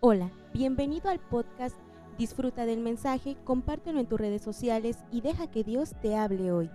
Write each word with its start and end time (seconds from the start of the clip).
Hola, 0.00 0.30
bienvenido 0.52 1.08
al 1.08 1.20
podcast. 1.20 1.74
Disfruta 2.18 2.66
del 2.66 2.80
mensaje, 2.80 3.34
compártelo 3.44 3.98
en 3.98 4.06
tus 4.06 4.20
redes 4.20 4.42
sociales 4.42 4.98
y 5.10 5.22
deja 5.22 5.50
que 5.50 5.64
Dios 5.64 5.92
te 6.02 6.14
hable 6.14 6.52
hoy. 6.52 6.70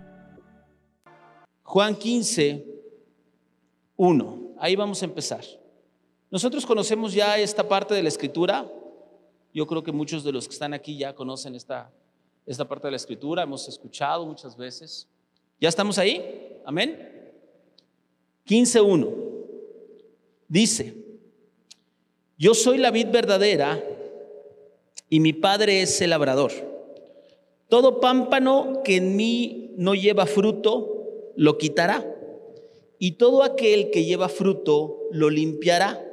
Juan 1.62 1.94
15, 1.94 2.66
1. 3.96 4.54
Ahí 4.58 4.74
vamos 4.74 5.02
a 5.02 5.04
empezar. 5.04 5.44
Nosotros 6.32 6.66
conocemos 6.66 7.14
ya 7.14 7.38
esta 7.38 7.68
parte 7.68 7.94
de 7.94 8.02
la 8.02 8.08
escritura. 8.08 8.68
Yo 9.54 9.68
creo 9.68 9.84
que 9.84 9.92
muchos 9.92 10.24
de 10.24 10.32
los 10.32 10.48
que 10.48 10.54
están 10.54 10.74
aquí 10.74 10.98
ya 10.98 11.14
conocen 11.14 11.54
esta, 11.54 11.92
esta 12.44 12.66
parte 12.66 12.88
de 12.88 12.90
la 12.90 12.96
escritura. 12.96 13.44
Hemos 13.44 13.68
escuchado 13.68 14.26
muchas 14.26 14.56
veces. 14.56 15.06
¿Ya 15.60 15.68
estamos 15.68 15.96
ahí? 15.96 16.58
Amén. 16.64 17.32
15.1. 18.48 19.14
Dice, 20.48 21.01
yo 22.42 22.54
soy 22.54 22.78
la 22.78 22.90
vid 22.90 23.06
verdadera 23.12 23.80
y 25.08 25.20
mi 25.20 25.32
padre 25.32 25.80
es 25.80 26.00
el 26.00 26.10
labrador. 26.10 26.50
Todo 27.68 28.00
pámpano 28.00 28.82
que 28.82 28.96
en 28.96 29.14
mí 29.14 29.70
no 29.76 29.94
lleva 29.94 30.26
fruto, 30.26 31.30
lo 31.36 31.56
quitará. 31.56 32.04
Y 32.98 33.12
todo 33.12 33.44
aquel 33.44 33.92
que 33.92 34.04
lleva 34.04 34.28
fruto, 34.28 35.02
lo 35.12 35.30
limpiará 35.30 36.04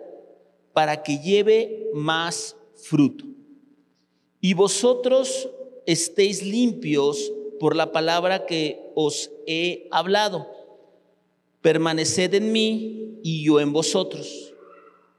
para 0.74 1.02
que 1.02 1.18
lleve 1.18 1.90
más 1.96 2.56
fruto. 2.76 3.26
Y 4.40 4.54
vosotros 4.54 5.50
estéis 5.88 6.44
limpios 6.44 7.34
por 7.60 7.76
la 7.76 7.92
palabra 7.92 8.46
que 8.46 8.92
os 8.94 9.32
he 9.48 9.88
hablado. 9.90 10.48
Permaneced 11.62 12.36
en 12.36 12.52
mí 12.52 13.20
y 13.24 13.44
yo 13.44 13.60
en 13.60 13.74
vosotros. 13.74 14.49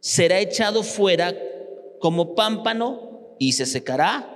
será 0.00 0.40
echado 0.40 0.82
fuera 0.82 1.36
como 2.00 2.34
pámpano 2.34 3.36
y 3.38 3.52
se 3.52 3.66
secará, 3.66 4.34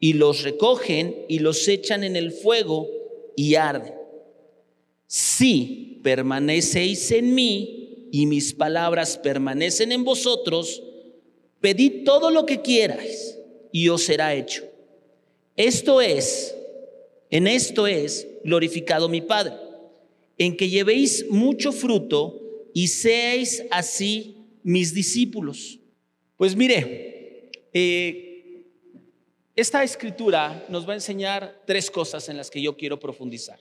y 0.00 0.12
los 0.12 0.42
recogen 0.42 1.24
y 1.28 1.40
los 1.40 1.66
echan 1.66 2.04
en 2.04 2.16
el 2.16 2.32
fuego 2.32 2.88
y 3.36 3.56
arden. 3.56 3.94
Si 5.06 6.00
permanecéis 6.02 7.10
en 7.10 7.34
mí 7.34 8.08
y 8.12 8.26
mis 8.26 8.52
palabras 8.52 9.18
permanecen 9.18 9.92
en 9.92 10.04
vosotros, 10.04 10.82
pedid 11.60 12.04
todo 12.04 12.30
lo 12.30 12.46
que 12.46 12.62
quierais 12.62 13.38
y 13.72 13.88
os 13.88 14.04
será 14.04 14.34
hecho. 14.34 14.64
Esto 15.56 16.00
es, 16.00 16.54
en 17.30 17.46
esto 17.48 17.86
es 17.86 18.28
glorificado 18.44 19.08
mi 19.08 19.20
Padre, 19.20 19.54
en 20.38 20.56
que 20.56 20.68
llevéis 20.68 21.26
mucho 21.30 21.72
fruto 21.72 22.40
y 22.72 22.88
seáis 22.88 23.64
así 23.70 24.37
mis 24.62 24.94
discípulos. 24.94 25.78
Pues 26.36 26.54
mire, 26.54 27.50
eh, 27.72 28.62
esta 29.56 29.82
escritura 29.82 30.64
nos 30.68 30.88
va 30.88 30.92
a 30.92 30.96
enseñar 30.96 31.62
tres 31.66 31.90
cosas 31.90 32.28
en 32.28 32.36
las 32.36 32.50
que 32.50 32.62
yo 32.62 32.76
quiero 32.76 33.00
profundizar. 33.00 33.58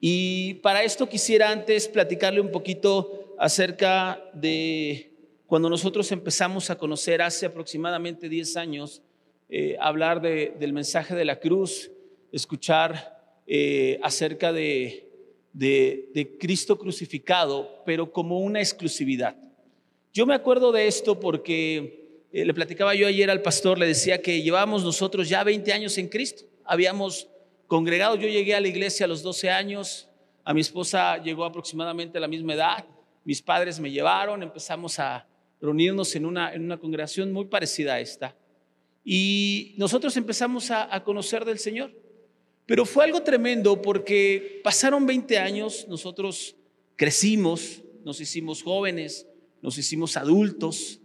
Y 0.00 0.54
para 0.54 0.84
esto 0.84 1.08
quisiera 1.08 1.50
antes 1.50 1.88
platicarle 1.88 2.40
un 2.40 2.50
poquito 2.50 3.34
acerca 3.38 4.22
de 4.32 5.12
cuando 5.46 5.68
nosotros 5.68 6.10
empezamos 6.12 6.70
a 6.70 6.78
conocer 6.78 7.22
hace 7.22 7.46
aproximadamente 7.46 8.28
10 8.28 8.56
años, 8.56 9.02
eh, 9.48 9.76
hablar 9.80 10.20
del 10.20 10.72
mensaje 10.72 11.14
de 11.14 11.24
la 11.24 11.38
cruz, 11.40 11.90
escuchar 12.32 13.42
eh, 13.46 14.00
acerca 14.02 14.52
de, 14.52 15.10
de 15.52 16.36
Cristo 16.40 16.78
crucificado, 16.78 17.82
pero 17.86 18.12
como 18.12 18.40
una 18.40 18.60
exclusividad. 18.60 19.45
Yo 20.16 20.24
me 20.24 20.34
acuerdo 20.34 20.72
de 20.72 20.86
esto 20.86 21.20
porque 21.20 22.24
eh, 22.32 22.46
le 22.46 22.54
platicaba 22.54 22.94
yo 22.94 23.06
ayer 23.06 23.28
al 23.28 23.42
pastor, 23.42 23.78
le 23.78 23.86
decía 23.86 24.22
que 24.22 24.40
llevábamos 24.40 24.82
nosotros 24.82 25.28
ya 25.28 25.44
20 25.44 25.70
años 25.74 25.98
en 25.98 26.08
Cristo. 26.08 26.44
Habíamos 26.64 27.28
congregado, 27.66 28.16
yo 28.16 28.26
llegué 28.26 28.54
a 28.54 28.60
la 28.62 28.68
iglesia 28.68 29.04
a 29.04 29.10
los 29.10 29.22
12 29.22 29.50
años, 29.50 30.08
a 30.42 30.54
mi 30.54 30.62
esposa 30.62 31.18
llegó 31.18 31.44
aproximadamente 31.44 32.16
a 32.16 32.22
la 32.22 32.28
misma 32.28 32.54
edad, 32.54 32.86
mis 33.26 33.42
padres 33.42 33.78
me 33.78 33.90
llevaron, 33.90 34.42
empezamos 34.42 34.98
a 34.98 35.28
reunirnos 35.60 36.16
en 36.16 36.24
una, 36.24 36.54
en 36.54 36.64
una 36.64 36.78
congregación 36.78 37.30
muy 37.30 37.44
parecida 37.44 37.92
a 37.92 38.00
esta. 38.00 38.34
Y 39.04 39.74
nosotros 39.76 40.16
empezamos 40.16 40.70
a, 40.70 40.94
a 40.94 41.04
conocer 41.04 41.44
del 41.44 41.58
Señor. 41.58 41.92
Pero 42.64 42.86
fue 42.86 43.04
algo 43.04 43.22
tremendo 43.22 43.82
porque 43.82 44.62
pasaron 44.64 45.04
20 45.04 45.36
años, 45.36 45.86
nosotros 45.90 46.56
crecimos, 46.96 47.82
nos 48.02 48.18
hicimos 48.18 48.62
jóvenes, 48.62 49.26
nos 49.66 49.78
hicimos 49.78 50.16
adultos. 50.16 51.00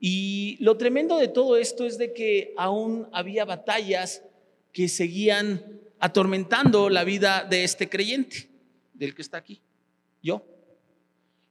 Y 0.00 0.56
lo 0.60 0.78
tremendo 0.78 1.18
de 1.18 1.28
todo 1.28 1.58
esto 1.58 1.84
es 1.84 1.98
de 1.98 2.14
que 2.14 2.54
aún 2.56 3.06
había 3.12 3.44
batallas 3.44 4.22
que 4.72 4.88
seguían 4.88 5.78
atormentando 5.98 6.88
la 6.88 7.04
vida 7.04 7.44
de 7.44 7.64
este 7.64 7.90
creyente, 7.90 8.48
del 8.94 9.14
que 9.14 9.20
está 9.20 9.36
aquí, 9.36 9.60
yo. 10.22 10.42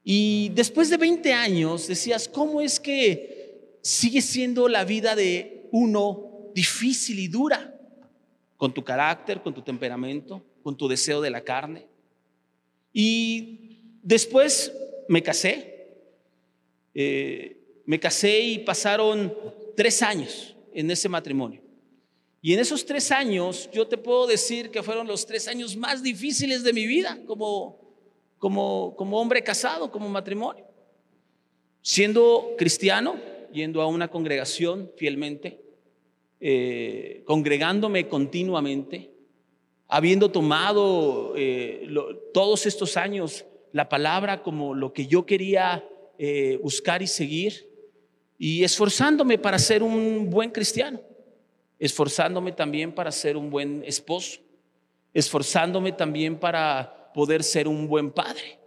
Y 0.03 0.49
después 0.55 0.89
de 0.89 0.97
20 0.97 1.31
años 1.31 1.87
decías, 1.87 2.27
¿cómo 2.27 2.59
es 2.59 2.79
que 2.79 3.77
sigue 3.83 4.23
siendo 4.23 4.67
la 4.67 4.83
vida 4.83 5.15
de 5.15 5.67
uno 5.71 6.49
difícil 6.55 7.19
y 7.19 7.27
dura? 7.27 7.79
Con 8.57 8.73
tu 8.73 8.83
carácter, 8.83 9.43
con 9.43 9.53
tu 9.53 9.61
temperamento, 9.61 10.43
con 10.63 10.75
tu 10.75 10.87
deseo 10.87 11.21
de 11.21 11.29
la 11.29 11.41
carne. 11.41 11.85
Y 12.91 13.99
después 14.01 14.73
me 15.07 15.21
casé, 15.21 15.76
eh, 16.99 17.55
me 17.85 17.99
casé 17.99 18.39
y 18.39 18.57
pasaron 18.57 19.31
tres 19.75 20.01
años 20.01 20.55
en 20.73 20.89
ese 20.89 21.07
matrimonio. 21.07 21.61
Y 22.41 22.53
en 22.53 22.59
esos 22.59 22.83
tres 22.83 23.11
años 23.11 23.69
yo 23.71 23.87
te 23.87 23.99
puedo 23.99 24.25
decir 24.25 24.71
que 24.71 24.81
fueron 24.81 25.05
los 25.05 25.23
tres 25.27 25.47
años 25.47 25.77
más 25.77 26.01
difíciles 26.01 26.63
de 26.63 26.73
mi 26.73 26.87
vida 26.87 27.19
como, 27.27 27.77
como, 28.39 29.21
hombre 29.21 29.43
casado, 29.43 29.91
como 29.91 30.09
matrimonio. 30.09 30.65
Siendo 31.83 32.55
cristiano, 32.57 33.15
yendo 33.53 33.83
a 33.83 33.85
una 33.85 34.07
congregación 34.07 34.91
fielmente, 34.97 35.61
eh, 36.39 37.21
congregándome 37.25 38.07
continuamente, 38.07 39.11
habiendo 39.87 40.31
tomado 40.31 41.33
eh, 41.37 41.87
todos 42.33 42.65
estos 42.65 42.97
años 42.97 43.45
la 43.71 43.87
palabra 43.87 44.41
como 44.41 44.73
lo 44.73 44.93
que 44.93 45.05
yo 45.05 45.27
quería 45.27 45.87
eh, 46.17 46.59
buscar 46.61 47.01
y 47.01 47.07
seguir 47.07 47.67
y 48.37 48.63
esforzándome 48.63 49.37
para 49.37 49.57
ser 49.57 49.83
un 49.83 50.29
buen 50.29 50.51
cristiano, 50.51 51.01
esforzándome 51.79 52.51
también 52.51 52.93
para 52.93 53.11
ser 53.11 53.37
un 53.37 53.49
buen 53.49 53.83
esposo, 53.85 54.39
esforzándome 55.13 55.91
también 55.91 56.39
para 56.39 57.11
poder 57.13 57.43
ser 57.43 57.67
un 57.67 57.87
buen 57.87 58.11
padre. 58.11 58.59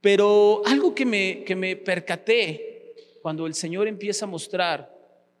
Pero 0.00 0.62
algo 0.66 0.94
que 0.94 1.06
me, 1.06 1.44
que 1.44 1.56
me 1.56 1.76
percaté 1.76 2.94
cuando 3.22 3.46
el 3.46 3.54
Señor 3.54 3.86
empieza 3.88 4.24
a 4.24 4.28
mostrar 4.28 4.92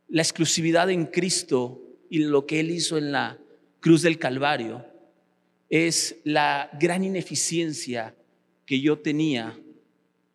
la 0.08 0.22
exclusividad 0.22 0.90
en 0.90 1.06
Cristo 1.06 1.80
y 2.10 2.18
lo 2.18 2.46
que 2.46 2.60
Él 2.60 2.70
hizo 2.70 2.98
en 2.98 3.12
la 3.12 3.38
cruz 3.80 4.02
del 4.02 4.18
Calvario, 4.18 4.86
es 5.68 6.16
la 6.24 6.70
gran 6.78 7.02
ineficiencia 7.02 8.14
que 8.66 8.80
yo 8.80 8.98
tenía 8.98 9.58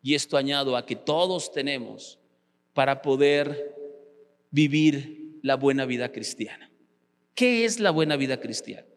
y 0.01 0.15
esto 0.15 0.37
añado 0.37 0.77
a 0.77 0.85
que 0.85 0.95
todos 0.95 1.51
tenemos 1.51 2.19
para 2.73 3.01
poder 3.01 3.75
vivir 4.51 5.39
la 5.41 5.55
buena 5.55 5.85
vida 5.85 6.11
cristiana. 6.11 6.71
¿Qué 7.33 7.65
es 7.65 7.79
la 7.79 7.91
buena 7.91 8.15
vida 8.15 8.39
cristiana? 8.39 8.87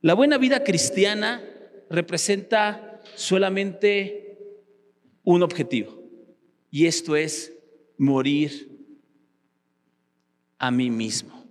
La 0.00 0.14
buena 0.14 0.38
vida 0.38 0.64
cristiana 0.64 1.42
representa 1.88 3.00
solamente 3.14 4.38
un 5.24 5.42
objetivo 5.42 6.02
y 6.70 6.86
esto 6.86 7.16
es 7.16 7.52
morir 7.98 8.70
a 10.58 10.70
mí 10.70 10.90
mismo. 10.90 11.44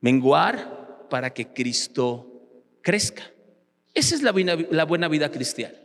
Menguar 0.00 1.08
para 1.08 1.32
que 1.32 1.46
Cristo 1.46 2.26
crezca. 2.82 3.30
Esa 3.94 4.14
es 4.14 4.22
la 4.22 4.32
buena, 4.32 4.56
la 4.70 4.84
buena 4.84 5.08
vida 5.08 5.30
cristiana. 5.30 5.76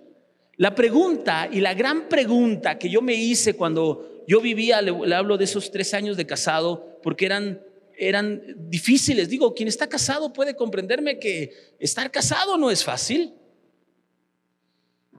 La 0.57 0.74
pregunta 0.74 1.50
y 1.52 1.60
la 1.60 1.74
gran 1.74 2.07
pregunta 2.07 2.80
que 2.80 2.90
yo 2.90 3.02
me 3.02 3.13
hice 3.13 3.56
cuando 3.56 4.24
yo 4.28 4.42
vivía, 4.42 4.81
le, 4.81 5.13
hablo 5.13 5.38
de 5.38 5.44
esos 5.44 5.69
tres 5.72 5.94
años 5.94 6.18
de 6.18 6.25
casado, 6.25 7.00
porque 7.04 7.25
eran, 7.25 7.62
eran 7.98 8.42
difíciles. 8.69 9.30
Digo, 9.30 9.54
quien 9.54 9.68
está 9.68 9.88
casado 9.88 10.31
puede 10.34 10.56
comprenderme 10.56 11.19
que 11.19 11.52
estar 11.80 12.10
casado 12.10 12.57
no 12.57 12.72
es 12.72 12.84
fácil. 12.84 13.34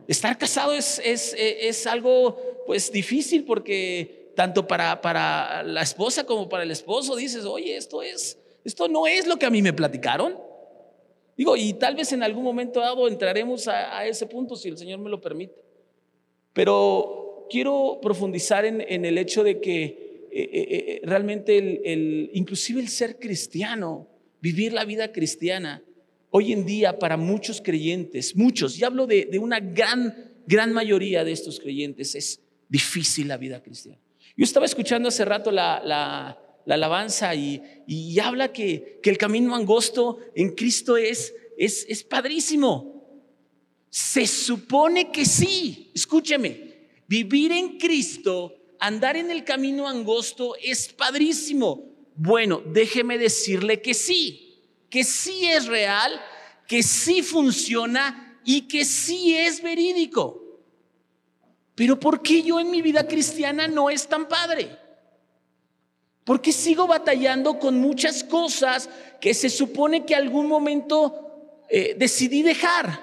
Estar 0.09 0.39
casado 0.39 0.73
es, 0.73 1.01
es, 1.05 1.35
es 1.37 1.87
algo 1.87 2.41
pues 2.67 2.91
difícil 2.91 3.45
porque 3.45 4.33
tanto 4.35 4.67
para, 4.67 5.01
para 5.01 5.63
la 5.63 5.83
esposa 5.83 6.25
como 6.25 6.49
para 6.49 6.63
el 6.63 6.71
esposo 6.71 7.17
dices, 7.17 7.45
oye, 7.45 7.77
esto 7.77 8.03
es, 8.03 8.39
esto 8.65 8.89
no 8.89 9.07
es 9.07 9.27
lo 9.27 9.37
que 9.37 9.47
a 9.47 9.51
mí 9.51 9.63
me 9.63 9.73
platicaron. 9.73 10.46
Digo, 11.37 11.57
y 11.57 11.75
tal 11.75 11.95
vez 11.95 12.13
en 12.13 12.23
algún 12.23 12.45
momento 12.45 12.81
dado 12.81 13.07
entraremos 13.09 13.69
a, 13.69 14.07
ese 14.07 14.27
punto 14.27 14.57
si 14.57 14.69
el 14.69 14.79
Señor 14.79 14.99
me 15.01 15.11
lo 15.11 15.21
permite. 15.21 15.55
Pero 16.55 17.47
quiero 17.51 17.99
profundizar 18.01 18.65
en, 18.65 19.05
el 19.05 19.19
hecho 19.19 19.45
de 19.45 19.61
que 19.61 19.85
eh, 19.85 20.29
eh, 20.33 20.49
eh, 20.53 21.01
realmente 21.05 21.59
el, 21.59 22.31
inclusive 22.33 22.81
el 22.81 22.89
ser 22.89 23.19
cristiano, 23.19 24.09
vivir 24.41 24.73
la 24.73 24.87
vida 24.87 25.13
cristiana, 25.13 25.83
hoy 26.31 26.53
en 26.53 26.65
día 26.65 26.99
para 26.99 27.19
muchos 27.19 27.61
creyentes, 27.61 28.35
muchos, 28.35 28.79
y 28.79 28.85
hablo 28.85 29.07
de, 29.07 29.39
una 29.39 29.61
gran, 29.61 30.33
gran 30.47 30.73
mayoría 30.73 31.23
de 31.23 31.33
estos 31.33 31.61
creyentes, 31.61 32.15
es 32.15 32.41
difícil 32.69 33.29
la 33.29 33.37
vida 33.37 33.63
cristiana. 33.63 34.01
Yo 34.37 34.45
estaba 34.45 34.65
escuchando 34.65 35.09
hace 35.09 35.25
rato 35.25 35.51
la 35.51 36.39
alabanza 36.75 37.35
y, 37.35 38.19
habla 38.21 38.53
que, 38.53 39.01
el 39.03 39.19
camino 39.19 39.55
angosto 39.55 40.19
en 40.35 40.51
Cristo 40.55 40.97
es, 40.97 41.33
es, 41.57 41.87
es 41.89 42.03
padrísimo. 42.03 42.97
Se 43.89 44.27
supone 44.27 45.11
que 45.13 45.25
sí, 45.25 45.91
escúcheme, 45.95 46.89
vivir 47.07 47.53
en 47.53 47.79
Cristo, 47.79 48.55
andar 48.81 49.17
en 49.17 49.31
el 49.31 49.45
camino 49.45 49.89
angosto 49.89 50.57
es 50.63 50.89
padrísimo. 50.89 51.85
Bueno, 52.17 52.63
déjeme 52.67 53.19
decirle 53.19 53.81
que 53.81 53.95
sí, 53.95 54.61
que 54.91 55.05
sí 55.05 55.47
es 55.47 55.67
real, 55.67 56.21
que 56.67 56.83
sí 56.83 57.23
funciona 57.23 58.41
y 58.45 58.63
que 58.63 58.85
sí 58.85 59.37
es 59.37 59.63
verídico. 59.63 60.43
Pero 61.75 62.01
¿por 62.01 62.23
qué 62.23 62.43
yo 62.43 62.59
en 62.59 62.71
mi 62.71 62.81
vida 62.81 63.07
cristiana 63.07 63.69
no 63.69 63.91
es 63.91 64.09
tan 64.09 64.29
padre? 64.29 64.86
Porque 66.27 66.51
sigo 66.51 66.89
batallando 66.89 67.57
con 67.61 67.79
muchas 67.81 68.25
cosas 68.25 68.91
que 69.21 69.33
se 69.33 69.49
supone 69.49 70.05
que 70.05 70.17
algún 70.17 70.49
momento 70.49 71.63
eh, 71.69 71.95
decidí 71.97 72.43
dejar. 72.43 73.01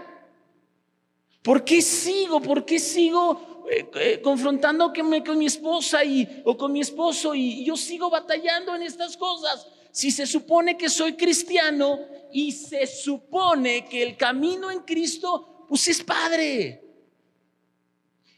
¿Por 1.42 1.64
qué 1.64 1.82
sigo? 1.82 2.42
¿Por 2.42 2.66
qué 2.66 2.80
sigo 2.80 3.66
eh, 3.72 3.90
eh, 3.96 4.22
con 4.22 5.38
mi 5.38 5.46
esposa 5.46 6.04
y, 6.04 6.42
o 6.44 6.58
con 6.58 6.74
mi 6.74 6.82
esposo 6.82 7.34
y 7.34 7.64
yo 7.64 7.78
sigo 7.78 8.10
batallando 8.10 8.76
en 8.76 8.82
estas 8.82 9.16
cosas? 9.16 9.68
Si 9.90 10.12
se 10.12 10.26
supone 10.26 10.78
que 10.78 10.90
soy 10.90 11.14
cristiano 11.14 12.02
y 12.34 12.52
se 12.52 12.86
supone 12.86 13.86
que 13.86 14.04
el 14.04 14.18
camino 14.18 14.70
en 14.70 14.82
Cristo, 14.82 15.66
pues 15.70 15.88
es 15.88 16.04
padre, 16.04 16.84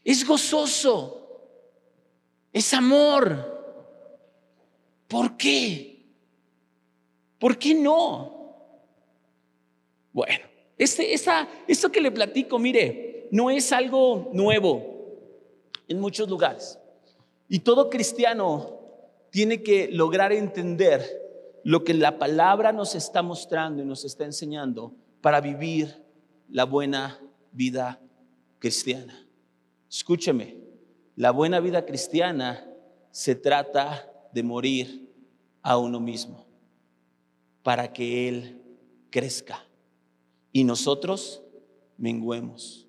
es 0.04 0.24
gozoso, 0.28 1.42
es 2.54 2.72
amor. 2.72 3.55
¿Por 5.08 5.38
qué? 5.38 6.06
¿Por 7.40 7.58
qué 7.58 7.76
no? 7.76 8.56
Bueno, 10.12 10.46
este, 10.78 11.14
esto 11.14 11.92
que 11.92 12.02
le 12.02 12.12
platico, 12.12 12.58
mire, 12.58 13.28
no 13.32 13.50
es 13.50 13.72
algo 13.72 14.30
nuevo 14.34 14.96
en 15.88 16.00
muchos 16.00 16.30
lugares. 16.30 16.80
Y 17.48 17.60
todo 17.60 17.90
cristiano 17.90 18.80
tiene 19.30 19.62
que 19.62 19.90
lograr 19.90 20.32
entender 20.32 21.04
lo 21.64 21.84
que 21.84 21.94
la 21.94 22.18
palabra 22.18 22.72
nos 22.72 22.96
está 22.96 23.22
mostrando 23.22 23.84
y 23.84 23.86
nos 23.86 24.06
está 24.06 24.24
enseñando 24.24 24.94
para 25.22 25.42
vivir 25.42 26.04
la 26.50 26.64
buena 26.64 27.20
vida 27.52 28.00
cristiana. 28.60 29.28
Escúcheme, 29.90 30.58
la 31.16 31.32
buena 31.32 31.60
vida 31.60 31.86
cristiana 31.86 32.68
se 33.12 33.36
trata 33.36 34.12
de 34.36 34.44
morir 34.44 35.10
a 35.62 35.78
uno 35.78 36.02
mismo 36.02 36.46
para 37.64 37.94
que 37.94 38.28
Él 38.28 38.62
crezca 39.10 39.66
y 40.52 40.66
nosotros 40.66 41.42
menguemos. 41.98 42.86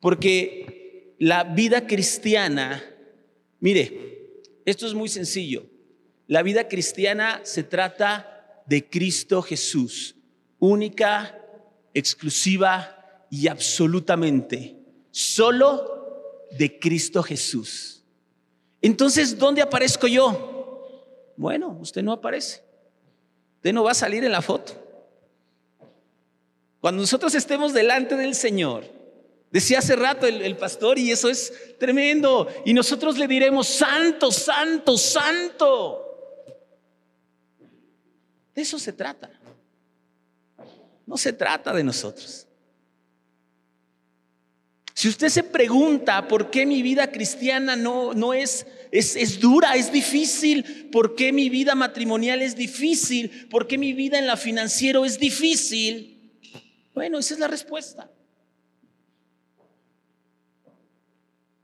Porque 0.00 1.14
la 1.20 1.44
vida 1.44 1.86
cristiana, 1.86 2.82
mire, 3.60 4.42
esto 4.64 4.88
es 4.88 4.94
muy 4.94 5.08
sencillo. 5.08 5.66
La 6.26 6.42
vida 6.42 6.66
cristiana 6.66 7.42
se 7.44 7.62
trata 7.62 8.64
de 8.66 8.90
Cristo 8.90 9.42
Jesús, 9.42 10.16
única, 10.58 11.40
exclusiva 11.94 13.24
y 13.30 13.46
absolutamente, 13.46 14.74
solo 15.12 16.48
de 16.58 16.76
Cristo 16.80 17.22
Jesús. 17.22 18.02
Entonces, 18.82 19.38
¿dónde 19.38 19.62
aparezco 19.62 20.08
yo? 20.08 20.54
Bueno, 21.36 21.76
usted 21.80 22.02
no 22.02 22.12
aparece. 22.12 22.62
Usted 23.56 23.72
no 23.72 23.84
va 23.84 23.90
a 23.90 23.94
salir 23.94 24.24
en 24.24 24.32
la 24.32 24.42
foto. 24.42 24.72
Cuando 26.80 27.00
nosotros 27.00 27.34
estemos 27.34 27.72
delante 27.72 28.16
del 28.16 28.34
Señor, 28.34 28.84
decía 29.50 29.80
hace 29.80 29.96
rato 29.96 30.26
el, 30.26 30.56
pastor, 30.56 30.98
y 30.98 31.10
eso 31.10 31.28
es 31.28 31.52
tremendo, 31.78 32.48
y 32.64 32.72
nosotros 32.74 33.18
le 33.18 33.26
diremos, 33.26 33.66
santo, 33.66 34.30
santo, 34.30 34.96
santo. 34.96 36.02
De 38.54 38.62
eso 38.62 38.78
se 38.78 38.92
trata. 38.92 39.30
No 41.06 41.16
se 41.16 41.32
trata 41.32 41.72
de 41.72 41.84
nosotros. 41.84 42.46
Si 44.94 45.08
usted 45.08 45.28
se 45.28 45.42
pregunta 45.42 46.26
por 46.26 46.50
qué 46.50 46.64
mi 46.64 46.82
vida 46.82 47.10
cristiana 47.10 47.76
no, 47.76 48.14
no 48.14 48.32
es 48.32 48.66
es, 48.98 49.40
dura, 49.40 49.76
es 49.76 49.92
difícil. 49.92 50.88
¿Por 50.90 51.14
qué 51.14 51.32
mi 51.32 51.48
vida 51.48 51.74
matrimonial 51.74 52.42
es 52.42 52.56
difícil? 52.56 53.48
¿Por 53.48 53.66
qué 53.66 53.78
mi 53.78 53.92
vida 53.92 54.18
en 54.18 54.26
la 54.26 54.36
financiero 54.36 55.04
es 55.04 55.18
difícil? 55.18 56.32
Bueno, 56.94 57.18
esa 57.18 57.34
es 57.34 57.40
la 57.40 57.48
respuesta. 57.48 58.10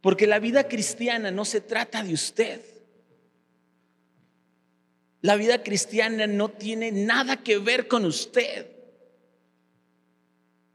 Porque 0.00 0.26
la 0.26 0.38
vida 0.40 0.69
cristiana 0.69 1.31
no 1.31 1.44
se 1.44 1.61
trata 1.61 2.02
de 2.02 2.12
usted. 2.12 2.61
La 5.20 5.36
vida 5.36 5.62
cristiana 5.62 6.27
no 6.27 6.51
tiene 6.51 6.93
nada 6.93 7.43
que 7.43 7.58
ver 7.58 7.89
con 7.89 8.05
usted. 8.05 8.67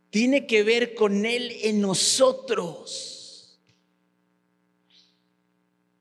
Tiene 0.10 0.48
que 0.48 0.64
ver 0.64 0.96
con 0.96 1.26
Él 1.26 1.52
en 1.64 1.82
nosotros 1.82 3.17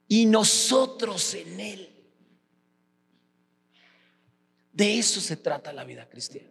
y 0.08 0.26
nosotros 0.26 1.34
en 1.34 1.60
Él. 1.60 1.88
De 4.72 4.98
eso 4.98 5.20
se 5.20 5.36
trata 5.36 5.72
la 5.72 5.84
vida 5.84 6.08
cristiana. 6.08 6.50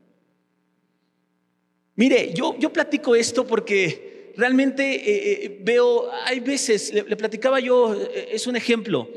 Mire, 1.95 2.33
yo, 2.33 2.57
yo 2.59 2.74
platico 2.74 3.15
esto 3.15 3.45
porque 3.47 4.33
realmente 4.35 4.95
eh, 4.95 5.45
eh, 5.45 5.59
veo, 5.62 6.12
hay 6.25 6.39
veces, 6.39 6.93
le, 6.93 7.03
platicaba 7.15 7.59
yo, 7.59 7.93
eh, 7.93 8.29
es 8.31 8.47
un 8.47 8.55
ejemplo, 8.55 9.09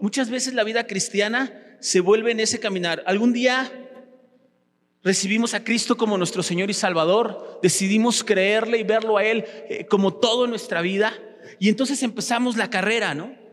muchas 0.00 0.28
veces 0.28 0.54
la 0.54 0.64
vida 0.64 0.86
cristiana 0.86 1.76
se 1.80 2.00
vuelve 2.00 2.32
en 2.32 2.40
ese 2.40 2.58
caminar. 2.58 3.04
Algún 3.06 3.32
día 3.32 3.70
recibimos 5.04 5.54
a 5.54 5.62
Cristo 5.62 5.96
como 5.96 6.18
nuestro 6.18 6.42
Señor 6.42 6.68
y 6.68 6.74
Salvador, 6.74 7.60
decidimos 7.62 8.24
creerle 8.24 8.78
y 8.78 8.82
verlo 8.82 9.18
a 9.18 9.24
Él 9.24 9.44
como 9.88 10.14
todo 10.14 10.48
nuestra 10.48 10.80
vida, 10.80 11.14
y 11.60 11.68
entonces 11.68 12.02
empezamos 12.02 12.56
la 12.56 12.70
carrera, 12.70 13.14
¿no? 13.14 13.45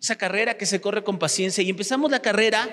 Esa 0.00 0.16
carrera 0.16 0.56
que 0.56 0.66
se 0.66 0.80
corre 0.80 1.04
con 1.04 1.18
paciencia 1.18 1.62
y 1.62 1.70
empezamos 1.70 2.10
la 2.10 2.22
carrera, 2.22 2.68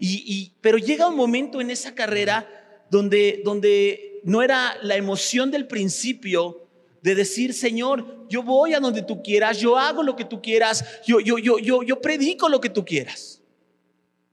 y, 0.00 0.52
pero 0.60 0.78
llega 0.78 1.08
un 1.08 1.16
momento 1.16 1.60
en 1.60 1.70
esa 1.70 1.94
carrera 1.94 2.48
donde, 2.88 3.42
donde 3.44 4.20
no 4.22 4.42
era 4.42 4.76
la 4.82 4.94
emoción 4.96 5.50
del 5.50 5.66
principio 5.66 6.68
de 7.02 7.14
decir, 7.14 7.52
Señor, 7.52 8.26
yo 8.28 8.42
voy 8.42 8.74
a 8.74 8.80
donde 8.80 9.02
tú 9.02 9.22
quieras, 9.22 9.58
yo 9.58 9.76
hago 9.76 10.02
lo 10.02 10.14
que 10.14 10.24
tú 10.24 10.40
quieras, 10.40 10.84
yo, 11.06 11.20
yo, 11.20 11.38
yo, 11.38 11.58
yo, 11.58 11.82
yo 11.82 12.00
predico 12.00 12.48
lo 12.48 12.60
que 12.60 12.70
tú 12.70 12.84
quieras. 12.84 13.40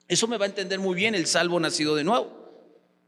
Eso 0.07 0.27
me 0.27 0.37
va 0.37 0.45
a 0.45 0.49
entender 0.49 0.79
muy 0.79 0.93
bien 0.93 1.15
el 1.15 1.25
salvo 1.25 1.59
nacido 1.59 1.95
de 1.95 2.03
nuevo. 2.03 2.45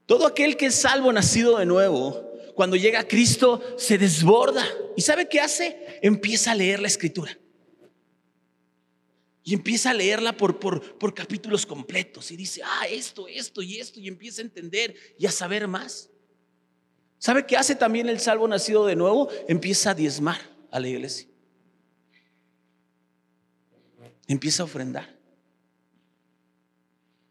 Todo 0.08 0.26
aquel 0.26 0.58
que 0.58 0.68
es 0.68 0.76
salvo 0.76 1.14
nacido 1.14 1.60
de 1.60 1.66
nuevo, 1.66 2.34
cuando 2.56 2.76
llega 2.76 3.02
a 3.02 3.08
Cristo, 3.08 3.62
se 3.78 4.00
desborda. 4.00 4.66
¿Y 4.96 5.02
sabe 5.02 5.28
qué 5.28 5.42
hace? 5.42 6.00
Empieza 6.02 6.52
a 6.54 6.56
leer 6.56 6.80
la 6.80 6.88
escritura. 6.88 7.38
Y 9.48 9.54
empieza 9.54 9.92
a 9.92 9.94
leerla 9.94 10.36
por, 10.36 10.60
por, 10.60 10.98
por 10.98 11.14
capítulos 11.14 11.66
completos 11.66 12.32
y 12.32 12.36
dice, 12.36 12.62
ah, 12.66 12.86
esto, 12.90 13.30
esto 13.30 13.62
y 13.62 13.80
esto, 13.80 13.98
y 13.98 14.10
empieza 14.10 14.42
a 14.42 14.44
entender 14.44 14.94
y 15.18 15.26
a 15.26 15.32
saber 15.32 15.70
más. 15.70 16.10
¿Sabe 17.18 17.46
qué 17.46 17.56
hace 17.56 17.74
también 17.74 18.10
el 18.10 18.20
salvo 18.20 18.46
nacido 18.50 18.86
de 18.86 18.98
nuevo? 18.98 19.30
Empieza 19.48 19.92
a 19.92 19.94
diezmar 19.94 20.38
a 20.70 20.82
la 20.82 20.90
iglesia. 20.90 21.30
empieza 24.28 24.64
a 24.64 24.66
ofrendar. 24.66 25.18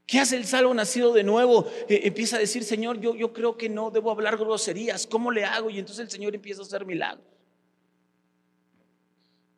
¿Qué 0.07 0.19
hace 0.19 0.39
el 0.39 0.47
salvo 0.47 0.73
nacido 0.73 1.13
de 1.13 1.23
nuevo? 1.23 1.71
Eh, 1.87 2.01
empieza 2.05 2.37
a 2.37 2.39
decir, 2.39 2.65
Señor, 2.65 2.99
yo, 2.99 3.15
yo 3.15 3.35
creo 3.35 3.59
que 3.59 3.69
no 3.69 3.91
debo 3.91 4.11
hablar 4.11 4.39
groserías. 4.39 5.07
¿Cómo 5.07 5.31
le 5.31 5.45
hago? 5.45 5.69
Y 5.69 5.79
entonces 5.79 6.07
el 6.07 6.11
Señor 6.11 6.35
empieza 6.35 6.63
a 6.63 6.65
hacer 6.65 6.87
milagros. 6.87 7.27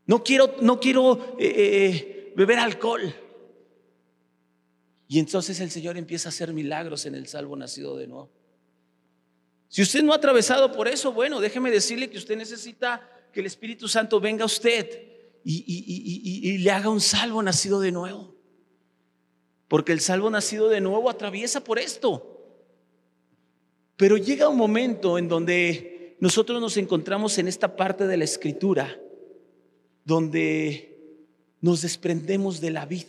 No 0.06 0.24
quiero, 0.24 0.56
no 0.60 0.80
quiero 0.80 1.36
eh, 1.38 2.16
beber 2.37 2.58
alcohol. 2.58 3.14
Y 5.06 5.18
entonces 5.18 5.61
el 5.61 5.70
Señor 5.70 5.97
empieza 5.97 6.28
a 6.28 6.30
hacer 6.30 6.52
milagros 6.52 7.06
en 7.06 7.14
el 7.14 7.26
salvo 7.26 7.56
nacido 7.56 7.97
de 7.97 8.06
nuevo. 8.06 8.30
Si 9.68 9.82
usted 9.82 10.02
no 10.02 10.12
ha 10.12 10.16
atravesado 10.16 10.73
por 10.73 10.88
eso, 10.88 11.12
bueno, 11.12 11.40
déjeme 11.40 11.70
decirle 11.70 12.11
que 12.11 12.18
usted 12.18 12.37
necesita 12.37 13.08
que 13.32 13.40
el 13.40 13.47
Espíritu 13.47 13.88
Santo 13.88 14.20
venga 14.20 14.42
a 14.42 14.47
usted 14.47 15.06
y 15.44 16.58
le 16.58 16.70
haga 16.70 16.90
un 16.90 17.00
salvo 17.00 17.42
nacido 17.42 17.80
de 17.80 17.92
nuevo. 17.92 18.35
Porque 19.68 19.92
el 19.92 20.00
salvo 20.00 20.30
nacido 20.30 20.68
de 20.68 20.80
nuevo 20.80 21.11
atraviesa 21.11 21.62
por 21.62 21.78
esto. 21.78 22.35
Pero 23.97 24.16
llega 24.16 24.49
un 24.49 24.56
momento 24.56 25.18
en 25.18 25.28
donde 25.28 26.16
nosotros 26.20 26.61
nos 26.61 26.76
encontramos 26.76 27.37
en 27.38 27.49
esta 27.49 27.76
parte 27.76 28.06
de 28.06 28.16
la 28.16 28.25
escritura, 28.25 28.99
donde 30.04 30.97
nos 31.60 31.82
desprendemos 31.82 32.60
de 32.60 32.70
la 32.70 32.86
vid. 32.86 33.06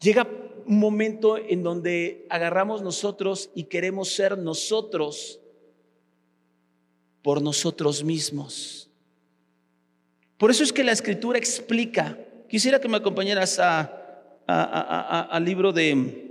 Llega 0.00 0.28
un 0.66 0.78
momento 0.78 1.38
en 1.38 1.62
donde 1.62 2.26
agarramos 2.28 2.82
nosotros 2.82 3.50
y 3.54 3.64
queremos 3.64 4.12
ser 4.12 4.36
nosotros 4.36 5.40
por 7.22 7.40
nosotros 7.40 8.02
mismos. 8.02 8.88
Por 10.38 10.50
eso 10.50 10.64
es 10.64 10.72
que 10.72 10.82
la 10.82 10.92
escritura 10.92 11.38
explica 11.38 12.18
Quisiera 12.52 12.78
que 12.78 12.86
me 12.86 12.98
acompañaras 12.98 13.58
al 14.46 15.42
libro 15.42 15.72
de... 15.72 16.28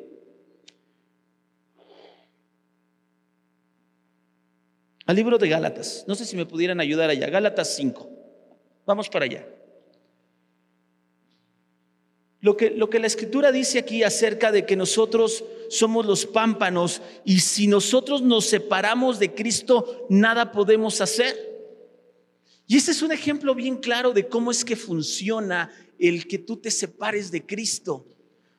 Al 5.07 5.15
libro 5.15 5.39
de 5.39 5.49
Gálatas. 5.49 6.05
No 6.07 6.13
sé 6.13 6.25
si 6.25 6.37
me 6.37 6.45
pudieran 6.45 6.79
ayudar 6.79 7.09
allá. 7.09 7.27
Gálatas 7.27 7.75
5. 7.75 8.07
Vamos 8.91 9.07
para 9.07 9.23
allá. 9.23 9.47
Lo 12.41 12.57
que, 12.57 12.71
lo 12.71 12.89
que 12.89 12.99
la 12.99 13.07
escritura 13.07 13.49
dice 13.53 13.79
aquí 13.79 14.03
acerca 14.03 14.51
de 14.51 14.65
que 14.65 14.75
nosotros 14.75 15.45
somos 15.69 16.05
los 16.05 16.25
pámpanos 16.25 17.01
y 17.23 17.39
si 17.39 17.67
nosotros 17.67 18.21
nos 18.21 18.47
separamos 18.47 19.17
de 19.17 19.33
Cristo, 19.33 20.05
nada 20.09 20.51
podemos 20.51 20.99
hacer. 20.99 21.37
Y 22.67 22.75
este 22.75 22.91
es 22.91 23.01
un 23.01 23.13
ejemplo 23.13 23.55
bien 23.55 23.77
claro 23.77 24.11
de 24.11 24.27
cómo 24.27 24.51
es 24.51 24.65
que 24.65 24.75
funciona 24.75 25.71
el 25.97 26.27
que 26.27 26.39
tú 26.39 26.57
te 26.57 26.69
separes 26.69 27.31
de 27.31 27.45
Cristo. 27.45 28.05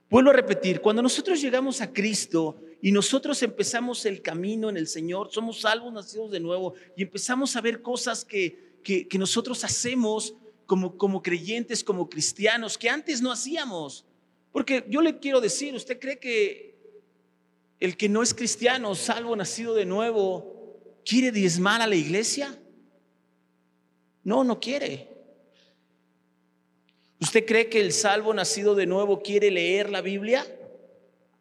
Vuelvo 0.08 0.30
a 0.30 0.34
repetir, 0.34 0.80
cuando 0.80 1.02
nosotros 1.02 1.42
llegamos 1.42 1.82
a 1.82 1.92
Cristo 1.92 2.56
y 2.80 2.90
nosotros 2.90 3.42
empezamos 3.42 4.06
el 4.06 4.22
camino 4.22 4.70
en 4.70 4.78
el 4.78 4.86
Señor, 4.86 5.28
somos 5.30 5.60
salvos, 5.60 5.92
nacidos 5.92 6.30
de 6.30 6.40
nuevo, 6.40 6.72
y 6.96 7.02
empezamos 7.02 7.54
a 7.54 7.60
ver 7.60 7.82
cosas 7.82 8.24
que, 8.24 8.72
que, 8.82 9.06
nosotros 9.18 9.64
hacemos 9.64 10.34
como, 10.66 10.96
como 10.96 11.22
creyentes, 11.22 11.84
como 11.84 12.08
cristianos, 12.08 12.78
que 12.78 12.88
antes 12.88 13.20
no 13.20 13.32
hacíamos. 13.32 14.04
Porque 14.52 14.84
yo 14.88 15.00
le 15.00 15.18
quiero 15.18 15.40
decir, 15.40 15.74
¿usted 15.74 15.98
cree 15.98 16.18
que 16.18 16.72
el 17.80 17.96
que 17.96 18.08
no 18.08 18.22
es 18.22 18.34
cristiano, 18.34 18.94
salvo, 18.94 19.34
nacido 19.34 19.74
de 19.74 19.86
nuevo, 19.86 20.80
quiere 21.04 21.32
diezmar 21.32 21.82
a 21.82 21.86
la 21.86 21.96
iglesia? 21.96 22.58
No, 24.24 24.44
no 24.44 24.60
quiere. 24.60 25.08
¿Usted 27.20 27.46
cree 27.46 27.68
que 27.68 27.80
el 27.80 27.92
salvo 27.92 28.34
nacido 28.34 28.74
de 28.74 28.86
nuevo 28.86 29.22
quiere 29.22 29.50
leer 29.50 29.90
la 29.90 30.00
Biblia? 30.00 30.44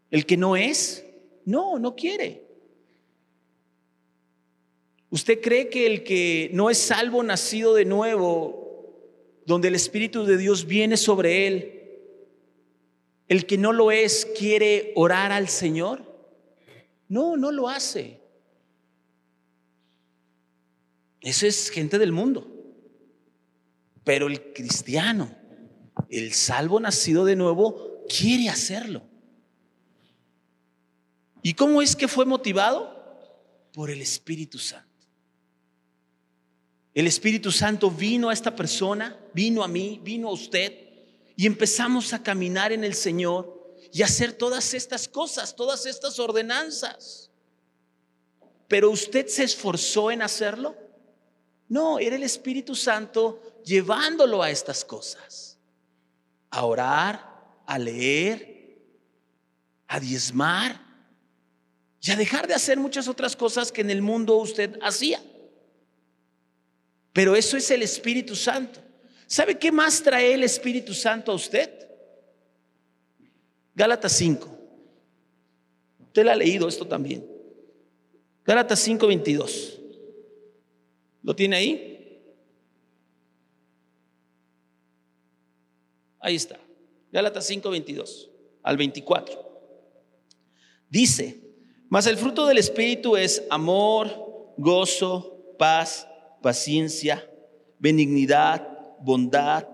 ¿El 0.09 0.25
que 0.25 0.37
no 0.37 0.55
es? 0.55 1.05
No, 1.45 1.79
no 1.79 1.95
quiere. 1.95 2.50
¿Usted 5.11 5.39
cree 5.39 5.69
que 5.69 5.85
el 5.85 6.03
que 6.03 6.49
no 6.53 6.71
es 6.71 6.79
salvo 6.79 7.21
nacido 7.21 7.75
de 7.75 7.85
nuevo, 7.85 9.43
donde 9.45 9.67
el 9.67 9.75
Espíritu 9.75 10.25
de 10.25 10.37
Dios 10.37 10.65
viene 10.65 10.97
sobre 10.97 11.45
él, 11.45 11.77
el 13.27 13.45
que 13.45 13.59
no 13.59 13.71
lo 13.71 13.91
es 13.91 14.25
quiere 14.37 14.91
orar 14.95 15.31
al 15.31 15.47
Señor? 15.47 16.03
No, 17.07 17.37
no 17.37 17.51
lo 17.51 17.69
hace. 17.69 18.19
Eso 21.21 21.45
es 21.45 21.69
gente 21.69 21.99
del 21.99 22.11
mundo. 22.11 22.47
Pero 24.03 24.25
el 24.25 24.53
cristiano 24.53 25.41
el 26.11 26.33
salvo 26.33 26.79
nacido 26.79 27.25
de 27.25 27.35
nuevo 27.35 28.05
quiere 28.07 28.49
hacerlo. 28.49 29.03
¿Y 31.41 31.53
cómo 31.53 31.81
es 31.81 31.95
que 31.95 32.07
fue 32.07 32.25
motivado? 32.25 32.99
Por 33.73 33.89
el 33.89 34.01
Espíritu 34.01 34.59
Santo. 34.59 34.90
El 36.93 37.07
Espíritu 37.07 37.51
Santo 37.51 37.89
vino 37.89 38.29
a 38.29 38.33
esta 38.33 38.55
persona, 38.55 39.17
vino 39.33 39.63
a 39.63 39.67
mí, 39.67 39.99
vino 40.03 40.27
a 40.27 40.33
usted, 40.33 40.73
y 41.35 41.45
empezamos 41.45 42.13
a 42.13 42.21
caminar 42.21 42.71
en 42.71 42.83
el 42.83 42.93
Señor 42.93 43.75
y 43.93 44.01
hacer 44.01 44.33
todas 44.33 44.73
estas 44.73 45.07
cosas, 45.07 45.55
todas 45.55 45.85
estas 45.85 46.19
ordenanzas. 46.19 47.31
Pero 48.67 48.91
usted 48.91 49.27
se 49.27 49.43
esforzó 49.43 50.11
en 50.11 50.21
hacerlo. 50.21 50.75
No, 51.69 51.99
era 51.99 52.15
el 52.15 52.23
Espíritu 52.23 52.75
Santo 52.75 53.41
llevándolo 53.63 54.43
a 54.43 54.49
estas 54.49 54.83
cosas 54.83 55.57
a 56.49 56.65
orar, 56.65 57.25
a 57.65 57.79
leer, 57.79 58.77
a 59.87 59.99
diezmar 59.99 60.79
y 62.01 62.11
a 62.11 62.15
dejar 62.17 62.47
de 62.47 62.53
hacer 62.53 62.77
muchas 62.77 63.07
otras 63.07 63.35
cosas 63.35 63.71
que 63.71 63.81
en 63.81 63.89
el 63.89 64.01
mundo 64.01 64.35
usted 64.35 64.77
hacía. 64.81 65.21
Pero 67.13 67.35
eso 67.35 67.57
es 67.57 67.69
el 67.71 67.83
Espíritu 67.83 68.35
Santo. 68.35 68.79
¿Sabe 69.27 69.57
qué 69.57 69.71
más 69.71 70.01
trae 70.01 70.33
el 70.33 70.43
Espíritu 70.43 70.93
Santo 70.93 71.31
a 71.31 71.35
usted? 71.35 71.87
Gálatas 73.75 74.11
5. 74.13 74.59
Usted 76.07 76.25
lo 76.25 76.31
ha 76.31 76.35
leído 76.35 76.67
esto 76.67 76.85
también. 76.85 77.25
Gálatas 78.43 78.79
5, 78.79 79.07
22. 79.07 79.79
¿Lo 81.23 81.35
tiene 81.35 81.55
ahí? 81.55 82.21
Ahí 86.19 86.35
está. 86.35 86.59
Gálatas 87.11 87.45
5, 87.45 87.69
22 87.69 88.29
al 88.63 88.77
24. 88.77 89.51
Dice, 90.89 91.39
mas 91.89 92.07
el 92.07 92.17
fruto 92.17 92.45
del 92.45 92.57
Espíritu 92.57 93.15
es 93.15 93.43
amor, 93.49 94.53
gozo, 94.57 95.55
paz, 95.57 96.07
paciencia, 96.41 97.29
benignidad, 97.79 98.67
bondad, 98.99 99.67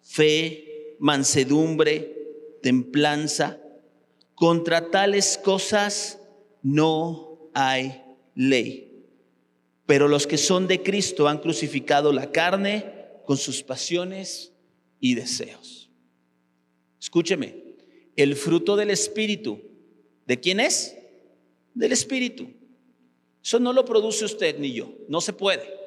fe, 0.00 0.96
mansedumbre, 0.98 2.16
templanza. 2.62 3.60
Contra 4.34 4.90
tales 4.90 5.38
cosas 5.42 6.20
no 6.62 7.50
hay 7.54 8.02
ley. 8.34 9.04
Pero 9.86 10.06
los 10.06 10.26
que 10.26 10.38
son 10.38 10.68
de 10.68 10.82
Cristo 10.82 11.28
han 11.28 11.38
crucificado 11.38 12.12
la 12.12 12.30
carne 12.30 12.84
con 13.24 13.36
sus 13.36 13.62
pasiones 13.62 14.52
y 15.00 15.14
deseos. 15.14 15.90
Escúcheme, 17.00 17.76
el 18.16 18.36
fruto 18.36 18.76
del 18.76 18.90
Espíritu, 18.90 19.60
¿de 20.26 20.40
quién 20.40 20.60
es? 20.60 20.96
Del 21.74 21.92
Espíritu. 21.92 22.48
Eso 23.42 23.58
no 23.60 23.72
lo 23.72 23.84
produce 23.84 24.24
usted 24.24 24.58
ni 24.58 24.72
yo, 24.72 24.92
no 25.08 25.20
se 25.20 25.32
puede. 25.32 25.77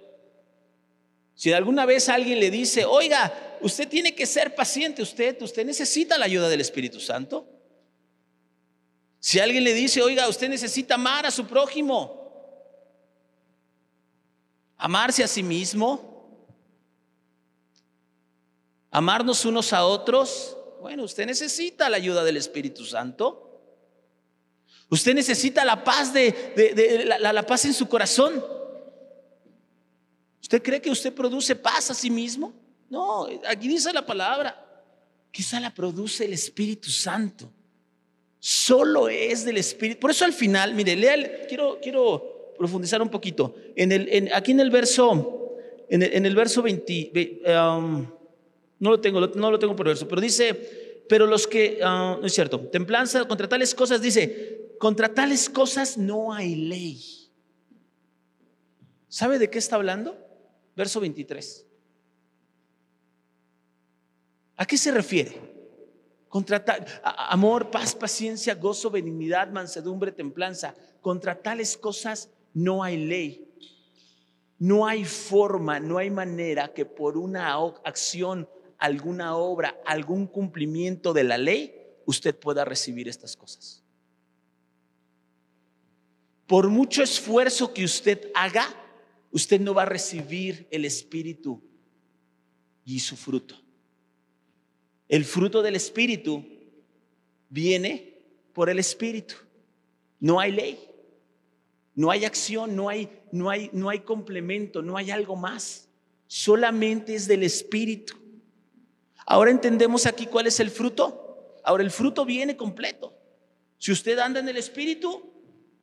Si 1.42 1.52
alguna 1.52 1.88
vez 1.88 2.08
alguien 2.08 2.40
le 2.40 2.52
dice, 2.52 2.86
oiga, 2.86 3.58
usted 3.62 3.90
tiene 3.90 4.14
que 4.14 4.28
ser 4.28 4.54
paciente, 4.54 5.02
usted, 5.02 5.42
usted 5.42 5.66
necesita 5.66 6.16
la 6.20 6.26
ayuda 6.26 6.48
del 6.48 6.62
Espíritu 6.62 7.00
Santo. 7.00 7.48
Si 9.20 9.40
alguien 9.40 9.64
le 9.64 9.74
dice, 9.74 10.04
oiga, 10.04 10.28
usted 10.28 10.50
necesita 10.50 10.94
amar 10.94 11.26
a 11.26 11.32
su 11.32 11.48
prójimo, 11.48 12.86
amarse 14.78 15.24
a 15.24 15.28
sí 15.28 15.42
mismo, 15.42 16.46
amarnos 18.92 19.44
unos 19.44 19.74
a 19.74 19.84
otros, 19.84 20.56
bueno, 20.80 21.06
usted 21.06 21.26
necesita 21.26 21.90
la 21.90 21.98
ayuda 21.98 22.24
del 22.24 22.38
Espíritu 22.38 22.86
Santo. 22.86 23.64
Usted 24.92 25.16
necesita 25.16 25.66
la 25.66 25.84
paz 25.84 26.14
de, 26.14 27.04
la, 27.20 27.34
la 27.34 27.46
paz 27.48 27.66
en 27.66 27.74
su 27.74 27.90
corazón. 27.90 28.61
¿Usted 30.51 30.63
cree 30.63 30.81
que 30.81 30.91
usted 30.91 31.13
produce 31.13 31.55
paz 31.55 31.91
a 31.91 31.93
sí 31.93 32.10
mismo? 32.10 32.51
No, 32.89 33.25
aquí 33.48 33.70
dice 33.70 33.93
la 33.93 34.05
palabra 34.05 34.67
esa 35.31 35.62
la 35.62 35.74
produce 35.74 36.25
el 36.25 36.34
Espíritu 36.34 36.89
Santo. 36.89 37.50
Solo 38.38 39.08
es 39.08 39.46
del 39.46 39.55
Espíritu. 39.55 40.01
Por 40.01 40.12
eso 40.12 40.25
al 40.25 40.34
final, 40.34 40.74
mire, 40.74 40.93
lea, 40.98 41.48
quiero, 41.48 41.79
quiero 41.81 42.53
profundizar 42.58 43.01
un 43.01 43.08
poquito. 43.08 43.55
En 43.77 43.93
el, 43.93 44.29
aquí 44.34 44.51
en 44.51 44.60
el 44.60 44.70
verso, 44.70 45.55
en 45.88 46.25
el, 46.25 46.36
verso 46.36 46.62
20, 46.62 47.43
No 48.79 48.89
lo 48.89 49.00
tengo, 49.00 49.22
no 49.22 49.51
lo 49.51 49.58
tengo 49.58 49.74
por 49.74 49.86
verso, 49.86 50.05
pero 50.05 50.20
dice, 50.20 50.53
pero 51.08 51.27
los 51.27 51.48
que, 51.48 51.79
ah, 51.81 52.17
no 52.20 52.27
es 52.27 52.34
cierto, 52.34 52.60
templanza, 52.60 53.25
contra 53.25 53.48
tales 53.48 53.74
cosas, 53.74 54.01
dice, 54.01 54.75
contra 54.79 55.13
tales 55.13 55.50
cosas 55.50 55.98
no 55.98 56.34
hay 56.34 56.55
ley. 56.55 57.01
¿Sabe 59.08 59.39
de 59.39 59.50
qué 59.50 59.58
está 59.58 59.77
hablando? 59.77 60.17
Verso 60.82 61.00
23. 61.00 61.68
¿A 64.58 64.66
qué 64.66 64.76
se 64.80 64.90
refiere? 64.90 65.40
Contra 66.28 66.66
amor, 67.04 67.70
paz, 67.70 67.94
paciencia, 67.94 68.56
gozo, 68.56 68.90
benignidad, 68.90 69.52
mansedumbre, 69.52 70.12
templanza. 70.12 70.74
Contra 71.00 71.40
tales 71.40 71.78
cosas 71.78 72.32
no 72.56 72.84
hay 72.84 72.98
ley. 72.98 73.48
No 74.58 74.88
hay 74.88 75.06
forma, 75.06 75.80
no 75.80 76.00
hay 76.00 76.10
manera 76.10 76.74
que 76.74 76.88
por 76.88 77.16
una 77.16 77.54
acción 77.84 78.50
alguna 78.80 79.36
obra, 79.36 79.80
algún 79.86 80.26
cumplimiento 80.26 81.14
de 81.14 81.26
la 81.26 81.38
ley, 81.38 81.76
usted 82.08 82.36
pueda 82.36 82.66
recibir 82.66 83.08
estas 83.08 83.38
cosas. 83.38 83.84
Por 86.48 86.70
mucho 86.70 87.04
esfuerzo 87.04 87.72
que 87.72 87.86
usted 87.86 88.32
haga, 88.34 88.81
usted 89.32 89.60
no 89.60 89.74
va 89.74 89.84
a 89.84 89.86
recibir 89.86 90.68
el 90.72 90.86
Espíritu 90.86 91.62
y 92.86 93.00
su 93.00 93.16
fruto. 93.16 93.56
El 95.08 95.26
fruto 95.26 95.62
del 95.62 95.76
Espíritu 95.76 96.46
viene 97.50 98.22
por 98.54 98.70
el 98.70 98.80
Espíritu. 98.80 99.36
No 100.20 100.40
hay 100.40 100.52
ley, 100.52 100.80
no 101.96 102.12
hay 102.12 102.26
acción, 102.26 102.76
no 102.76 102.90
hay, 102.90 103.10
no 103.32 103.50
hay, 103.50 103.70
no 103.74 103.90
hay 103.90 104.00
complemento, 104.02 104.82
no 104.82 104.98
hay 104.98 105.12
algo 105.12 105.36
más. 105.36 105.90
Solamente 106.28 107.16
es 107.16 107.28
del 107.28 107.44
Espíritu. 107.44 108.16
Ahora 109.26 109.52
entendemos 109.52 110.06
aquí 110.06 110.28
cuál 110.28 110.48
es 110.48 110.60
el 110.60 110.70
fruto. 110.70 111.58
Ahora 111.64 111.84
el 111.84 111.92
fruto 111.92 112.26
viene 112.26 112.56
completo. 112.56 113.14
Si 113.78 113.92
usted 113.92 114.20
anda 114.20 114.40
en 114.40 114.48
el 114.48 114.58
Espíritu, 114.58 115.32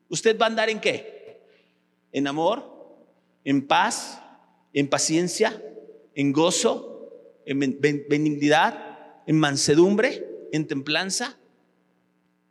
usted 0.08 0.38
va 0.38 0.46
a 0.46 0.48
andar 0.48 0.70
en 0.70 0.80
qué? 0.80 1.42
En 2.12 2.26
amor, 2.26 2.77
en 3.48 3.66
paz, 3.66 4.22
en 4.72 4.88
paciencia, 4.88 5.62
en 6.14 6.32
gozo, 6.32 7.40
en 7.46 7.58
benignidad, 8.08 9.22
en 9.26 9.38
mansedumbre, 9.38 10.26
en 10.52 10.66
templanza. 10.66 11.38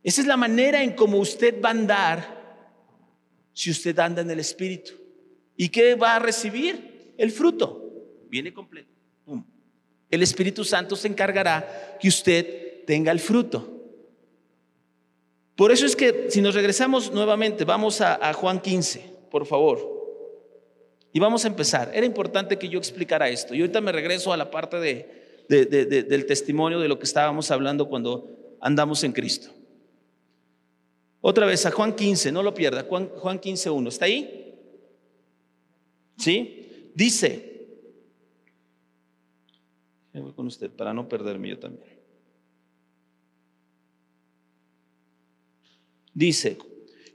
Esa 0.02 0.20
es 0.20 0.26
la 0.26 0.36
manera 0.36 0.82
en 0.82 0.92
cómo 0.92 1.18
usted 1.18 1.62
va 1.62 1.68
a 1.68 1.72
andar 1.72 2.38
si 3.52 3.70
usted 3.70 3.98
anda 3.98 4.22
en 4.22 4.30
el 4.30 4.40
Espíritu. 4.40 4.94
¿Y 5.56 5.68
qué 5.68 5.94
va 5.94 6.16
a 6.16 6.18
recibir? 6.18 7.14
El 7.16 7.32
fruto. 7.32 7.84
Viene 8.28 8.52
completo 8.52 8.98
el 10.10 10.22
Espíritu 10.22 10.64
Santo 10.64 10.96
se 10.96 11.08
encargará 11.08 11.96
que 12.00 12.08
usted 12.08 12.84
tenga 12.86 13.12
el 13.12 13.20
fruto. 13.20 13.74
Por 15.54 15.72
eso 15.72 15.86
es 15.86 15.96
que 15.96 16.30
si 16.30 16.40
nos 16.40 16.54
regresamos 16.54 17.12
nuevamente, 17.12 17.64
vamos 17.64 18.00
a, 18.00 18.32
Juan 18.32 18.60
15, 18.60 19.16
por 19.30 19.44
favor. 19.44 19.97
Y 21.12 21.20
vamos 21.20 21.44
a 21.44 21.48
empezar. 21.48 21.90
Era 21.94 22.06
importante 22.06 22.58
que 22.58 22.68
yo 22.68 22.78
explicara 22.78 23.28
esto. 23.28 23.54
Y 23.54 23.60
ahorita 23.60 23.80
me 23.80 23.92
regreso 23.92 24.32
a 24.32 24.36
la 24.36 24.50
parte 24.50 24.78
de, 24.78 25.46
del 25.48 26.26
testimonio 26.26 26.80
de 26.80 26.88
lo 26.88 26.98
que 26.98 27.04
estábamos 27.04 27.50
hablando 27.50 27.88
cuando 27.88 28.56
andamos 28.60 29.02
en 29.04 29.12
Cristo. 29.12 29.50
Otra 31.20 31.46
vez 31.46 31.64
a 31.66 31.70
Juan 31.70 31.94
15, 31.94 32.30
no 32.32 32.42
lo 32.42 32.54
pierda. 32.54 32.84
Juan, 32.84 33.08
Juan 33.08 33.38
15, 33.38 33.70
1. 33.70 33.88
¿Está 33.88 34.04
ahí? 34.04 34.54
¿Sí? 36.16 36.92
Dice, 36.94 37.48
con 40.34 40.46
usted 40.46 40.70
para 40.70 40.92
no 40.92 41.08
perderme 41.08 41.50
yo 41.50 41.58
también. 41.58 41.98
Dice, 46.14 46.58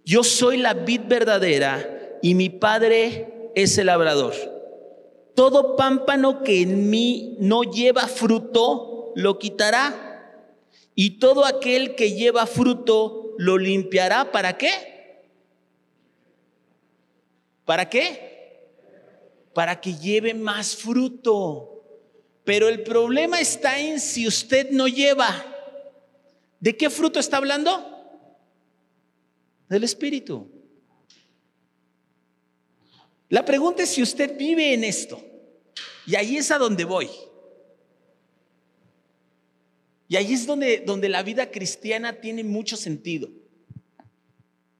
yo 0.06 0.24
soy 0.24 0.58
la 0.58 0.74
vid 0.74 1.02
verdadera 1.08 2.20
y 2.22 2.36
mi 2.36 2.50
padre 2.50 3.33
es 3.56 3.78
el 3.78 3.88
labrador. 3.88 4.34
Todo 5.36 5.76
pámpano 5.76 6.44
que 6.44 6.62
en 6.62 6.90
mí 6.90 7.38
no 7.40 7.64
lleva 7.64 8.08
fruto, 8.08 9.12
lo 9.16 9.40
quitará. 9.40 10.52
Y 10.96 11.18
todo 11.20 11.46
aquel 11.46 11.96
que 11.96 12.14
lleva 12.14 12.46
fruto, 12.46 13.34
lo 13.38 13.58
limpiará. 13.58 14.32
¿Para 14.32 14.58
qué? 14.58 15.24
¿Para 17.66 17.90
qué? 17.90 18.68
Para 19.54 19.82
que 19.82 19.96
lleve 19.96 20.34
más 20.34 20.76
fruto. 20.76 21.84
Pero 22.44 22.68
el 22.68 22.84
problema 22.84 23.40
está 23.40 23.80
en 23.80 24.00
si 24.00 24.28
usted 24.28 24.70
no 24.72 24.88
lleva. 24.88 25.46
¿De 26.60 26.78
qué 26.78 26.90
fruto 26.90 27.20
está 27.20 27.38
hablando? 27.38 27.90
Del 29.70 29.84
Espíritu. 29.84 30.53
La 33.34 33.44
pregunta 33.44 33.82
es 33.82 33.90
si 33.90 34.04
usted 34.04 34.38
vive 34.38 34.76
en 34.76 34.84
esto. 34.84 35.20
Y 36.06 36.14
ahí 36.14 36.38
es 36.38 36.52
a 36.52 36.60
donde 36.60 36.86
voy. 36.86 37.10
Y 40.08 40.16
ahí 40.18 40.34
es 40.34 40.46
donde, 40.46 40.84
donde 40.86 41.10
la 41.10 41.24
vida 41.24 41.50
cristiana 41.50 42.22
tiene 42.22 42.44
mucho 42.44 42.78
sentido. 42.78 43.32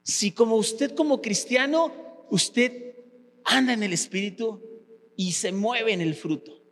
Si 0.04 0.30
como 0.30 0.54
usted 0.54 0.94
como 0.94 1.20
cristiano, 1.20 2.26
usted 2.30 2.94
anda 3.42 3.72
en 3.72 3.82
el 3.82 3.92
Espíritu 3.92 4.62
y 5.16 5.32
se 5.32 5.50
mueve 5.50 5.92
en 5.92 6.00
el 6.00 6.14
fruto. 6.14 6.62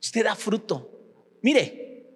Usted 0.00 0.22
da 0.22 0.36
fruto. 0.36 0.92
Mire, 1.42 2.06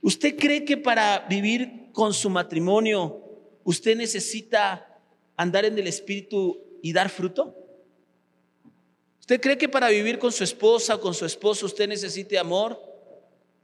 ¿usted 0.00 0.38
cree 0.38 0.64
que 0.64 0.78
para 0.78 1.26
vivir 1.28 1.90
con 1.92 2.14
su 2.14 2.30
matrimonio 2.30 3.20
usted 3.62 3.94
necesita 3.94 5.02
andar 5.36 5.66
en 5.66 5.78
el 5.78 5.86
Espíritu 5.86 6.58
y 6.80 6.94
dar 6.94 7.10
fruto? 7.10 7.61
¿Usted 9.22 9.40
cree 9.40 9.56
que 9.56 9.68
para 9.68 9.88
vivir 9.88 10.18
con 10.18 10.32
su 10.32 10.42
esposa 10.42 10.96
o 10.96 11.00
con 11.00 11.14
su 11.14 11.24
esposo 11.24 11.66
usted 11.66 11.86
necesite 11.86 12.36
amor, 12.36 12.76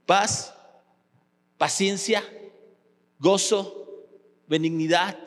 paz, 0.05 0.53
paciencia, 1.57 2.23
gozo, 3.19 4.07
benignidad, 4.47 5.19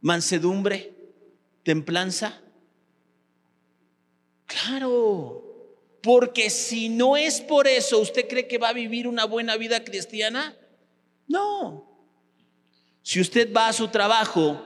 mansedumbre, 0.00 0.94
templanza? 1.64 2.40
Claro. 4.46 5.44
Porque 6.02 6.48
si 6.48 6.88
no 6.88 7.18
es 7.18 7.42
por 7.42 7.68
eso, 7.68 7.98
¿usted 7.98 8.26
cree 8.26 8.48
que 8.48 8.56
va 8.56 8.70
a 8.70 8.72
vivir 8.72 9.06
una 9.06 9.26
buena 9.26 9.58
vida 9.58 9.84
cristiana? 9.84 10.56
No. 11.26 11.86
Si 13.02 13.20
usted 13.20 13.52
va 13.52 13.68
a 13.68 13.74
su 13.74 13.88
trabajo 13.88 14.64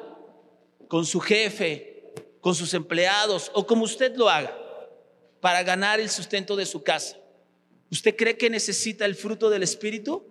con 0.86 1.04
su 1.04 1.18
jefe, 1.18 2.14
con 2.40 2.54
sus 2.54 2.72
empleados 2.72 3.50
o 3.52 3.66
como 3.66 3.82
usted 3.82 4.14
lo 4.14 4.30
haga 4.30 4.61
para 5.42 5.64
ganar 5.64 5.98
el 5.98 6.08
sustento 6.08 6.54
de 6.54 6.64
su 6.64 6.84
casa, 6.84 7.16
¿usted 7.90 8.14
cree 8.14 8.38
que 8.38 8.48
necesita 8.48 9.04
el 9.04 9.16
fruto 9.16 9.50
del 9.50 9.64
Espíritu? 9.64 10.24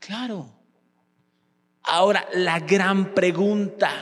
Claro. 0.00 0.52
Ahora, 1.84 2.28
la 2.34 2.58
gran 2.58 3.14
pregunta, 3.14 3.92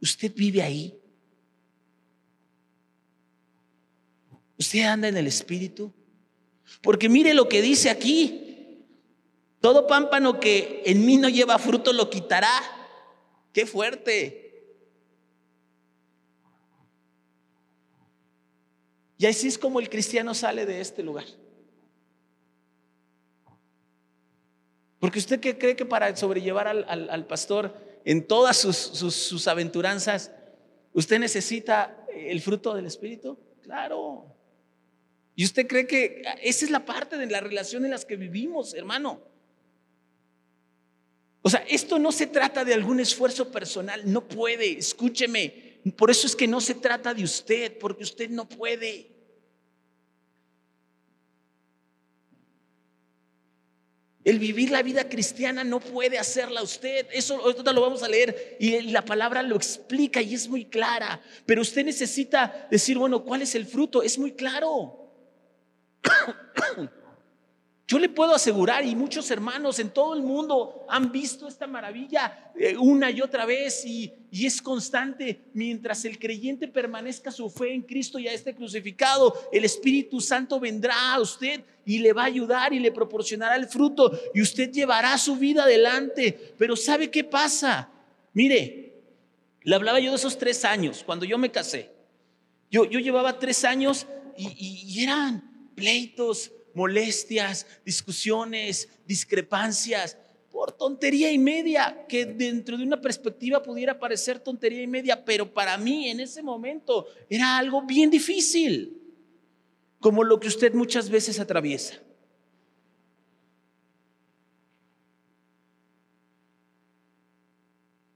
¿usted 0.00 0.32
vive 0.34 0.62
ahí? 0.62 0.98
¿Usted 4.58 4.84
anda 4.84 5.08
en 5.08 5.18
el 5.18 5.26
Espíritu? 5.26 5.92
Porque 6.80 7.10
mire 7.10 7.34
lo 7.34 7.46
que 7.46 7.60
dice 7.60 7.90
aquí. 7.90 8.80
Todo 9.60 9.86
pámpano 9.86 10.40
que 10.40 10.82
en 10.86 11.04
mí 11.04 11.18
no 11.18 11.28
lleva 11.28 11.58
fruto 11.58 11.92
lo 11.92 12.08
quitará. 12.08 12.50
Qué 13.52 13.66
fuerte. 13.66 14.43
Y 19.18 19.26
así 19.26 19.48
es 19.48 19.58
como 19.58 19.80
el 19.80 19.88
cristiano 19.88 20.34
sale 20.34 20.66
de 20.66 20.80
este 20.80 21.02
lugar. 21.02 21.24
Porque 24.98 25.18
usted 25.18 25.40
cree 25.40 25.76
que 25.76 25.84
para 25.84 26.14
sobrellevar 26.16 26.66
al, 26.66 27.26
pastor 27.26 27.74
en 28.04 28.26
todas 28.26 28.56
sus, 28.56 28.76
sus 28.76 29.46
aventuranzas, 29.48 30.30
usted 30.92 31.18
necesita 31.18 32.06
el 32.14 32.40
fruto 32.40 32.74
del 32.74 32.86
Espíritu. 32.86 33.38
Claro. 33.62 34.34
¿Y 35.36 35.44
usted 35.44 35.66
cree 35.66 35.86
que 35.86 36.22
esa 36.42 36.64
es 36.64 36.70
la 36.70 36.84
parte 36.84 37.18
de 37.18 37.26
la 37.26 37.40
relación 37.40 37.84
en 37.84 37.90
las 37.90 38.04
que 38.04 38.16
vivimos, 38.16 38.74
hermano? 38.74 39.20
O 41.42 41.50
sea, 41.50 41.64
esto 41.68 41.98
no 41.98 42.12
se 42.12 42.26
trata 42.26 42.64
de 42.64 42.72
algún 42.72 43.00
esfuerzo 43.00 43.50
personal, 43.50 44.00
no 44.10 44.26
puede, 44.26 44.78
escúcheme. 44.78 45.63
Por 45.92 46.10
eso 46.10 46.26
es 46.26 46.34
que 46.34 46.48
no 46.48 46.60
se 46.60 46.74
trata 46.74 47.12
de 47.12 47.24
usted, 47.24 47.78
porque 47.78 48.04
usted 48.04 48.30
no 48.30 48.48
puede. 48.48 49.10
El 54.24 54.38
vivir 54.38 54.70
la 54.70 54.82
vida 54.82 55.06
cristiana 55.06 55.62
no 55.62 55.80
puede 55.80 56.18
hacerla 56.18 56.62
usted. 56.62 57.06
Eso 57.12 57.36
ahorita 57.36 57.74
lo 57.74 57.82
vamos 57.82 58.02
a 58.02 58.08
leer 58.08 58.56
y 58.58 58.80
la 58.80 59.04
palabra 59.04 59.42
lo 59.42 59.56
explica 59.56 60.22
y 60.22 60.32
es 60.32 60.48
muy 60.48 60.64
clara. 60.64 61.20
Pero 61.44 61.60
usted 61.60 61.84
necesita 61.84 62.66
decir, 62.70 62.96
bueno, 62.96 63.22
¿cuál 63.22 63.42
es 63.42 63.54
el 63.54 63.66
fruto? 63.66 64.02
Es 64.02 64.18
muy 64.18 64.32
claro. 64.32 65.12
Yo 67.86 67.98
le 67.98 68.08
puedo 68.08 68.34
asegurar, 68.34 68.86
y 68.86 68.96
muchos 68.96 69.30
hermanos 69.30 69.78
en 69.78 69.90
todo 69.90 70.14
el 70.14 70.22
mundo 70.22 70.86
han 70.88 71.12
visto 71.12 71.46
esta 71.46 71.66
maravilla 71.66 72.50
eh, 72.58 72.78
una 72.78 73.10
y 73.10 73.20
otra 73.20 73.44
vez, 73.44 73.84
y, 73.84 74.10
y, 74.30 74.46
es 74.46 74.62
constante. 74.62 75.42
Mientras 75.52 76.06
el 76.06 76.18
creyente 76.18 76.66
permanezca 76.66 77.30
su 77.30 77.50
fe 77.50 77.74
en 77.74 77.82
Cristo 77.82 78.18
y 78.18 78.26
a 78.26 78.32
este 78.32 78.54
crucificado, 78.54 79.34
el 79.52 79.66
Espíritu 79.66 80.18
Santo 80.22 80.58
vendrá 80.58 81.12
a 81.12 81.20
usted 81.20 81.62
y 81.84 81.98
le 81.98 82.14
va 82.14 82.22
a 82.22 82.26
ayudar 82.26 82.72
y 82.72 82.78
le 82.78 82.90
proporcionará 82.90 83.56
el 83.56 83.66
fruto, 83.66 84.18
y 84.32 84.40
usted 84.40 84.72
llevará 84.72 85.18
su 85.18 85.36
vida 85.36 85.64
adelante. 85.64 86.54
Pero 86.56 86.76
¿sabe 86.76 87.10
qué 87.10 87.22
pasa? 87.22 87.90
Mire, 88.32 88.94
le 89.62 89.74
hablaba 89.74 90.00
yo 90.00 90.08
de 90.10 90.16
esos 90.16 90.38
tres 90.38 90.64
años, 90.64 91.02
cuando 91.04 91.26
yo 91.26 91.36
me 91.36 91.50
casé. 91.50 91.90
Yo, 92.70 92.86
yo 92.86 92.98
llevaba 92.98 93.38
tres 93.38 93.62
años 93.62 94.06
y, 94.38 94.48
y 94.88 95.02
eran 95.02 95.70
pleitos 95.74 96.50
molestias, 96.74 97.66
discusiones, 97.84 98.88
discrepancias, 99.06 100.16
por 100.54 100.70
tontería 100.70 101.32
y 101.32 101.38
media, 101.38 102.06
que 102.08 102.24
dentro 102.26 102.78
de 102.78 102.84
una 102.84 103.00
perspectiva 103.00 103.60
pudiera 103.60 103.98
parecer 103.98 104.38
tontería 104.38 104.82
y 104.82 104.86
media, 104.86 105.24
pero 105.24 105.52
para 105.52 105.76
mí 105.76 106.08
en 106.08 106.20
ese 106.20 106.44
momento 106.44 107.08
era 107.28 107.58
algo 107.58 107.82
bien 107.82 108.08
difícil, 108.08 109.00
como 109.98 110.22
lo 110.22 110.38
que 110.38 110.46
usted 110.46 110.72
muchas 110.72 111.10
veces 111.10 111.40
atraviesa. 111.40 111.94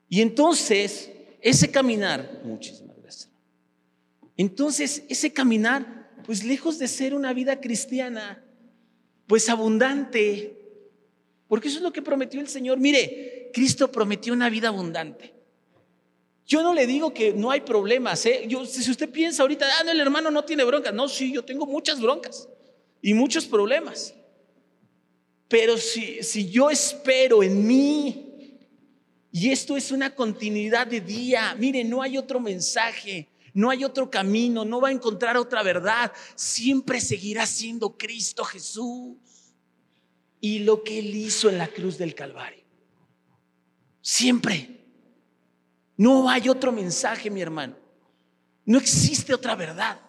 Y 0.09 0.23
entonces, 0.23 1.11
ese 1.41 1.71
caminar, 1.71 2.41
muchísimas 2.45 2.97
gracias. 3.03 3.31
Entonces, 4.37 5.03
ese 5.09 5.33
caminar, 5.33 6.13
pues 6.25 6.45
lejos 6.45 6.79
de 6.79 6.87
ser 6.87 7.15
una 7.15 7.33
vida 7.33 7.61
cristiana, 7.61 8.45
pues 9.29 9.49
abundante. 9.49 10.57
Porque 11.47 11.69
eso 11.69 11.77
es 11.77 11.83
lo 11.83 11.93
que 11.93 12.03
prometió 12.03 12.41
el 12.41 12.49
Señor. 12.49 12.79
Mire, 12.79 13.51
Cristo 13.55 13.93
prometió 13.93 14.33
una 14.33 14.51
vida 14.51 14.69
abundante. 14.69 15.33
Yo 16.47 16.63
no 16.63 16.73
le 16.75 16.87
digo 16.87 17.13
que 17.13 17.35
no 17.35 17.51
hay 17.51 17.61
problemas. 17.61 18.25
¿eh? 18.27 18.49
Si 18.67 18.91
usted 18.91 19.09
piensa 19.11 19.43
ahorita, 19.43 19.67
ah, 19.79 19.85
no, 19.85 19.93
el 19.93 20.01
hermano 20.01 20.31
no 20.31 20.45
tiene 20.45 20.65
broncas. 20.65 20.93
No, 20.95 21.09
sí, 21.09 21.33
yo 21.33 21.45
tengo 21.45 21.67
muchas 21.67 22.01
broncas 22.01 22.49
y 23.03 23.15
muchos 23.15 23.47
problemas. 23.47 24.15
Pero 25.47 25.77
si, 25.77 26.23
si 26.23 26.51
yo 26.51 26.71
espero 26.71 27.43
en 27.43 27.67
mí, 27.67 28.57
y 29.31 29.51
esto 29.51 29.77
es 29.77 29.93
una 29.93 30.15
continuidad 30.15 30.87
de 30.87 31.03
día, 31.03 31.55
mire, 31.59 31.85
no 31.85 32.01
hay 32.01 32.17
otro 32.17 32.41
mensaje. 32.41 33.29
No 33.59 33.71
hay 33.71 33.83
otro 33.83 34.09
camino, 34.09 34.65
no 34.65 34.81
va 34.81 34.91
a 34.91 34.93
encontrar 34.93 35.37
otra 35.37 35.65
verdad. 35.65 36.13
Siempre 36.37 37.01
seguirá 37.01 37.45
siendo 37.45 37.99
Cristo 37.99 38.45
Jesús. 38.45 39.17
Y 40.41 40.61
lo 40.61 40.85
que 40.85 41.01
Él 41.01 41.13
hizo 41.17 41.49
en 41.49 41.59
la 41.59 41.67
cruz 41.67 41.99
del 41.99 42.15
Calvario. 42.15 42.63
Siempre. 44.01 44.79
No 45.97 46.31
hay 46.31 46.49
otro 46.49 46.71
mensaje, 46.71 47.31
mi 47.31 47.41
hermano. 47.41 47.75
No 48.65 48.79
existe 48.79 49.35
otra 49.35 49.57
verdad. 49.57 50.01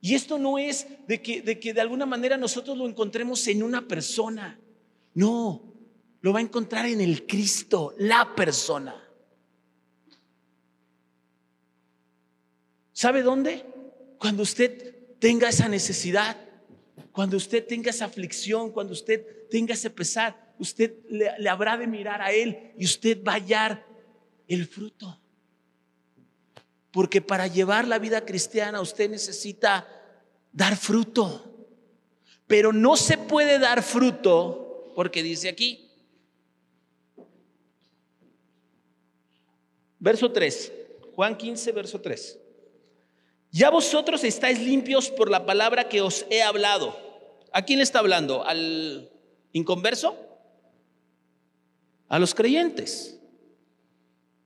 Y 0.00 0.14
esto 0.14 0.38
no 0.38 0.56
es 0.56 0.86
de 1.06 1.20
que, 1.20 1.42
de 1.42 1.60
que 1.60 1.74
de 1.74 1.82
alguna 1.82 2.06
manera 2.06 2.38
nosotros 2.38 2.78
lo 2.78 2.88
encontremos 2.88 3.46
en 3.46 3.62
una 3.62 3.86
persona. 3.86 4.58
No, 5.12 5.74
lo 6.22 6.32
va 6.32 6.38
a 6.38 6.42
encontrar 6.42 6.86
en 6.86 7.02
el 7.02 7.26
Cristo, 7.26 7.94
la 7.98 8.34
persona. 8.34 9.01
¿Sabe 13.02 13.24
dónde? 13.24 13.66
Cuando 14.16 14.44
usted 14.44 14.94
tenga 15.18 15.48
esa 15.48 15.66
necesidad, 15.66 16.36
cuando 17.10 17.36
usted 17.36 17.66
tenga 17.66 17.90
esa 17.90 18.04
aflicción, 18.04 18.70
cuando 18.70 18.92
usted 18.92 19.48
tenga 19.50 19.74
ese 19.74 19.90
pesar, 19.90 20.54
usted 20.60 20.94
le, 21.08 21.48
habrá 21.48 21.76
de 21.76 21.88
mirar 21.88 22.22
a 22.22 22.30
Él 22.30 22.70
y 22.78 22.84
usted 22.84 23.20
va 23.24 23.32
a 23.32 23.34
hallar 23.40 23.84
el 24.46 24.68
fruto. 24.68 25.20
Porque 26.92 27.20
para 27.20 27.48
llevar 27.48 27.88
la 27.88 27.98
vida 27.98 28.24
cristiana 28.24 28.80
usted 28.80 29.10
necesita 29.10 29.84
dar 30.52 30.76
fruto. 30.76 31.66
Pero 32.46 32.72
no 32.72 32.96
se 32.96 33.18
puede 33.18 33.58
dar 33.58 33.82
fruto 33.82 34.92
porque 34.94 35.24
dice 35.24 35.48
aquí, 35.48 35.90
verso 39.98 40.30
3, 40.30 40.72
Juan 41.16 41.36
15, 41.36 41.72
verso 41.72 42.00
3. 42.00 42.38
Ya 43.52 43.68
vosotros 43.68 44.24
estáis 44.24 44.58
limpios 44.58 45.10
por 45.10 45.30
la 45.30 45.44
palabra 45.44 45.86
que 45.86 46.00
os 46.00 46.24
he 46.30 46.42
hablado. 46.42 46.98
¿A 47.52 47.62
quién 47.62 47.78
le 47.78 47.82
está 47.82 47.98
hablando? 47.98 48.44
¿Al 48.46 49.10
inconverso? 49.52 50.16
A 52.08 52.18
los 52.18 52.34
creyentes. 52.34 53.18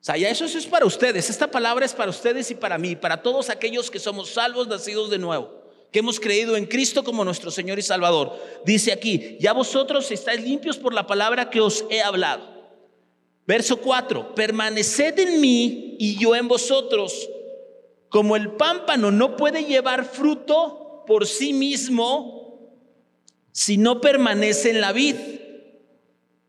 O 0.00 0.04
sea, 0.06 0.16
ya 0.16 0.28
eso, 0.28 0.44
es 0.44 0.66
para 0.66 0.86
ustedes. 0.86 1.30
Esta 1.30 1.48
palabra 1.48 1.86
es 1.86 1.94
para 1.94 2.10
ustedes 2.10 2.50
y 2.50 2.56
para 2.56 2.78
mí, 2.78 2.96
para 2.96 3.22
todos 3.22 3.48
aquellos 3.48 3.92
que 3.92 4.00
somos 4.00 4.30
salvos, 4.30 4.66
nacidos 4.66 5.08
de 5.08 5.18
nuevo, 5.18 5.52
que 5.92 6.00
hemos 6.00 6.18
creído 6.18 6.56
en 6.56 6.66
Cristo 6.66 7.04
como 7.04 7.24
nuestro 7.24 7.52
Señor 7.52 7.78
y 7.78 7.82
Salvador. 7.82 8.36
Dice 8.64 8.92
aquí, 8.92 9.36
ya 9.38 9.52
vosotros 9.52 10.10
estáis 10.10 10.42
limpios 10.42 10.78
por 10.78 10.92
la 10.92 11.06
palabra 11.06 11.48
que 11.48 11.60
os 11.60 11.84
he 11.90 12.02
hablado. 12.02 12.44
Verso 13.46 13.76
4, 13.76 14.34
permaneced 14.34 15.16
en 15.20 15.40
mí 15.40 15.96
y 16.00 16.16
yo 16.18 16.34
en 16.34 16.48
vosotros 16.48 17.28
como 18.16 18.34
el 18.34 18.52
pámpano 18.52 19.10
no 19.10 19.36
puede 19.36 19.66
llevar 19.66 20.06
fruto 20.06 21.04
por 21.06 21.26
sí 21.26 21.52
mismo 21.52 22.72
si 23.52 23.76
no 23.76 24.00
permanece 24.00 24.70
en 24.70 24.80
la 24.80 24.92
vid. 24.92 25.16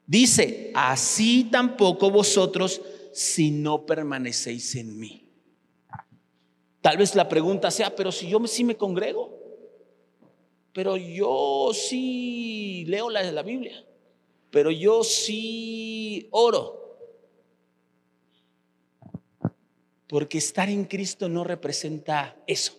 Dice, 0.05 0.71
así 0.73 1.49
tampoco 1.51 2.09
vosotros 2.09 2.79
si 3.11 3.51
no 3.51 3.85
permanecéis 3.85 4.75
en 4.75 4.97
mí. 4.97 5.27
Tal 6.79 6.95
vez 6.95 7.15
la 7.15 7.27
pregunta 7.27 7.69
sea, 7.69 7.93
pero 7.93 8.13
si 8.13 8.29
yo 8.29 8.39
sí 8.47 8.63
me 8.63 8.77
congrego, 8.77 9.37
pero 10.71 10.95
yo 10.95 11.71
sí 11.73 12.85
leo 12.87 13.09
la, 13.09 13.29
la 13.29 13.43
Biblia, 13.43 13.85
pero 14.51 14.71
yo 14.71 15.03
sí 15.03 16.29
oro, 16.31 16.86
Porque 20.07 20.37
estar 20.37 20.69
en 20.69 20.85
Cristo 20.85 21.27
no 21.27 21.43
representa 21.43 22.35
eso. 22.47 22.73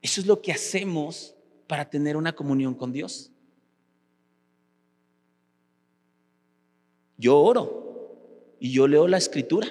Eso 0.00 0.20
es 0.20 0.26
lo 0.26 0.40
que 0.40 0.52
hacemos 0.52 1.34
para 1.66 1.90
tener 1.90 2.16
una 2.16 2.34
comunión 2.34 2.74
con 2.74 2.92
Dios. 2.92 3.30
Yo 7.16 7.36
oro 7.36 8.56
y 8.60 8.70
yo 8.70 8.86
leo 8.86 9.08
la 9.08 9.18
escritura 9.18 9.68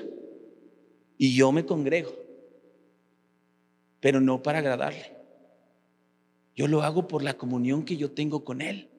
y 1.18 1.36
yo 1.36 1.52
me 1.52 1.66
congrego, 1.66 2.14
pero 4.00 4.20
no 4.20 4.44
para 4.44 4.60
agradarle. 4.60 5.16
Yo 6.56 6.68
lo 6.68 6.82
hago 6.82 7.08
por 7.08 7.24
la 7.24 7.38
comunión 7.38 7.86
que 7.86 7.98
yo 7.98 8.12
tengo 8.12 8.44
con 8.44 8.62
Él. 8.62 8.90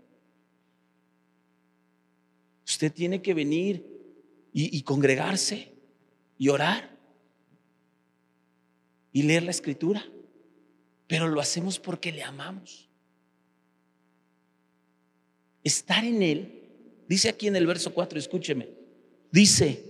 Usted 2.66 2.92
tiene 2.92 3.20
que 3.20 3.34
venir 3.34 3.84
y, 4.52 4.82
congregarse 4.82 5.72
y 6.36 6.48
orar 6.48 6.97
y 9.12 9.22
leer 9.22 9.42
la 9.42 9.50
escritura, 9.50 10.04
pero 11.06 11.28
lo 11.28 11.40
hacemos 11.40 11.78
porque 11.78 12.12
le 12.12 12.22
amamos. 12.22 12.88
Estar 15.64 16.04
en 16.04 16.22
Él, 16.22 16.62
dice 17.08 17.28
aquí 17.28 17.46
en 17.46 17.56
el 17.56 17.66
verso 17.66 17.92
4, 17.92 18.18
escúcheme, 18.18 18.68
dice, 19.30 19.84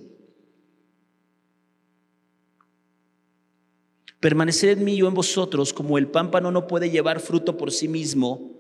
permaneced 4.20 4.70
en 4.70 4.84
mí 4.84 4.96
yo 4.96 5.08
en 5.08 5.14
vosotros, 5.14 5.72
como 5.72 5.98
el 5.98 6.08
pámpano 6.08 6.50
no 6.50 6.66
puede 6.66 6.90
llevar 6.90 7.20
fruto 7.20 7.56
por 7.56 7.72
sí 7.72 7.88
mismo, 7.88 8.56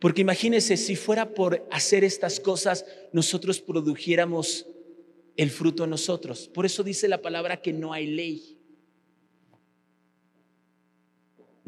porque 0.00 0.20
imagínense, 0.20 0.76
si 0.76 0.94
fuera 0.94 1.34
por 1.34 1.66
hacer 1.70 2.04
estas 2.04 2.38
cosas, 2.38 2.86
nosotros 3.12 3.60
produjéramos 3.60 4.66
el 5.36 5.50
fruto 5.50 5.84
en 5.84 5.90
nosotros. 5.90 6.48
Por 6.48 6.66
eso 6.66 6.84
dice 6.84 7.08
la 7.08 7.20
palabra 7.20 7.60
que 7.60 7.72
no 7.72 7.92
hay 7.92 8.06
ley. 8.06 8.57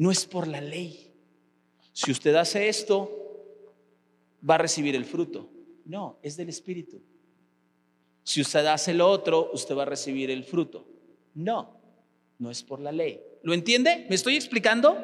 No 0.01 0.09
es 0.09 0.25
por 0.25 0.47
la 0.47 0.59
ley. 0.59 1.13
Si 1.93 2.09
usted 2.09 2.33
hace 2.33 2.67
esto, 2.67 3.07
va 4.49 4.55
a 4.55 4.57
recibir 4.57 4.95
el 4.95 5.05
fruto. 5.05 5.47
No, 5.85 6.17
es 6.23 6.35
del 6.35 6.49
Espíritu. 6.49 7.03
Si 8.23 8.41
usted 8.41 8.65
hace 8.65 8.95
lo 8.95 9.07
otro, 9.07 9.51
usted 9.53 9.75
va 9.75 9.83
a 9.83 9.85
recibir 9.85 10.31
el 10.31 10.43
fruto. 10.43 10.87
No, 11.35 11.79
no 12.39 12.49
es 12.49 12.63
por 12.63 12.79
la 12.79 12.91
ley. 12.91 13.21
¿Lo 13.43 13.53
entiende? 13.53 14.07
¿Me 14.09 14.15
estoy 14.15 14.35
explicando? 14.37 14.97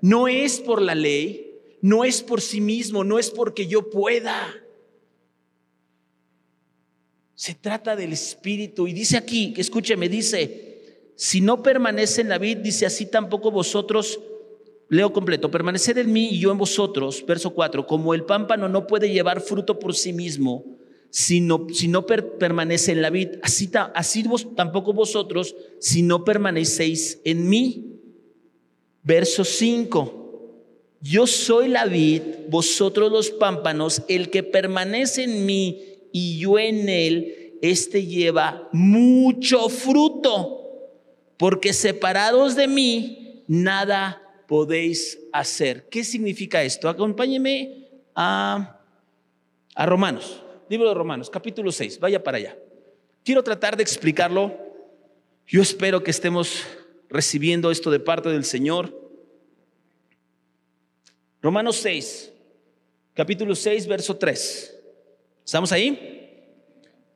No 0.00 0.26
es 0.26 0.58
por 0.58 0.80
la 0.80 0.94
ley, 0.94 1.60
no 1.82 2.02
es 2.02 2.22
por 2.22 2.40
sí 2.40 2.62
mismo, 2.62 3.04
no 3.04 3.18
es 3.18 3.30
porque 3.30 3.66
yo 3.66 3.90
pueda. 3.90 4.54
Se 7.34 7.54
trata 7.54 7.94
del 7.94 8.14
Espíritu. 8.14 8.88
Y 8.88 8.94
dice 8.94 9.18
aquí, 9.18 9.52
escúcheme, 9.58 10.08
dice, 10.08 10.67
si 11.18 11.40
no 11.40 11.64
permanece 11.64 12.20
en 12.20 12.28
la 12.28 12.38
vid, 12.38 12.58
dice 12.58 12.86
así 12.86 13.04
tampoco 13.04 13.50
vosotros 13.50 14.20
leo 14.88 15.12
completo, 15.12 15.50
permanecer 15.50 15.98
en 15.98 16.12
mí 16.12 16.28
y 16.30 16.38
yo 16.38 16.52
en 16.52 16.58
vosotros, 16.58 17.24
verso 17.26 17.50
4, 17.50 17.88
como 17.88 18.14
el 18.14 18.22
pámpano 18.22 18.68
no 18.68 18.86
puede 18.86 19.10
llevar 19.10 19.40
fruto 19.40 19.80
por 19.80 19.96
sí 19.96 20.12
mismo, 20.12 20.64
si 21.10 21.40
no, 21.40 21.66
si 21.72 21.88
no 21.88 22.06
permanece 22.06 22.92
en 22.92 23.02
la 23.02 23.10
vid, 23.10 23.30
así, 23.42 24.22
vos, 24.28 24.54
tampoco 24.54 24.92
vosotros, 24.92 25.56
si 25.80 26.02
no 26.02 26.24
permanecéis 26.24 27.20
en 27.24 27.48
mí. 27.48 28.00
Verso 29.02 29.42
5, 29.42 30.54
yo 31.00 31.26
soy 31.26 31.66
la 31.66 31.84
vid, 31.86 32.22
vosotros 32.48 33.10
los 33.10 33.30
pámpanos, 33.30 34.02
el 34.06 34.30
que 34.30 34.44
permanece 34.44 35.24
en 35.24 35.44
mí 35.44 35.82
y 36.12 36.38
yo 36.38 36.60
en 36.60 36.88
él, 36.88 37.56
este 37.60 38.06
lleva 38.06 38.68
mucho 38.72 39.68
fruto, 39.68 40.67
porque 41.38 41.72
separados 41.72 42.56
de 42.56 42.68
mí, 42.68 43.44
nada 43.46 44.20
podéis 44.46 45.18
hacer. 45.32 45.88
¿Qué 45.88 46.04
significa 46.04 46.62
esto? 46.62 46.88
Acompáñeme 46.88 47.88
a, 48.14 48.80
a 49.74 49.86
Romanos, 49.86 50.42
libro 50.68 50.88
de 50.88 50.94
Romanos, 50.94 51.30
capítulo 51.30 51.70
6, 51.70 52.00
vaya 52.00 52.22
para 52.22 52.38
allá. 52.38 52.58
Quiero 53.24 53.42
tratar 53.42 53.76
de 53.76 53.82
explicarlo. 53.84 54.56
Yo 55.46 55.62
espero 55.62 56.02
que 56.02 56.10
estemos 56.10 56.64
recibiendo 57.08 57.70
esto 57.70 57.90
de 57.90 58.00
parte 58.00 58.28
del 58.28 58.44
Señor. 58.44 58.92
Romanos 61.40 61.76
6, 61.76 62.32
capítulo 63.14 63.54
6, 63.54 63.86
verso 63.86 64.16
3. 64.16 64.74
¿Estamos 65.44 65.70
ahí? 65.70 66.17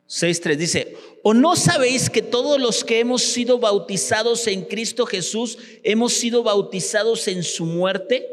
6.3 0.09 0.57
dice, 0.57 0.97
¿o 1.23 1.33
no 1.33 1.57
sabéis 1.57 2.11
que 2.11 2.23
todos 2.23 2.61
los 2.61 2.85
que 2.85 3.01
hemos 3.01 3.23
sido 3.23 3.59
bautizados 3.59 4.47
en 4.47 4.63
Cristo 4.63 5.07
Jesús 5.07 5.59
hemos 5.83 6.13
sido 6.13 6.43
bautizados 6.43 7.29
en 7.29 7.43
su 7.43 7.65
muerte? 7.65 8.29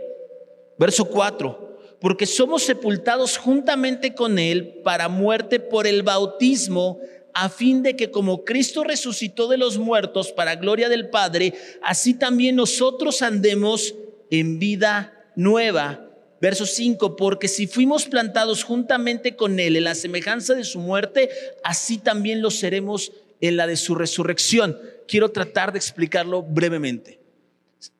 Verso 0.78 1.06
4, 1.06 1.80
porque 2.02 2.26
somos 2.26 2.64
sepultados 2.64 3.38
juntamente 3.38 4.14
con 4.14 4.40
Él 4.40 4.82
para 4.84 5.08
muerte 5.08 5.60
por 5.60 5.88
el 5.88 6.04
bautismo, 6.04 7.00
a 7.34 7.48
fin 7.48 7.84
de 7.84 7.96
que 7.96 8.12
como 8.12 8.44
Cristo 8.44 8.84
resucitó 8.84 9.48
de 9.48 9.58
los 9.58 9.78
muertos 9.78 10.32
para 10.32 10.56
gloria 10.56 10.90
del 10.90 11.10
Padre, 11.10 11.54
así 11.82 12.14
también 12.14 12.56
nosotros 12.56 13.22
andemos 13.22 13.96
en 14.30 14.60
vida 14.60 15.32
nueva. 15.36 16.09
Verso 16.42 16.66
5, 16.66 17.16
porque 17.18 17.48
si 17.48 17.68
fuimos 17.68 18.06
plantados 18.06 18.64
juntamente 18.64 19.36
con 19.36 19.60
Él 19.60 19.76
en 19.76 19.84
la 19.84 19.96
semejanza 19.96 20.54
de 20.54 20.64
su 20.64 20.80
muerte, 20.80 21.30
así 21.64 21.98
también 21.98 22.42
lo 22.42 22.50
seremos 22.50 23.12
en 23.42 23.58
la 23.58 23.68
de 23.68 23.76
su 23.76 23.94
resurrección. 23.94 24.78
Quiero 25.08 25.30
tratar 25.30 25.74
de 25.74 25.80
explicarlo 25.80 26.42
brevemente. 26.42 27.20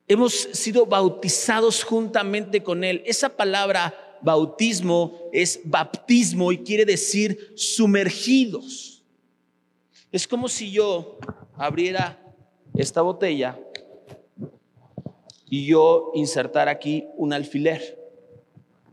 Hemos 0.08 0.32
sido 0.32 0.86
bautizados 0.86 1.84
juntamente 1.84 2.62
con 2.62 2.82
Él. 2.82 3.02
Esa 3.04 3.28
palabra 3.28 3.94
bautismo 4.22 5.28
es 5.32 5.60
baptismo 5.64 6.50
y 6.50 6.58
quiere 6.58 6.84
decir 6.84 7.52
sumergidos. 7.56 9.02
Es 10.12 10.26
como 10.26 10.48
si 10.48 10.70
yo 10.70 11.18
abriera 11.56 12.18
esta 12.74 13.02
botella 13.02 13.58
y 15.48 15.66
yo 15.66 16.12
insertara 16.14 16.70
aquí 16.70 17.06
un 17.16 17.32
alfiler 17.32 17.99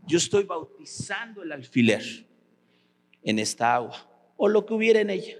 yo 0.08 0.18
estoy 0.18 0.44
bautizando 0.44 1.42
el 1.42 1.52
alfiler 1.52 2.02
en 3.22 3.38
esta 3.38 3.74
agua 3.74 4.08
o 4.36 4.48
lo 4.48 4.64
que 4.64 4.74
hubiera 4.74 5.00
en 5.00 5.10
ella. 5.10 5.36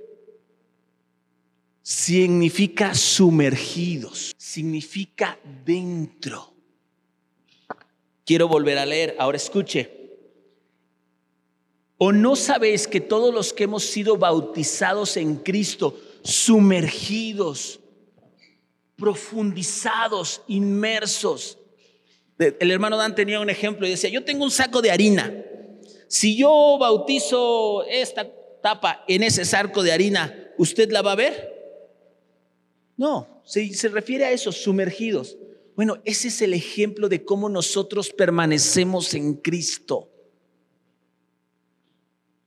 Significa 1.82 2.94
sumergidos, 2.94 4.34
significa 4.36 5.38
dentro. 5.64 6.52
Quiero 8.26 8.46
volver 8.46 8.76
a 8.76 8.84
leer, 8.84 9.16
ahora 9.18 9.38
escuche. 9.38 9.90
¿O 11.96 12.12
no 12.12 12.36
sabéis 12.36 12.86
que 12.86 13.00
todos 13.00 13.32
los 13.32 13.52
que 13.52 13.64
hemos 13.64 13.84
sido 13.84 14.18
bautizados 14.18 15.16
en 15.16 15.36
Cristo, 15.36 15.98
sumergidos, 16.22 17.80
profundizados, 18.96 20.42
inmersos 20.46 21.57
el 22.38 22.70
hermano 22.70 22.96
Dan 22.96 23.14
tenía 23.14 23.40
un 23.40 23.50
ejemplo 23.50 23.86
y 23.86 23.90
decía, 23.90 24.10
yo 24.10 24.24
tengo 24.24 24.44
un 24.44 24.50
saco 24.50 24.80
de 24.80 24.90
harina. 24.90 25.32
Si 26.06 26.36
yo 26.36 26.78
bautizo 26.78 27.84
esta 27.84 28.30
tapa 28.62 29.04
en 29.08 29.22
ese 29.22 29.44
saco 29.44 29.82
de 29.82 29.92
harina, 29.92 30.52
¿usted 30.56 30.90
la 30.90 31.02
va 31.02 31.12
a 31.12 31.16
ver? 31.16 31.54
No, 32.96 33.42
se, 33.44 33.72
se 33.74 33.88
refiere 33.88 34.24
a 34.24 34.32
esos 34.32 34.56
sumergidos. 34.56 35.36
Bueno, 35.74 36.00
ese 36.04 36.28
es 36.28 36.42
el 36.42 36.54
ejemplo 36.54 37.08
de 37.08 37.24
cómo 37.24 37.48
nosotros 37.48 38.10
permanecemos 38.10 39.14
en 39.14 39.34
Cristo. 39.34 40.10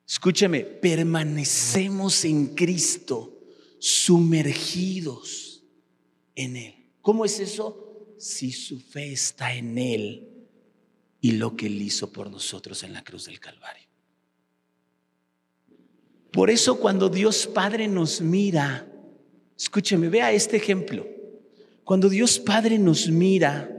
Escúcheme, 0.07 0.65
permanecemos 0.65 2.25
en 2.25 2.47
Cristo, 2.47 3.39
sumergidos 3.79 5.63
en 6.35 6.57
Él. 6.57 6.75
¿Cómo 7.01 7.23
es 7.23 7.39
eso? 7.39 7.90
Si 8.21 8.51
su 8.51 8.79
fe 8.79 9.13
está 9.13 9.55
en 9.55 9.79
Él 9.79 10.27
y 11.21 11.31
lo 11.31 11.55
que 11.55 11.65
Él 11.65 11.81
hizo 11.81 12.11
por 12.11 12.29
nosotros 12.29 12.83
en 12.83 12.93
la 12.93 13.03
cruz 13.03 13.25
del 13.25 13.39
Calvario. 13.39 13.87
Por 16.31 16.51
eso 16.51 16.79
cuando 16.79 17.09
Dios 17.09 17.47
Padre 17.47 17.87
nos 17.87 18.21
mira, 18.21 18.87
escúcheme, 19.57 20.07
vea 20.07 20.31
este 20.31 20.57
ejemplo. 20.57 21.07
Cuando 21.83 22.09
Dios 22.09 22.37
Padre 22.37 22.77
nos 22.77 23.09
mira, 23.09 23.69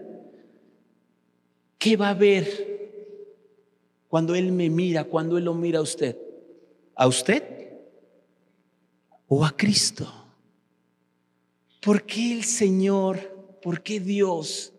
¿qué 1.78 1.96
va 1.96 2.10
a 2.10 2.14
ver 2.14 2.80
cuando 4.08 4.34
Él 4.34 4.50
me 4.50 4.68
mira, 4.68 5.04
cuando 5.04 5.38
Él 5.38 5.44
lo 5.44 5.54
mira 5.54 5.78
a 5.78 5.82
usted? 5.82 6.18
¿A 6.96 7.06
usted 7.06 7.44
o 9.28 9.44
a 9.44 9.56
Cristo? 9.56 10.12
¿Por 11.80 12.02
qué 12.04 12.32
el 12.32 12.44
Señor 12.44 13.31
¿por 13.62 13.82
qué 13.82 14.00
Dios 14.00 14.72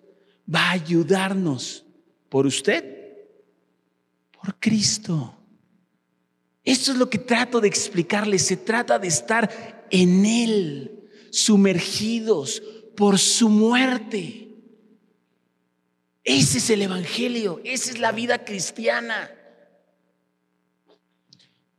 va 0.54 0.70
a 0.70 0.72
ayudarnos? 0.72 1.86
¿Por 2.30 2.46
usted? 2.46 3.18
Por 4.32 4.60
Cristo. 4.60 5.36
Esto 6.64 6.92
es 6.92 6.98
lo 6.98 7.10
que 7.10 7.18
trato 7.18 7.60
de 7.60 7.68
explicarles. 7.68 8.46
Se 8.46 8.58
trata 8.58 9.00
de 9.00 9.08
estar 9.08 9.86
en 9.90 10.26
Él, 10.26 11.10
sumergidos 11.32 12.62
por 12.96 13.20
su 13.20 13.50
muerte. 13.50 14.50
Ese 16.24 16.60
es 16.60 16.70
el 16.70 16.82
Evangelio, 16.84 17.60
esa 17.66 17.92
es 17.92 18.00
la 18.00 18.12
vida 18.12 18.46
cristiana. 18.46 19.30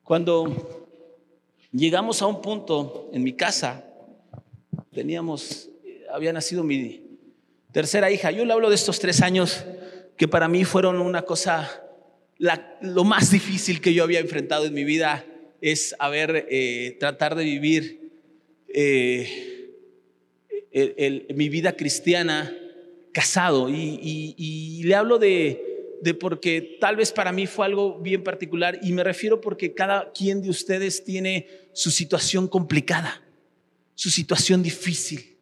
Cuando 0.02 0.86
llegamos 1.72 2.20
a 2.20 2.26
un 2.26 2.42
punto 2.42 3.08
en 3.12 3.22
mi 3.22 3.32
casa, 3.32 3.86
teníamos 4.92 5.70
había 6.14 6.32
nacido 6.32 6.62
mi 6.62 7.18
tercera 7.72 8.10
hija. 8.10 8.30
Yo 8.30 8.44
le 8.44 8.52
hablo 8.52 8.68
de 8.68 8.76
estos 8.76 9.00
tres 9.00 9.20
años 9.20 9.64
que 10.16 10.28
para 10.28 10.46
mí 10.46 10.64
fueron 10.64 11.00
una 11.00 11.22
cosa, 11.22 11.82
lo 12.80 13.02
más 13.02 13.32
difícil 13.32 13.80
que 13.80 13.92
yo 13.92 14.04
había 14.04 14.20
enfrentado 14.20 14.64
en 14.64 14.74
mi 14.74 14.84
vida 14.84 15.26
es 15.60 15.96
haber, 15.98 16.46
eh, 16.48 16.96
tratar 17.00 17.34
de 17.34 17.42
vivir 17.42 18.12
eh, 18.68 19.72
mi 21.34 21.48
vida 21.48 21.72
cristiana 21.72 22.56
casado. 23.12 23.68
Y, 23.68 24.82
le 24.84 24.94
hablo 24.94 25.18
de, 25.18 25.96
de 26.00 26.14
porque 26.14 26.78
tal 26.80 26.94
vez 26.94 27.10
para 27.10 27.32
mí 27.32 27.48
fue 27.48 27.66
algo 27.66 27.98
bien 27.98 28.22
particular 28.22 28.78
y 28.82 28.92
me 28.92 29.02
refiero 29.02 29.40
porque 29.40 29.74
cada 29.74 30.12
quien 30.12 30.42
de 30.42 30.50
ustedes 30.50 31.02
tiene 31.02 31.48
su 31.72 31.90
situación 31.90 32.46
complicada, 32.46 33.20
su 33.96 34.10
situación 34.10 34.62
difícil 34.62 35.33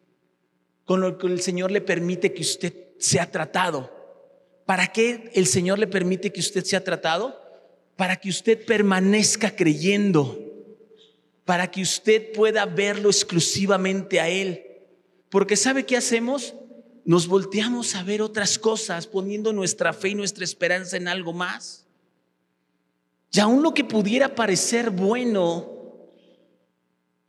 con 0.85 1.01
lo 1.01 1.17
que 1.17 1.27
el 1.27 1.41
Señor 1.41 1.71
le 1.71 1.81
permite 1.81 2.33
que 2.33 2.41
usted 2.41 2.73
sea 2.99 3.29
tratado. 3.29 3.91
¿Para 4.65 4.87
qué 4.87 5.31
el 5.33 5.47
Señor 5.47 5.79
le 5.79 5.87
permite 5.87 6.31
que 6.31 6.39
usted 6.39 6.63
sea 6.63 6.83
tratado? 6.83 7.39
Para 7.95 8.15
que 8.15 8.29
usted 8.29 8.65
permanezca 8.65 9.55
creyendo, 9.55 10.39
para 11.45 11.69
que 11.69 11.81
usted 11.81 12.31
pueda 12.31 12.65
verlo 12.65 13.09
exclusivamente 13.09 14.19
a 14.19 14.29
Él. 14.29 14.65
Porque 15.29 15.55
¿sabe 15.55 15.85
qué 15.85 15.97
hacemos? 15.97 16.53
Nos 17.05 17.27
volteamos 17.27 17.95
a 17.95 18.03
ver 18.03 18.21
otras 18.21 18.57
cosas 18.57 19.07
poniendo 19.07 19.51
nuestra 19.51 19.91
fe 19.91 20.09
y 20.09 20.15
nuestra 20.15 20.43
esperanza 20.45 20.95
en 20.95 21.07
algo 21.07 21.33
más. 21.33 21.85
Y 23.31 23.39
aún 23.39 23.63
lo 23.63 23.73
que 23.73 23.83
pudiera 23.83 24.35
parecer 24.35 24.91
bueno, 24.91 25.72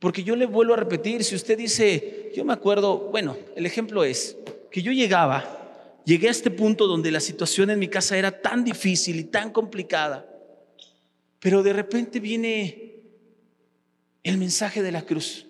porque 0.05 0.23
yo 0.23 0.35
le 0.35 0.45
vuelvo 0.45 0.75
a 0.75 0.77
repetir, 0.77 1.23
si 1.23 1.33
usted 1.33 1.57
dice, 1.57 2.31
yo 2.35 2.45
me 2.45 2.53
acuerdo, 2.53 3.09
bueno, 3.09 3.35
el 3.55 3.65
ejemplo 3.65 4.03
es 4.03 4.37
que 4.69 4.83
yo 4.83 4.91
llegaba, 4.91 5.99
llegué 6.05 6.27
a 6.27 6.31
este 6.31 6.51
punto 6.51 6.85
donde 6.85 7.09
la 7.09 7.19
situación 7.19 7.71
en 7.71 7.79
mi 7.79 7.87
casa 7.87 8.15
era 8.15 8.39
tan 8.39 8.63
difícil 8.63 9.15
y 9.15 9.23
tan 9.23 9.51
complicada, 9.51 10.23
pero 11.39 11.63
de 11.63 11.73
repente 11.73 12.19
viene 12.19 13.01
el 14.21 14.37
mensaje 14.37 14.83
de 14.83 14.91
la 14.91 15.01
cruz 15.01 15.47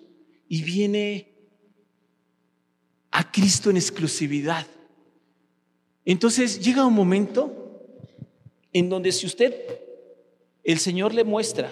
y 0.48 0.62
viene 0.62 1.34
a 3.10 3.30
Cristo 3.30 3.68
en 3.68 3.76
exclusividad. 3.76 4.66
Entonces 6.06 6.60
llega 6.60 6.86
un 6.86 6.94
momento 6.94 7.84
en 8.72 8.88
donde 8.88 9.12
si 9.12 9.26
usted, 9.26 9.54
el 10.64 10.78
Señor 10.78 11.12
le 11.12 11.24
muestra 11.24 11.70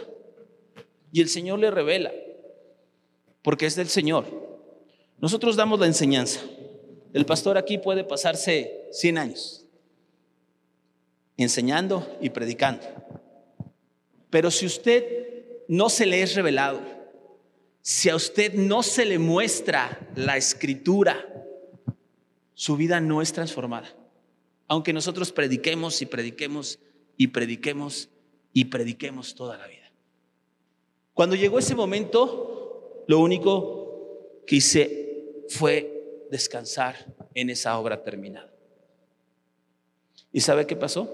y 1.11 1.23
el 1.23 1.31
Señor 1.31 1.61
le 1.61 1.71
revela, 1.71 2.13
porque 3.45 3.67
es 3.67 3.77
del 3.77 3.89
Señor, 3.89 4.25
nosotros 5.21 5.55
damos 5.55 5.79
la 5.79 5.87
enseñanza. 5.87 6.41
El 7.13 7.27
pastor 7.27 7.59
aquí 7.59 7.77
puede 7.77 8.03
pasarse 8.03 8.89
100 8.91 9.19
años 9.19 9.61
enseñando 11.37 12.17
y 12.21 12.31
predicando. 12.31 12.87
Pero 14.31 14.51
si 14.51 14.67
usted 14.67 15.65
no 15.69 15.89
se 15.91 16.07
le 16.07 16.23
es 16.23 16.35
revelado, 16.35 16.81
si 17.83 18.09
a 18.09 18.17
usted 18.17 18.55
no 18.55 18.83
se 18.83 19.05
le 19.05 19.19
muestra 19.19 20.09
la 20.17 20.37
escritura, 20.37 21.29
su 22.55 22.77
vida 22.77 23.01
no 23.01 23.21
es 23.21 23.33
transformada. 23.33 23.95
Aunque 24.69 24.93
nosotros 24.93 25.33
prediquemos 25.33 26.01
y 26.01 26.07
prediquemos 26.07 26.79
y 27.17 27.27
prediquemos 27.29 28.09
y 28.53 28.67
prediquemos 28.67 29.35
toda 29.35 29.59
la 29.59 29.67
vida. 29.67 29.93
Cuando 31.13 31.37
llegó 31.37 31.59
ese 31.59 31.75
momento, 31.75 32.54
lo 33.07 33.19
único 33.19 34.43
que 34.47 34.57
hice 34.57 35.45
fue 35.49 36.27
descansar 36.31 37.15
en 37.35 37.51
esa 37.51 37.79
obra 37.79 38.03
terminada. 38.03 38.53
¿Y 40.33 40.41
sabe 40.41 40.67
qué 40.67 40.77
pasó? 40.77 41.09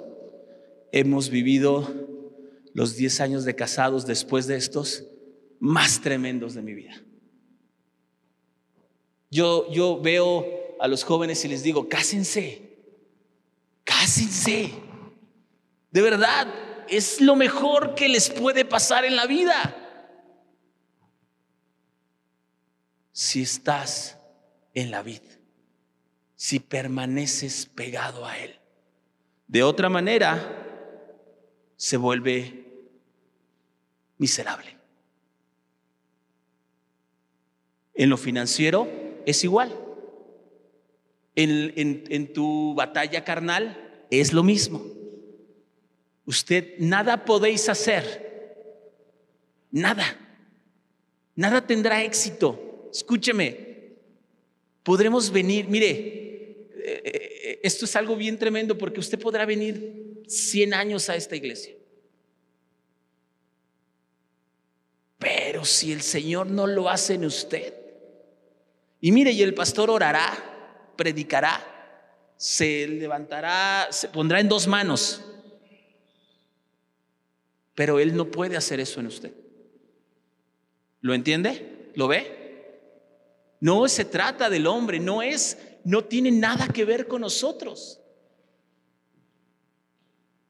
Hemos 0.92 1.30
vivido 1.30 1.86
los 2.72 2.96
10 2.96 3.20
años 3.20 3.44
de 3.44 3.54
casados 3.54 4.06
después 4.06 4.46
de 4.46 4.56
estos 4.56 5.04
más 5.58 6.00
tremendos 6.00 6.54
de 6.54 6.62
mi 6.62 6.74
vida. 6.74 7.02
Yo, 9.30 9.70
yo 9.70 10.00
veo 10.00 10.46
a 10.80 10.88
los 10.88 11.04
jóvenes 11.04 11.44
y 11.44 11.48
les 11.48 11.62
digo, 11.62 11.88
cásense, 11.88 12.62
cásense. 13.84 14.72
De 15.90 16.02
verdad, 16.02 16.52
es 16.88 17.20
lo 17.20 17.36
mejor 17.36 17.94
que 17.94 18.08
les 18.08 18.30
puede 18.30 18.64
pasar 18.64 19.04
en 19.04 19.16
la 19.16 19.26
vida. 19.26 19.79
Si 23.12 23.42
estás 23.42 24.18
en 24.74 24.90
la 24.90 25.02
vida, 25.02 25.28
si 26.36 26.60
permaneces 26.60 27.66
pegado 27.66 28.24
a 28.24 28.38
Él. 28.38 28.58
De 29.46 29.62
otra 29.62 29.88
manera, 29.88 30.60
se 31.76 31.96
vuelve 31.96 32.64
miserable. 34.18 34.76
En 37.94 38.10
lo 38.10 38.16
financiero 38.16 38.88
es 39.26 39.42
igual. 39.44 39.76
En, 41.34 42.32
tu 42.32 42.74
batalla 42.74 43.24
carnal 43.24 44.06
es 44.10 44.32
lo 44.32 44.42
mismo. 44.42 44.82
Usted 46.26 46.74
nada 46.78 47.24
podéis 47.24 47.68
hacer. 47.68 48.76
Nada. 49.70 50.04
Nada 51.34 51.66
tendrá 51.66 52.04
éxito. 52.04 52.69
Escúcheme. 52.90 53.70
Podremos 54.82 55.30
venir, 55.30 55.68
mire, 55.68 55.86
eh, 55.88 57.02
eh, 57.04 57.60
esto 57.62 57.84
es 57.84 57.94
algo 57.96 58.16
bien 58.16 58.38
tremendo 58.38 58.76
porque 58.76 59.00
usted 59.00 59.18
podrá 59.18 59.44
venir 59.44 60.22
100 60.26 60.74
años 60.74 61.08
a 61.08 61.16
esta 61.16 61.36
iglesia. 61.36 61.74
Pero 65.18 65.64
si 65.64 65.92
el 65.92 66.00
Señor 66.00 66.46
no 66.46 66.66
lo 66.66 66.88
hace 66.88 67.14
en 67.14 67.26
usted, 67.26 67.74
y 69.00 69.12
mire, 69.12 69.32
y 69.32 69.42
el 69.42 69.54
pastor 69.54 69.90
orará, 69.90 70.92
predicará, 70.96 72.32
se 72.36 72.88
levantará, 72.88 73.88
se 73.90 74.08
pondrá 74.08 74.40
en 74.40 74.48
dos 74.48 74.66
manos. 74.66 75.22
Pero 77.74 77.98
Él 77.98 78.16
no 78.16 78.30
puede 78.30 78.56
hacer 78.56 78.80
eso 78.80 79.00
en 79.00 79.06
usted. 79.06 79.32
¿Lo 81.02 81.14
entiende? 81.14 81.90
¿Lo 81.94 82.08
ve? 82.08 82.39
No 83.60 83.86
se 83.88 84.06
trata 84.06 84.48
del 84.48 84.66
hombre, 84.66 84.98
no 84.98 85.22
es, 85.22 85.58
no 85.84 86.04
tiene 86.04 86.30
nada 86.30 86.68
que 86.68 86.84
ver 86.84 87.06
con 87.06 87.20
nosotros. 87.20 88.00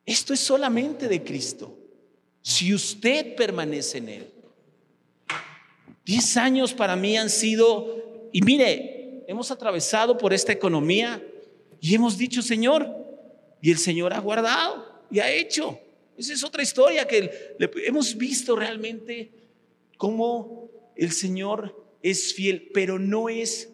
Esto 0.07 0.33
es 0.33 0.41
solamente 0.41 1.09
de 1.09 1.23
Cristo. 1.23 1.77
Si 2.41 2.73
usted 2.73 3.35
permanece 3.35 3.99
en 3.99 4.09
Él. 4.09 4.35
Diez 6.05 6.37
años 6.37 6.73
para 6.73 6.97
mí 6.97 7.17
han 7.17 7.31
sido 7.31 8.29
y 8.33 8.43
mire, 8.43 9.25
hemos 9.27 9.51
atravesado 9.51 10.17
por 10.17 10.33
esta 10.33 10.53
economía 10.53 11.23
y 11.81 11.95
hemos 11.95 12.17
dicho, 12.17 12.43
Señor, 12.43 12.89
y 13.61 13.71
el 13.71 13.79
Señor 13.79 14.13
ha 14.13 14.21
guardado 14.21 14.87
y 15.11 15.19
ha 15.19 15.31
hecho. 15.31 15.79
Esa 16.17 16.33
es 16.33 16.45
otra 16.45 16.63
historia 16.63 17.07
que 17.07 17.57
hemos 17.85 18.17
visto 18.17 18.55
realmente 18.55 19.33
cómo 19.97 20.71
el 20.97 21.13
Señor 21.13 21.90
es 22.03 22.35
fiel, 22.35 22.71
pero 22.73 22.99
no 22.99 23.29
es 23.29 23.71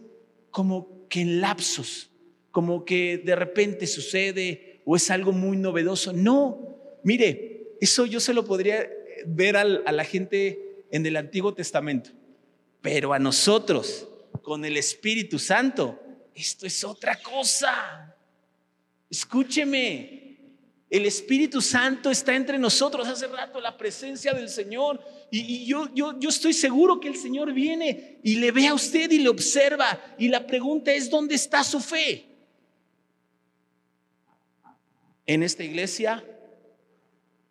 como 0.50 1.06
que 1.08 1.20
en 1.20 1.40
lapsos, 1.40 2.10
como 2.50 2.84
que 2.84 3.18
de 3.18 3.36
repente 3.36 3.86
sucede 3.86 4.80
o 4.84 4.96
es 4.96 5.10
algo 5.10 5.32
muy 5.32 5.56
novedoso. 5.56 6.12
No, 6.12 6.98
mire, 7.02 7.68
eso 7.80 8.06
yo 8.06 8.20
se 8.20 8.34
lo 8.34 8.44
podría 8.44 8.88
ver 9.26 9.56
a 9.56 9.64
la 9.64 10.04
gente 10.04 10.84
en 10.90 11.04
el 11.04 11.16
Antiguo 11.16 11.54
Testamento, 11.54 12.10
pero 12.80 13.12
a 13.12 13.18
nosotros 13.18 14.08
con 14.42 14.64
el 14.64 14.76
Espíritu 14.76 15.38
Santo, 15.38 16.00
esto 16.34 16.66
es 16.66 16.84
otra 16.84 17.20
cosa. 17.20 18.14
Escúcheme, 19.10 20.25
el 20.88 21.05
Espíritu 21.05 21.61
Santo 21.61 22.11
está 22.11 22.37
entre 22.37 22.59
nosotros 22.59 23.09
hace 23.09 23.27
rato, 23.27 23.61
la 23.61 23.77
presencia 23.77 24.33
del 24.33 24.49
Señor. 24.49 25.01
Y, 25.31 25.66
yo, 25.66 25.92
yo, 25.92 26.18
yo 26.18 26.29
estoy 26.29 26.53
seguro 26.53 27.01
que 27.01 27.09
el 27.09 27.16
Señor 27.16 27.53
viene 27.53 28.20
y 28.22 28.37
le 28.37 28.53
ve 28.53 28.68
a 28.68 28.75
usted 28.75 29.11
y 29.11 29.18
le 29.18 29.29
observa. 29.29 30.01
Y 30.16 30.29
la 30.29 30.46
pregunta 30.46 30.92
es, 30.92 31.11
¿dónde 31.11 31.35
está 31.35 31.64
su 31.64 31.81
fe? 31.81 32.27
En 35.27 35.42
esta 35.42 35.64
iglesia, 35.64 36.25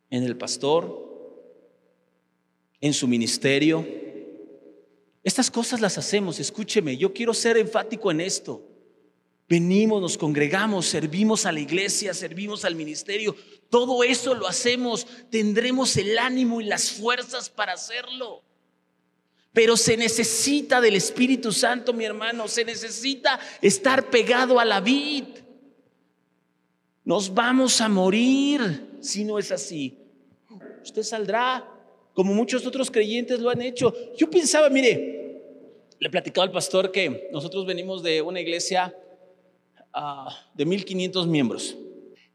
en 0.09 0.23
el 0.23 0.37
pastor, 0.37 1.03
en 2.79 2.93
su 2.93 3.05
ministerio, 3.05 3.85
estas 5.25 5.51
cosas 5.51 5.81
las 5.81 5.97
hacemos, 5.97 6.39
escúcheme, 6.39 6.95
yo 6.95 7.11
quiero 7.11 7.33
ser 7.33 7.57
enfático 7.57 8.11
en 8.11 8.21
esto. 8.21 8.74
Venimos, 9.47 10.01
nos 10.01 10.17
congregamos, 10.17 10.87
servimos 10.87 11.45
a 11.45 11.51
la 11.51 11.59
iglesia, 11.59 12.13
servimos 12.13 12.65
al 12.65 12.75
ministerio. 12.75 13.35
Todo 13.69 14.03
eso 14.03 14.33
lo 14.33 14.47
hacemos, 14.47 15.05
tendremos 15.29 15.95
el 15.97 16.17
ánimo 16.17 16.61
y 16.61 16.65
las 16.65 16.91
fuerzas 16.91 17.49
para 17.49 17.73
hacerlo. 17.73 18.41
Pero 19.53 19.77
se 19.77 19.97
necesita 19.97 20.81
del 20.81 20.95
Espíritu 20.95 21.51
Santo, 21.51 21.93
mi 21.93 22.05
hermano, 22.05 22.47
se 22.47 22.65
necesita 22.65 23.39
estar 23.61 24.09
pegado 24.09 24.59
a 24.59 24.65
la 24.65 24.81
vid. 24.81 25.25
Nos 27.03 27.31
vamos 27.31 27.79
a 27.81 27.87
morir 27.87 28.97
si 28.99 29.23
no 29.23 29.37
es 29.37 29.51
así. 29.51 29.95
Usted 30.83 31.03
saldrá 31.03 31.71
como 32.15 32.33
muchos 32.33 32.65
otros 32.65 32.89
creyentes 32.89 33.39
lo 33.39 33.51
han 33.51 33.61
hecho. 33.61 33.93
Yo 34.17 34.29
pensaba, 34.29 34.69
mire, 34.69 35.41
le 35.99 36.09
platicaba 36.09 36.45
al 36.45 36.51
pastor 36.51 36.91
que 36.91 37.29
nosotros 37.31 37.65
venimos 37.65 38.01
de 38.01 38.21
una 38.21 38.41
iglesia 38.41 38.95
uh, 39.95 40.29
de 40.53 40.65
1500 40.65 41.27
miembros. 41.27 41.77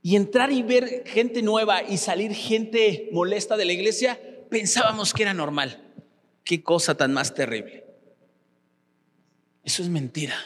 Y 0.03 0.17
entrar 0.17 0.51
y 0.51 0.63
ver 0.63 1.05
gente 1.07 1.43
nueva 1.43 1.83
y 1.83 1.99
salir 1.99 2.33
gente 2.35 3.11
molesta 3.13 3.57
de 3.57 3.67
la 3.67 3.73
iglesia, 3.73 4.19
pensábamos 4.49 5.13
que 5.13 5.23
era 5.23 5.35
normal. 5.35 5.93
Qué 6.43 6.63
cosa 6.63 6.97
tan 6.97 7.13
más 7.13 7.35
terrible. 7.35 7.85
Eso 9.63 9.83
es 9.83 9.89
mentira. 9.89 10.37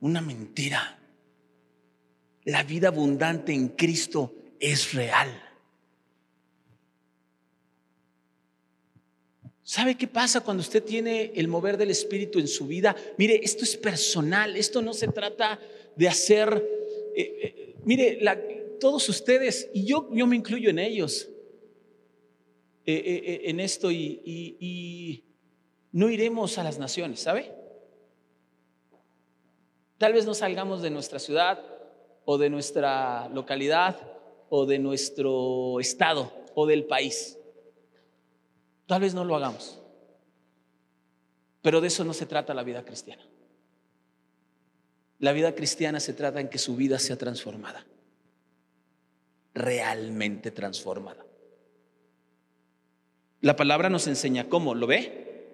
Una 0.00 0.20
mentira. 0.20 0.98
La 2.44 2.62
vida 2.62 2.88
abundante 2.88 3.52
en 3.52 3.68
Cristo 3.68 4.32
es 4.58 4.94
real. 4.94 5.45
¿Sabe 9.66 9.96
qué 9.96 10.06
pasa 10.06 10.42
cuando 10.42 10.60
usted 10.60 10.84
tiene 10.84 11.32
el 11.34 11.48
mover 11.48 11.76
del 11.76 11.90
Espíritu 11.90 12.38
en 12.38 12.46
su 12.46 12.68
vida? 12.68 12.94
Mire, 13.18 13.40
esto 13.42 13.64
es 13.64 13.76
personal, 13.76 14.56
esto 14.56 14.80
no 14.80 14.94
se 14.94 15.08
trata 15.08 15.58
de 15.96 16.06
hacer, 16.06 16.64
eh, 17.16 17.38
eh, 17.42 17.76
mire, 17.82 18.20
todos 18.78 19.08
ustedes, 19.08 19.68
y 19.74 19.84
yo, 19.84 20.08
yo 20.12 20.24
me 20.28 20.36
incluyo 20.36 20.70
en 20.70 20.78
ellos, 20.78 21.28
eh, 22.84 23.40
en 23.46 23.58
esto, 23.58 23.90
y, 23.90 24.22
y 24.24 25.24
no 25.90 26.10
iremos 26.10 26.58
a 26.58 26.62
las 26.62 26.78
naciones, 26.78 27.18
¿sabe? 27.18 27.52
Tal 29.98 30.12
vez 30.12 30.26
no 30.26 30.34
salgamos 30.34 30.80
de 30.80 30.90
nuestra 30.90 31.18
ciudad 31.18 31.60
o 32.24 32.38
de 32.38 32.50
nuestra 32.50 33.28
localidad 33.30 33.98
o 34.48 34.64
de 34.64 34.78
nuestro 34.78 35.80
estado 35.80 36.32
o 36.54 36.66
del 36.66 36.84
país. 36.84 37.36
Tal 38.86 39.00
vez 39.00 39.14
no 39.14 39.24
lo 39.24 39.36
hagamos. 39.36 39.80
Pero 41.62 41.80
de 41.80 41.88
eso 41.88 42.04
no 42.04 42.12
se 42.12 42.26
trata 42.26 42.54
la 42.54 42.62
vida 42.62 42.84
cristiana. 42.84 43.22
La 45.18 45.32
vida 45.32 45.54
cristiana 45.54 45.98
se 45.98 46.12
trata 46.12 46.40
en 46.40 46.48
que 46.48 46.58
su 46.58 46.76
vida 46.76 46.98
sea 46.98 47.16
transformada, 47.16 47.86
realmente 49.54 50.50
transformada. 50.50 51.24
La 53.40 53.56
palabra 53.56 53.88
nos 53.88 54.06
enseña 54.06 54.48
cómo, 54.48 54.74
¿lo 54.74 54.86
ve? 54.86 55.48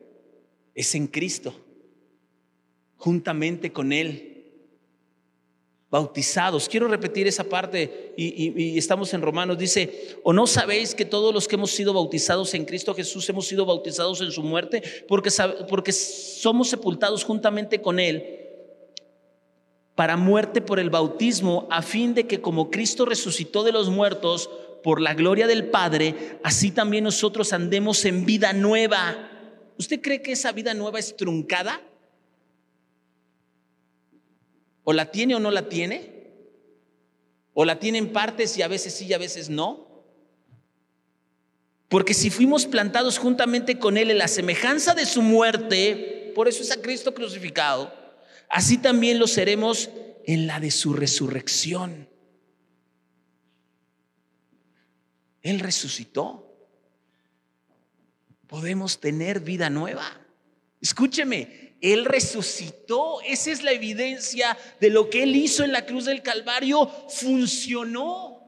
Es 0.75 0.95
en 0.95 1.07
Cristo, 1.07 1.55
juntamente 2.97 3.73
con 3.73 3.93
Él 3.93 4.32
bautizados. 5.93 6.71
Quiero 6.71 6.89
repetir 6.89 7.27
esa 7.27 7.45
parte 7.45 8.15
y, 8.17 8.79
estamos 8.79 9.13
en 9.13 9.21
Romanos. 9.21 9.59
Dice, 9.59 10.17
¿o 10.25 10.33
no 10.33 10.47
sabéis 10.47 10.95
que 10.95 11.05
todos 11.05 11.35
los 11.35 11.47
que 11.47 11.57
hemos 11.57 11.71
sido 11.71 11.93
bautizados 11.93 12.55
en 12.55 12.65
Cristo 12.65 12.95
Jesús 12.95 13.29
hemos 13.29 13.47
sido 13.47 13.67
bautizados 13.67 14.23
en 14.23 14.33
su 14.33 14.43
muerte? 14.43 14.83
Porque, 15.07 15.29
porque 15.69 15.93
somos 15.93 16.71
sepultados 16.71 17.23
juntamente 17.23 17.83
con 17.83 18.01
Él 18.01 18.39
para 19.95 20.17
muerte 20.17 20.63
por 20.63 20.81
el 20.81 20.89
bautismo, 20.89 21.69
a 21.71 21.83
fin 21.83 22.15
de 22.15 22.27
que 22.27 22.41
como 22.41 22.71
Cristo 22.71 23.05
resucitó 23.05 23.63
de 23.63 23.73
los 23.73 23.91
muertos 23.91 24.49
por 24.83 24.99
la 24.99 25.13
gloria 25.13 25.47
del 25.47 25.67
Padre, 25.67 26.39
así 26.43 26.71
también 26.71 27.05
nosotros 27.05 27.53
andemos 27.53 28.07
en 28.07 28.25
vida 28.25 28.55
nueva. 28.55 29.29
¿Usted 29.77 30.01
cree 30.01 30.23
que 30.23 30.33
esa 30.33 30.53
vida 30.53 30.73
nueva 30.73 30.99
es 30.99 31.15
truncada? 31.15 31.83
O 34.85 34.93
la 34.93 35.11
tiene 35.11 35.35
o 35.35 35.41
no 35.41 35.51
la 35.51 35.69
tiene. 35.69 36.13
O 37.55 37.65
la 37.65 37.79
tiene 37.79 37.99
en 37.99 38.13
partes 38.13 38.57
y 38.57 38.63
a 38.63 38.69
veces 38.69 38.95
sí 38.95 39.07
y 39.07 39.13
a 39.13 39.19
veces 39.19 39.51
no. 39.51 40.05
Porque 41.89 42.15
si 42.15 42.31
fuimos 42.31 42.65
plantados 42.65 43.19
juntamente 43.19 43.79
con 43.79 43.99
Él 43.99 44.11
en 44.11 44.19
la 44.19 44.29
semejanza 44.29 44.95
de 44.95 45.05
su 45.05 45.21
muerte, 45.21 46.33
por 46.35 46.49
eso 46.49 46.63
es 46.63 46.71
a 46.71 46.81
Cristo 46.81 47.13
crucificado, 47.13 47.93
así 48.49 48.79
también 48.79 49.19
lo 49.19 49.27
seremos 49.27 49.91
en 50.25 50.47
la 50.47 50.59
de 50.59 50.71
su 50.71 50.95
resurrección. 50.95 52.09
Él 55.43 55.61
resucitó. 55.61 56.49
Podemos 58.47 59.01
tener 59.01 59.41
vida 59.41 59.69
nueva. 59.71 60.05
Escúcheme, 60.81 61.72
él 61.83 62.05
resucitó. 62.05 63.21
Esa 63.23 63.51
es 63.51 63.63
la 63.63 63.73
evidencia 63.73 64.57
de 64.81 64.89
lo 64.89 65.11
que 65.11 65.25
Él 65.25 65.35
hizo 65.37 65.65
en 65.65 65.73
la 65.73 65.85
cruz 65.85 66.07
del 66.07 66.23
Calvario. 66.23 66.89
Funcionó. 67.09 68.41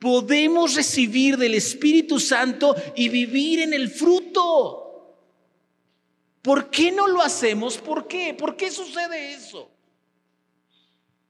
Podemos 0.00 0.74
recibir 0.74 1.36
del 1.36 1.54
Espíritu 1.54 2.18
Santo 2.18 2.74
y 2.96 3.08
vivir 3.08 3.60
en 3.60 3.74
el 3.74 3.88
fruto. 3.90 5.16
¿Por 6.42 6.68
qué 6.70 6.90
no 6.90 7.06
lo 7.06 7.22
hacemos? 7.22 7.78
¿Por 7.78 8.08
qué? 8.08 8.34
¿Por 8.34 8.56
qué 8.56 8.70
sucede 8.70 9.34
eso? 9.34 9.70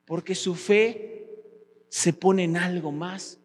Porque 0.06 0.34
su 0.34 0.54
fe 0.54 1.26
se 1.90 2.12
pone 2.12 2.44
en 2.44 2.56
algo 2.56 2.90
más 2.90 3.38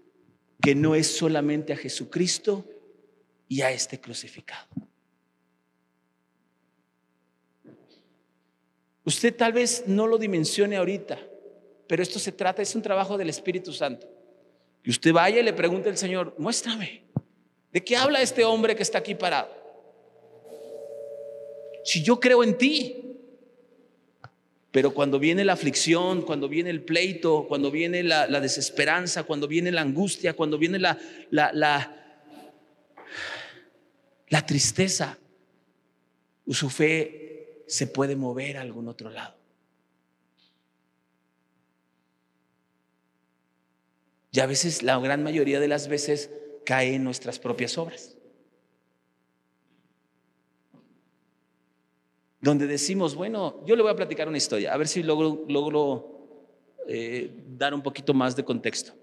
que 0.62 0.74
no 0.74 0.96
es 0.96 1.08
solamente 1.18 1.74
a 1.74 1.78
Jesucristo 1.78 2.66
y 3.50 3.62
a 3.62 3.72
este 3.72 4.00
crucificado. 4.00 4.68
Usted 9.06 9.36
tal 9.36 9.54
vez 9.54 9.84
no 9.86 10.08
lo 10.08 10.18
dimensione 10.18 10.76
ahorita, 10.78 11.20
pero 11.88 12.02
esto 12.02 12.18
se 12.18 12.32
trata, 12.32 12.64
es 12.64 12.74
un 12.76 12.82
trabajo 12.82 13.18
del 13.18 13.30
Espíritu 13.30 13.72
Santo. 13.72 14.08
Que 14.84 14.90
usted 14.90 15.14
vaya 15.14 15.40
y 15.40 15.44
le 15.44 15.54
pregunte 15.54 15.90
al 15.90 15.98
Señor, 15.98 16.34
muéstrame, 16.40 17.04
¿de 17.72 17.84
qué 17.84 17.96
habla 17.96 18.22
este 18.22 18.44
hombre 18.44 18.76
que 18.76 18.82
está 18.82 18.98
aquí 18.98 19.14
parado? 19.14 19.50
Si 21.84 22.02
yo 22.02 22.20
creo 22.20 22.44
en 22.44 22.58
ti, 22.58 23.04
pero 24.72 24.92
cuando 24.92 25.20
viene 25.20 25.46
la 25.46 25.54
aflicción, 25.54 26.24
cuando 26.24 26.50
viene 26.50 26.72
el 26.72 26.82
pleito, 26.82 27.46
cuando 27.48 27.70
viene 27.70 28.02
la, 28.02 28.28
desesperanza, 28.42 29.24
cuando 29.24 29.48
viene 29.48 29.72
la 29.72 29.82
angustia, 29.82 30.34
cuando 30.34 30.58
viene 30.58 30.80
la, 30.80 30.98
la, 31.30 31.96
la 34.30 34.46
tristeza, 34.48 35.20
su 36.50 36.70
fe 36.70 37.25
se 37.68 37.88
puede 37.88 38.16
mover 38.16 38.58
a 38.58 38.62
algún 38.62 38.88
otro 38.88 39.10
lado. 39.10 39.36
Y 44.32 44.40
a 44.42 44.46
veces, 44.46 44.84
la 44.84 45.00
gran 45.00 45.24
mayoría 45.24 45.60
de 45.60 45.68
las 45.68 45.88
veces, 45.88 46.30
cae 46.66 46.96
en 46.96 47.04
nuestras 47.04 47.40
propias 47.40 47.78
obras. 47.78 48.18
Donde 52.42 52.68
decimos, 52.68 53.16
bueno, 53.16 53.64
yo 53.66 53.76
le 53.76 53.82
voy 53.82 53.92
a 53.92 53.96
platicar 53.96 54.28
una 54.28 54.38
historia, 54.38 54.74
a 54.74 54.78
ver 54.78 54.88
si 54.88 55.02
logro, 55.04 55.46
logro 55.48 56.16
eh, 56.88 57.32
dar 57.48 57.74
un 57.74 57.82
poquito 57.82 58.14
más 58.14 58.36
de 58.36 58.44
contexto. 58.44 58.94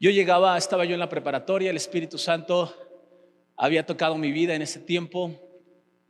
Yo 0.00 0.10
llegaba, 0.10 0.58
estaba 0.58 0.84
yo 0.84 0.94
en 0.94 1.00
la 1.00 1.08
preparatoria, 1.08 1.70
el 1.70 1.76
Espíritu 1.76 2.18
Santo 2.18 2.74
había 3.56 3.86
tocado 3.86 4.16
mi 4.16 4.32
vida 4.32 4.54
en 4.54 4.62
ese 4.62 4.80
tiempo, 4.80 5.49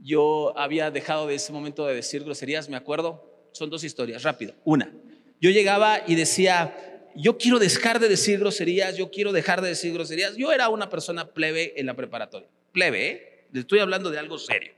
yo 0.00 0.56
había 0.56 0.90
dejado 0.90 1.26
de 1.26 1.34
ese 1.34 1.52
momento 1.52 1.86
de 1.86 1.94
decir 1.94 2.24
groserías, 2.24 2.68
me 2.68 2.76
acuerdo. 2.76 3.26
Son 3.52 3.68
dos 3.68 3.84
historias, 3.84 4.22
rápido. 4.22 4.54
Una, 4.64 4.94
yo 5.40 5.50
llegaba 5.50 6.02
y 6.06 6.14
decía, 6.14 7.08
yo 7.16 7.36
quiero 7.36 7.58
dejar 7.58 7.98
de 7.98 8.08
decir 8.08 8.38
groserías, 8.38 8.96
yo 8.96 9.10
quiero 9.10 9.32
dejar 9.32 9.60
de 9.60 9.68
decir 9.68 9.92
groserías. 9.92 10.36
Yo 10.36 10.52
era 10.52 10.68
una 10.68 10.88
persona 10.88 11.32
plebe 11.32 11.78
en 11.78 11.86
la 11.86 11.94
preparatoria. 11.94 12.48
Plebe, 12.72 13.10
¿eh? 13.10 13.48
Estoy 13.52 13.80
hablando 13.80 14.10
de 14.10 14.18
algo 14.18 14.38
serio. 14.38 14.72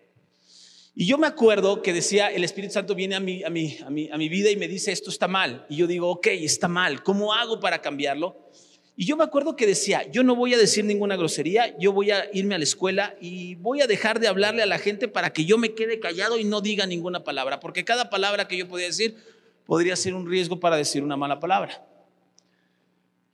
Y 0.95 1.07
yo 1.07 1.19
me 1.19 1.27
acuerdo 1.27 1.83
que 1.83 1.93
decía, 1.93 2.29
el 2.29 2.45
Espíritu 2.45 2.75
Santo 2.75 2.95
viene 2.95 3.15
a, 3.15 3.21
mi, 3.21 3.43
a 3.43 3.51
mi 3.51 4.29
vida 4.29 4.51
y 4.51 4.57
me 4.57 4.69
dice, 4.69 4.93
esto 4.93 5.11
está 5.11 5.29
mal. 5.29 5.67
Y 5.69 5.77
yo 5.77 5.87
digo, 5.87 6.11
ok, 6.11 6.27
está 6.29 6.69
mal. 6.69 7.03
¿Cómo 7.03 7.33
hago 7.33 7.61
para 7.61 7.81
cambiarlo? 7.81 8.51
Y 8.95 9.07
yo 9.07 9.17
me 9.17 9.25
acuerdo 9.25 9.57
que 9.57 9.67
decía, 9.67 10.09
yo 10.11 10.23
no 10.23 10.37
voy 10.37 10.53
a 10.53 10.59
decir 10.59 10.85
ninguna 10.85 11.17
grosería, 11.17 11.77
yo 11.79 11.93
voy 11.93 12.11
a 12.11 12.29
irme 12.35 12.55
a 12.55 12.59
la 12.59 12.65
escuela 12.65 13.17
y 13.21 13.55
voy 13.55 13.81
a 13.81 13.87
dejar 13.87 14.21
de 14.21 14.29
hablarle 14.29 14.63
a 14.63 14.67
la 14.67 14.79
gente 14.79 15.09
para 15.09 15.33
que 15.33 15.47
yo 15.47 15.57
me 15.57 15.75
quede 15.75 15.99
callado 15.99 16.39
y 16.39 16.45
no 16.45 16.61
diga 16.61 16.85
ninguna 16.85 17.25
palabra, 17.25 17.59
porque 17.59 17.85
cada 17.85 18.11
palabra 18.11 18.49
que 18.49 18.59
yo 18.59 18.69
podía 18.69 18.87
decir 18.87 19.17
podría 19.65 19.97
ser 19.97 20.15
un 20.15 20.29
riesgo 20.29 20.61
para 20.61 20.77
decir 20.77 21.03
una 21.03 21.17
mala 21.17 21.41
palabra. 21.41 21.87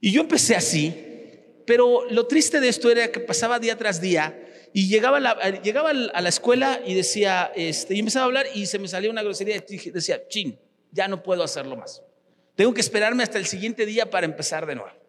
Y 0.00 0.12
yo 0.12 0.20
empecé 0.20 0.54
así, 0.54 0.94
pero 1.66 2.08
lo 2.08 2.26
triste 2.28 2.60
de 2.60 2.68
esto 2.68 2.90
era 2.90 3.10
que 3.10 3.18
pasaba 3.18 3.58
día 3.58 3.76
tras 3.76 4.00
día 4.00 4.38
y 4.72 4.86
llegaba, 4.86 5.18
llegaba 5.60 5.90
a 5.90 6.20
la 6.20 6.28
escuela 6.28 6.80
y 6.86 6.94
decía, 6.94 7.50
este, 7.56 7.94
y 7.94 7.98
empezaba 7.98 8.24
a 8.24 8.26
hablar 8.26 8.46
y 8.54 8.66
se 8.66 8.78
me 8.78 8.86
salía 8.86 9.10
una 9.10 9.24
grosería 9.24 9.56
y 9.68 9.90
decía, 9.90 10.22
chin, 10.28 10.56
ya 10.92 11.08
no 11.08 11.20
puedo 11.22 11.42
hacerlo 11.42 11.76
más. 11.76 12.02
Tengo 12.54 12.72
que 12.72 12.80
esperarme 12.80 13.24
hasta 13.24 13.38
el 13.38 13.46
siguiente 13.46 13.86
día 13.86 14.08
para 14.08 14.24
empezar 14.24 14.66
de 14.66 14.76
nuevo. 14.76 15.07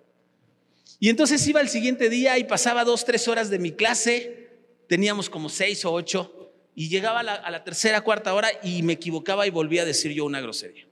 Y 1.00 1.10
entonces 1.10 1.46
iba 1.48 1.62
el 1.62 1.70
siguiente 1.70 2.10
día 2.10 2.38
y 2.38 2.46
pasaba 2.46 2.84
dos, 2.84 3.06
tres 3.06 3.28
horas 3.28 3.50
de 3.50 3.60
mi 3.60 3.72
clase, 3.72 4.50
teníamos 4.88 5.30
como 5.30 5.50
seis 5.50 5.86
o 5.86 5.94
ocho, 5.94 6.54
y 6.76 6.90
llegaba 6.90 7.20
a 7.20 7.24
la, 7.24 7.34
a 7.36 7.52
la 7.52 7.64
tercera, 7.64 8.02
cuarta 8.02 8.34
hora 8.34 8.50
y 8.64 8.84
me 8.84 8.94
equivocaba 8.94 9.46
y 9.46 9.50
volvía 9.50 9.82
a 9.82 9.86
decir 9.86 10.12
yo 10.14 10.26
una 10.26 10.42
grosería. 10.42 10.88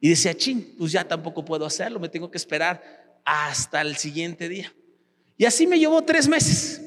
Y 0.00 0.10
decía, 0.10 0.36
chin, 0.36 0.74
pues 0.78 0.92
ya 0.92 1.06
tampoco 1.06 1.44
puedo 1.44 1.66
hacerlo, 1.66 1.98
me 1.98 2.08
tengo 2.08 2.30
que 2.30 2.38
esperar 2.38 3.20
hasta 3.24 3.80
el 3.80 3.96
siguiente 3.96 4.48
día. 4.48 4.72
Y 5.36 5.44
así 5.44 5.66
me 5.66 5.78
llevó 5.78 6.02
tres 6.02 6.28
meses. 6.28 6.82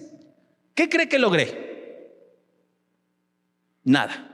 ¿Qué 0.74 0.90
cree 0.90 1.08
que 1.08 1.20
logré? 1.20 1.72
Nada. 3.84 4.28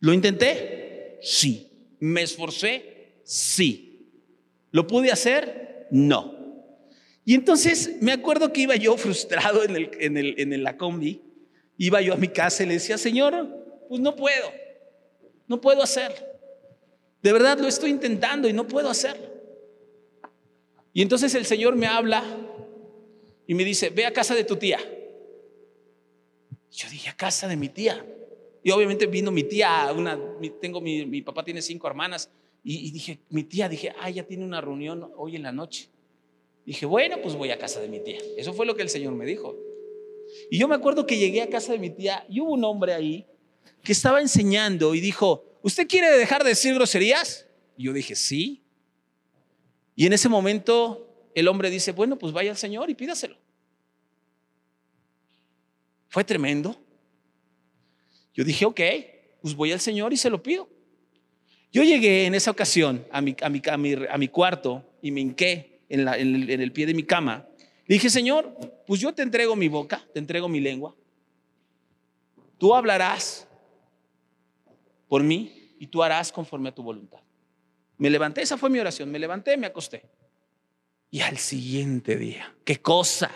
¿Lo 0.00 0.12
intenté? 0.12 1.18
Sí. 1.22 1.70
¿Me 2.00 2.22
esforcé? 2.22 3.20
Sí. 3.24 4.10
¿Lo 4.70 4.86
pude 4.86 5.10
hacer? 5.10 5.88
No. 5.90 6.33
Y 7.24 7.34
entonces 7.34 7.96
me 8.00 8.12
acuerdo 8.12 8.52
que 8.52 8.62
iba 8.62 8.76
yo 8.76 8.96
frustrado 8.96 9.64
en, 9.64 9.76
el, 9.76 9.90
en, 9.98 10.16
el, 10.16 10.34
en 10.38 10.62
la 10.62 10.76
combi, 10.76 11.22
iba 11.78 12.00
yo 12.00 12.14
a 12.14 12.16
mi 12.16 12.28
casa 12.28 12.62
y 12.62 12.66
le 12.66 12.74
decía, 12.74 12.98
Señor, 12.98 13.48
pues 13.88 14.00
no 14.00 14.14
puedo, 14.14 14.52
no 15.48 15.60
puedo 15.60 15.82
hacerlo. 15.82 16.18
De 17.22 17.32
verdad 17.32 17.58
lo 17.58 17.66
estoy 17.66 17.90
intentando 17.90 18.48
y 18.48 18.52
no 18.52 18.68
puedo 18.68 18.90
hacerlo. 18.90 19.26
Y 20.92 21.02
entonces 21.02 21.34
el 21.34 21.46
Señor 21.46 21.74
me 21.76 21.86
habla 21.86 22.22
y 23.46 23.54
me 23.54 23.64
dice, 23.64 23.90
ve 23.90 24.04
a 24.04 24.12
casa 24.12 24.34
de 24.34 24.44
tu 24.44 24.56
tía. 24.56 24.78
Yo 26.70 26.90
dije, 26.90 27.08
a 27.08 27.16
casa 27.16 27.48
de 27.48 27.56
mi 27.56 27.68
tía. 27.68 28.04
Y 28.62 28.70
obviamente 28.70 29.06
vino 29.06 29.30
mi 29.30 29.44
tía, 29.44 29.92
una, 29.96 30.18
tengo 30.60 30.80
mi, 30.80 31.04
mi 31.06 31.22
papá 31.22 31.44
tiene 31.44 31.62
cinco 31.62 31.86
hermanas, 31.86 32.30
y, 32.62 32.88
y, 32.88 32.90
dije, 32.90 33.18
mi 33.28 33.44
tía, 33.44 33.68
dije, 33.68 33.92
ah, 34.00 34.08
ya 34.08 34.24
tiene 34.24 34.42
una 34.42 34.60
reunión 34.60 35.10
hoy 35.16 35.36
en 35.36 35.42
la 35.42 35.52
noche. 35.52 35.90
Dije, 36.64 36.86
bueno, 36.86 37.16
pues 37.22 37.34
voy 37.34 37.50
a 37.50 37.58
casa 37.58 37.80
de 37.80 37.88
mi 37.88 38.00
tía. 38.00 38.18
Eso 38.36 38.52
fue 38.52 38.66
lo 38.66 38.74
que 38.74 38.82
el 38.82 38.88
Señor 38.88 39.14
me 39.14 39.26
dijo. 39.26 39.56
Y 40.50 40.58
yo 40.58 40.68
me 40.68 40.74
acuerdo 40.74 41.06
que 41.06 41.18
llegué 41.18 41.42
a 41.42 41.50
casa 41.50 41.72
de 41.72 41.78
mi 41.78 41.90
tía 41.90 42.24
y 42.28 42.40
hubo 42.40 42.52
un 42.52 42.64
hombre 42.64 42.94
ahí 42.94 43.26
que 43.82 43.92
estaba 43.92 44.20
enseñando 44.20 44.94
y 44.94 45.00
dijo, 45.00 45.44
¿usted 45.62 45.86
quiere 45.86 46.10
dejar 46.10 46.42
de 46.42 46.50
decir 46.50 46.74
groserías? 46.74 47.46
Y 47.76 47.84
yo 47.84 47.92
dije, 47.92 48.16
sí. 48.16 48.62
Y 49.94 50.06
en 50.06 50.12
ese 50.12 50.28
momento 50.28 51.30
el 51.34 51.48
hombre 51.48 51.70
dice, 51.70 51.92
bueno, 51.92 52.16
pues 52.16 52.32
vaya 52.32 52.50
al 52.50 52.56
Señor 52.56 52.88
y 52.88 52.94
pídaselo. 52.94 53.36
Fue 56.08 56.24
tremendo. 56.24 56.80
Yo 58.32 58.44
dije, 58.44 58.64
ok, 58.64 58.80
pues 59.42 59.54
voy 59.54 59.72
al 59.72 59.80
Señor 59.80 60.12
y 60.12 60.16
se 60.16 60.30
lo 60.30 60.42
pido. 60.42 60.68
Yo 61.72 61.82
llegué 61.82 62.26
en 62.26 62.34
esa 62.34 62.52
ocasión 62.52 63.04
a 63.10 63.20
mi, 63.20 63.34
a 63.42 63.48
mi, 63.48 63.60
a 64.08 64.16
mi, 64.16 64.28
cuarto 64.28 64.84
y 65.02 65.10
me 65.10 65.20
hinqué 65.20 65.73
en, 65.88 66.08
en, 66.08 66.60
el, 66.60 66.72
pie 66.72 66.86
de 66.86 66.94
mi 66.94 67.02
cama. 67.02 67.46
Le 67.86 67.94
dije, 67.94 68.10
Señor, 68.10 68.56
pues 68.86 69.00
yo 69.00 69.14
te 69.14 69.22
entrego 69.22 69.56
mi 69.56 69.68
boca, 69.68 70.06
te 70.12 70.18
entrego 70.18 70.48
mi 70.48 70.60
lengua. 70.60 70.94
Tú 72.58 72.74
hablarás 72.74 73.46
por 75.08 75.22
mí 75.22 75.74
y 75.78 75.86
tú 75.86 76.02
harás 76.02 76.32
conforme 76.32 76.68
a 76.68 76.74
tu 76.74 76.82
voluntad. 76.82 77.20
Me 77.98 78.10
levanté, 78.10 78.42
esa 78.42 78.56
fue 78.56 78.70
mi 78.70 78.78
oración, 78.78 79.10
me 79.10 79.18
levanté, 79.18 79.56
me 79.56 79.66
acosté. 79.66 80.04
Y 81.10 81.20
al 81.20 81.38
siguiente 81.38 82.16
día, 82.16 82.54
qué 82.64 82.80
cosa, 82.80 83.30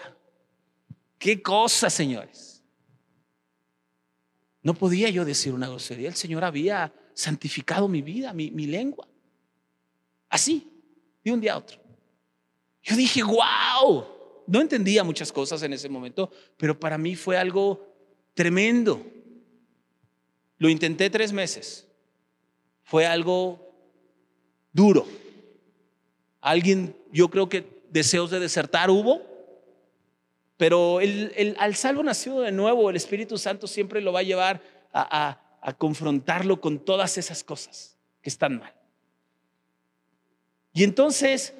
qué 1.18 1.42
cosa, 1.42 1.90
señores. 1.90 2.64
No 4.62 4.74
podía 4.74 5.08
yo 5.10 5.24
decir 5.24 5.52
una 5.52 5.68
grosería, 5.68 6.08
el 6.08 6.16
Señor 6.16 6.44
había 6.44 6.92
santificado 7.14 7.88
mi 7.88 8.02
vida, 8.02 8.32
mi, 8.32 8.50
mi 8.50 8.66
lengua. 8.66 9.06
Así, 10.28 10.68
de 11.24 11.32
un 11.32 11.40
día 11.40 11.54
a 11.54 11.58
otro. 11.58 11.87
Yo 12.82 12.96
dije, 12.96 13.22
wow, 13.22 14.06
no 14.46 14.60
entendía 14.60 15.04
muchas 15.04 15.30
cosas 15.30 15.62
en 15.62 15.72
ese 15.72 15.88
momento, 15.88 16.30
pero 16.56 16.78
para 16.78 16.96
mí 16.96 17.16
fue 17.16 17.36
algo 17.36 17.86
tremendo. 18.34 19.04
Lo 20.58 20.68
intenté 20.68 21.10
tres 21.10 21.32
meses. 21.32 21.86
Fue 22.82 23.06
algo 23.06 23.60
duro. 24.72 25.06
Alguien, 26.40 26.96
yo 27.12 27.28
creo 27.28 27.48
que 27.48 27.82
deseos 27.90 28.30
de 28.30 28.40
desertar 28.40 28.90
hubo, 28.90 29.22
pero 30.56 30.98
al 31.58 31.74
salvo 31.76 32.02
nacido 32.02 32.40
de 32.40 32.52
nuevo, 32.52 32.90
el 32.90 32.96
Espíritu 32.96 33.38
Santo 33.38 33.66
siempre 33.66 34.00
lo 34.00 34.12
va 34.12 34.20
a 34.20 34.24
llevar 34.24 34.62
a 34.92 35.74
confrontarlo 35.76 36.60
con 36.60 36.78
todas 36.78 37.18
esas 37.18 37.44
cosas 37.44 37.98
que 38.22 38.30
están 38.30 38.58
mal. 38.58 38.72
Y 40.72 40.84
entonces, 40.84 41.54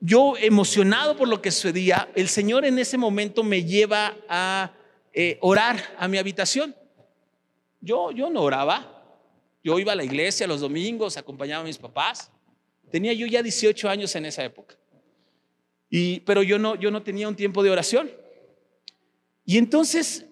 yo 0.00 0.36
emocionado 0.36 1.16
por 1.16 1.28
lo 1.28 1.40
que 1.40 1.50
sucedía, 1.50 2.08
el 2.14 2.28
Señor 2.28 2.64
en 2.64 2.78
ese 2.78 2.98
momento 2.98 3.42
me 3.42 3.64
lleva 3.64 4.16
a 4.28 4.72
eh, 5.12 5.38
orar 5.40 5.82
a 5.98 6.06
mi 6.08 6.18
habitación. 6.18 6.74
Yo, 7.80 8.10
yo 8.10 8.28
no 8.28 8.42
oraba, 8.42 9.20
yo 9.64 9.78
iba 9.78 9.92
a 9.92 9.96
la 9.96 10.04
iglesia 10.04 10.46
los 10.46 10.60
domingos, 10.60 11.16
acompañaba 11.16 11.62
a 11.62 11.66
mis 11.66 11.78
papás. 11.78 12.30
Tenía 12.90 13.12
yo 13.14 13.26
ya 13.26 13.42
18 13.42 13.88
años 13.88 14.14
en 14.14 14.26
esa 14.26 14.44
época. 14.44 14.76
Y, 15.88 16.20
pero 16.20 16.42
yo 16.42 16.58
no, 16.58 16.74
yo 16.74 16.90
no 16.90 17.02
tenía 17.02 17.28
un 17.28 17.36
tiempo 17.36 17.62
de 17.62 17.70
oración. 17.70 18.10
Y 19.44 19.58
entonces 19.58 20.26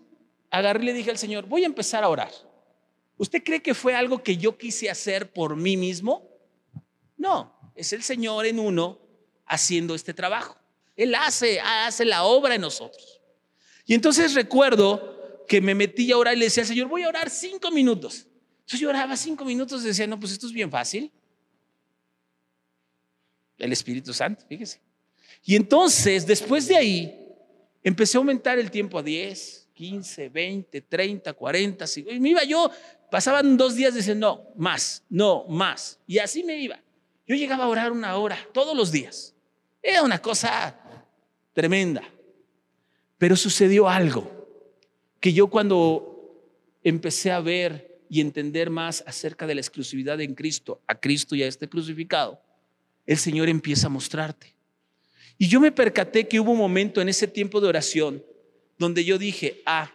agarré 0.51 0.83
y 0.83 0.87
le 0.87 0.93
dije 0.93 1.11
al 1.11 1.19
Señor, 1.19 1.47
voy 1.47 1.63
a 1.63 1.67
empezar 1.67 2.05
a 2.05 2.09
orar. 2.09 2.31
¿Usted 3.17 3.43
cree 3.43 3.63
que 3.63 3.75
fue 3.75 3.95
algo 3.95 4.23
que 4.23 4.37
yo 4.37 4.59
quise 4.59 4.91
hacer 4.91 5.33
por 5.33 5.57
mí 5.57 5.77
mismo? 5.77 6.29
No, 7.17 7.73
es 7.75 7.93
el 7.93 8.03
Señor 8.03 8.45
en 8.47 8.59
uno 8.59 9.04
haciendo 9.47 9.95
este 9.95 10.15
trabajo. 10.15 10.57
Él 10.97 11.15
hace, 11.15 11.61
hace 11.61 12.05
la 12.05 12.25
obra 12.25 12.55
en 12.55 12.61
nosotros. 12.61 13.21
Y 13.87 13.95
entonces 13.95 14.35
recuerdo 14.35 15.45
que 15.49 15.61
me 15.61 15.75
metí 15.75 16.11
a 16.13 16.17
orar 16.17 16.35
y 16.35 16.39
le 16.39 16.47
decía 16.47 16.65
Señor, 16.65 16.89
voy 16.89 17.03
a 17.03 17.09
orar 17.09 17.29
cinco 17.31 17.71
minutos. 17.71 18.27
Entonces 18.61 18.81
yo 18.81 18.89
oraba 18.89 19.15
cinco 19.17 19.45
minutos 19.45 19.83
y 19.83 19.89
decía, 19.89 20.07
no, 20.07 20.19
pues 20.19 20.33
esto 20.33 20.47
es 20.47 20.53
bien 20.53 20.71
fácil. 20.71 21.13
El 23.59 23.73
Espíritu 23.73 24.15
Santo, 24.15 24.45
fíjese. 24.49 24.81
Y 25.45 25.55
entonces, 25.55 26.27
después 26.27 26.67
de 26.67 26.77
ahí, 26.77 27.29
empecé 27.83 28.17
a 28.17 28.21
aumentar 28.21 28.59
el 28.59 28.71
tiempo 28.71 28.99
a 28.99 29.03
10, 29.03 29.69
15, 29.75 30.29
20, 30.31 30.81
30, 30.81 31.33
40, 31.35 31.87
50. 31.87 32.17
Y 32.17 32.21
me 32.21 32.31
iba 32.31 32.43
yo, 32.45 32.71
pasaban 33.11 33.57
dos 33.59 33.75
días 33.75 33.95
diciendo, 33.95 34.27
no, 34.27 34.53
más, 34.57 35.05
no, 35.11 35.45
más. 35.49 35.99
Y 36.07 36.19
así 36.19 36.43
me 36.43 36.57
iba. 36.59 36.81
Yo 37.27 37.37
llegaba 37.37 37.65
a 37.65 37.69
orar 37.69 37.93
una 37.93 38.17
hora 38.17 38.39
todos 38.55 38.75
los 38.75 38.91
días. 38.91 39.34
Era 39.87 40.03
una 40.03 40.19
cosa 40.19 40.75
tremenda. 41.53 42.03
Pero 43.19 43.37
sucedió 43.37 43.87
algo 43.89 44.31
que 45.21 45.35
yo 45.35 45.49
cuando 45.49 46.41
empecé 46.83 47.31
a 47.31 47.41
ver 47.41 48.01
y 48.09 48.21
entender 48.21 48.71
más 48.71 49.05
acerca 49.07 49.47
de 49.47 49.55
la 49.55 49.61
exclusividad 49.61 50.21
en 50.23 50.35
Cristo, 50.35 50.81
a 50.87 50.95
Cristo 50.95 51.35
y 51.35 51.43
a 51.43 51.47
este 51.47 51.69
crucificado, 51.69 52.41
el 53.07 53.19
Señor 53.19 53.49
empieza 53.49 53.87
a 53.87 53.91
mostrarte. 53.91 54.55
Y 55.37 55.49
yo 55.49 55.61
me 55.61 55.71
percaté 55.71 56.27
que 56.27 56.41
hubo 56.41 56.53
un 56.53 56.59
momento 56.59 57.03
en 57.03 57.11
ese 57.11 57.29
tiempo 57.29 57.61
de 57.61 57.69
oración 57.69 58.25
donde 58.79 59.05
yo 59.05 59.19
dije, 59.19 59.63
ah, 59.67 59.93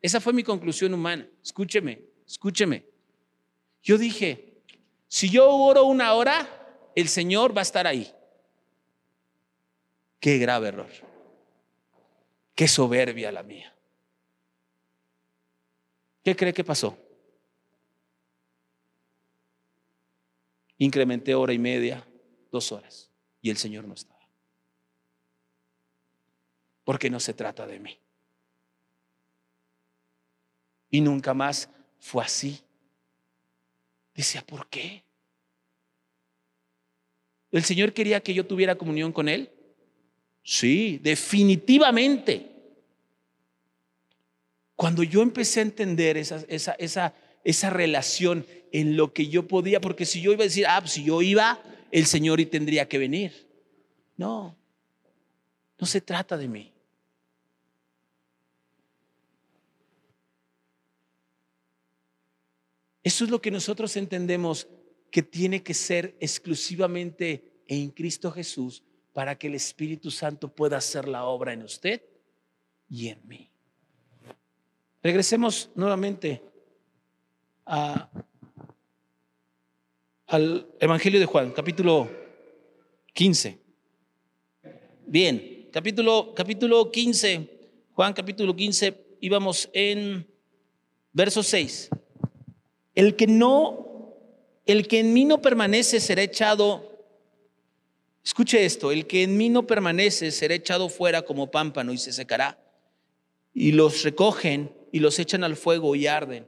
esa 0.00 0.20
fue 0.20 0.32
mi 0.32 0.42
conclusión 0.42 0.94
humana, 0.94 1.28
escúcheme, 1.42 2.00
escúcheme. 2.26 2.84
Yo 3.82 3.98
dije, 3.98 4.62
si 5.08 5.28
yo 5.28 5.48
oro 5.50 5.84
una 5.84 6.14
hora, 6.14 6.48
el 6.94 7.08
Señor 7.08 7.56
va 7.56 7.60
a 7.60 7.62
estar 7.62 7.86
ahí. 7.86 8.10
Qué 10.26 10.38
grave 10.38 10.66
error. 10.66 10.90
Qué 12.56 12.66
soberbia 12.66 13.30
la 13.30 13.44
mía. 13.44 13.72
¿Qué 16.24 16.34
cree 16.34 16.52
que 16.52 16.64
pasó? 16.64 16.98
Incrementé 20.78 21.32
hora 21.36 21.52
y 21.52 21.60
media, 21.60 22.04
dos 22.50 22.72
horas, 22.72 23.08
y 23.40 23.50
el 23.50 23.56
Señor 23.56 23.84
no 23.84 23.94
estaba. 23.94 24.28
Porque 26.82 27.08
no 27.08 27.20
se 27.20 27.32
trata 27.32 27.64
de 27.64 27.78
mí. 27.78 27.96
Y 30.90 31.02
nunca 31.02 31.34
más 31.34 31.70
fue 32.00 32.24
así. 32.24 32.60
Decía, 34.12 34.44
¿por 34.44 34.66
qué? 34.66 35.04
¿El 37.52 37.62
Señor 37.62 37.92
quería 37.92 38.20
que 38.20 38.34
yo 38.34 38.44
tuviera 38.44 38.74
comunión 38.74 39.12
con 39.12 39.28
Él? 39.28 39.52
Sí, 40.48 41.00
definitivamente. 41.02 42.52
Cuando 44.76 45.02
yo 45.02 45.20
empecé 45.22 45.58
a 45.58 45.64
entender 45.64 46.16
esa, 46.16 46.44
esa, 46.46 46.72
esa, 46.74 47.14
esa 47.42 47.70
relación 47.70 48.46
en 48.70 48.96
lo 48.96 49.12
que 49.12 49.26
yo 49.26 49.48
podía, 49.48 49.80
porque 49.80 50.06
si 50.06 50.20
yo 50.20 50.32
iba 50.32 50.42
a 50.42 50.46
decir, 50.46 50.64
ah, 50.68 50.78
pues 50.80 50.92
si 50.92 51.02
yo 51.02 51.20
iba, 51.20 51.60
el 51.90 52.06
Señor 52.06 52.38
y 52.38 52.46
tendría 52.46 52.88
que 52.88 52.96
venir. 52.96 53.48
No, 54.16 54.56
no 55.80 55.86
se 55.86 56.00
trata 56.00 56.36
de 56.36 56.46
mí. 56.46 56.72
Eso 63.02 63.24
es 63.24 63.30
lo 63.30 63.42
que 63.42 63.50
nosotros 63.50 63.96
entendemos 63.96 64.68
que 65.10 65.24
tiene 65.24 65.64
que 65.64 65.74
ser 65.74 66.16
exclusivamente 66.20 67.62
en 67.66 67.90
Cristo 67.90 68.30
Jesús 68.30 68.84
para 69.16 69.38
que 69.38 69.46
el 69.46 69.54
Espíritu 69.54 70.10
Santo 70.10 70.54
pueda 70.54 70.76
hacer 70.76 71.08
la 71.08 71.24
obra 71.24 71.54
en 71.54 71.62
usted 71.62 72.02
y 72.90 73.08
en 73.08 73.26
mí. 73.26 73.48
Regresemos 75.02 75.70
nuevamente 75.74 76.42
al 77.64 78.10
Evangelio 80.78 81.18
de 81.18 81.24
Juan, 81.24 81.50
capítulo 81.52 82.10
15. 83.14 83.58
Bien, 85.06 85.70
capítulo, 85.72 86.34
capítulo 86.34 86.92
15, 86.92 87.58
Juan 87.94 88.12
capítulo 88.12 88.54
15, 88.54 89.16
íbamos 89.22 89.70
en 89.72 90.30
verso 91.14 91.42
6. 91.42 91.88
El 92.94 93.16
que 93.16 93.26
no, 93.26 94.12
el 94.66 94.86
que 94.86 95.00
en 95.00 95.14
mí 95.14 95.24
no 95.24 95.40
permanece 95.40 96.00
será 96.00 96.20
echado, 96.20 96.95
escuche 98.26 98.64
esto, 98.64 98.90
el 98.90 99.06
que 99.06 99.22
en 99.22 99.36
mí 99.36 99.48
no 99.48 99.68
permanece 99.68 100.32
será 100.32 100.54
echado 100.54 100.88
fuera 100.88 101.22
como 101.22 101.48
pámpano 101.48 101.92
y 101.92 101.98
se 101.98 102.12
secará. 102.12 102.58
Y 103.54 103.70
los 103.70 104.02
recogen 104.02 104.74
y 104.90 104.98
los 104.98 105.20
echan 105.20 105.44
al 105.44 105.54
fuego 105.54 105.94
y 105.94 106.08
arden. 106.08 106.44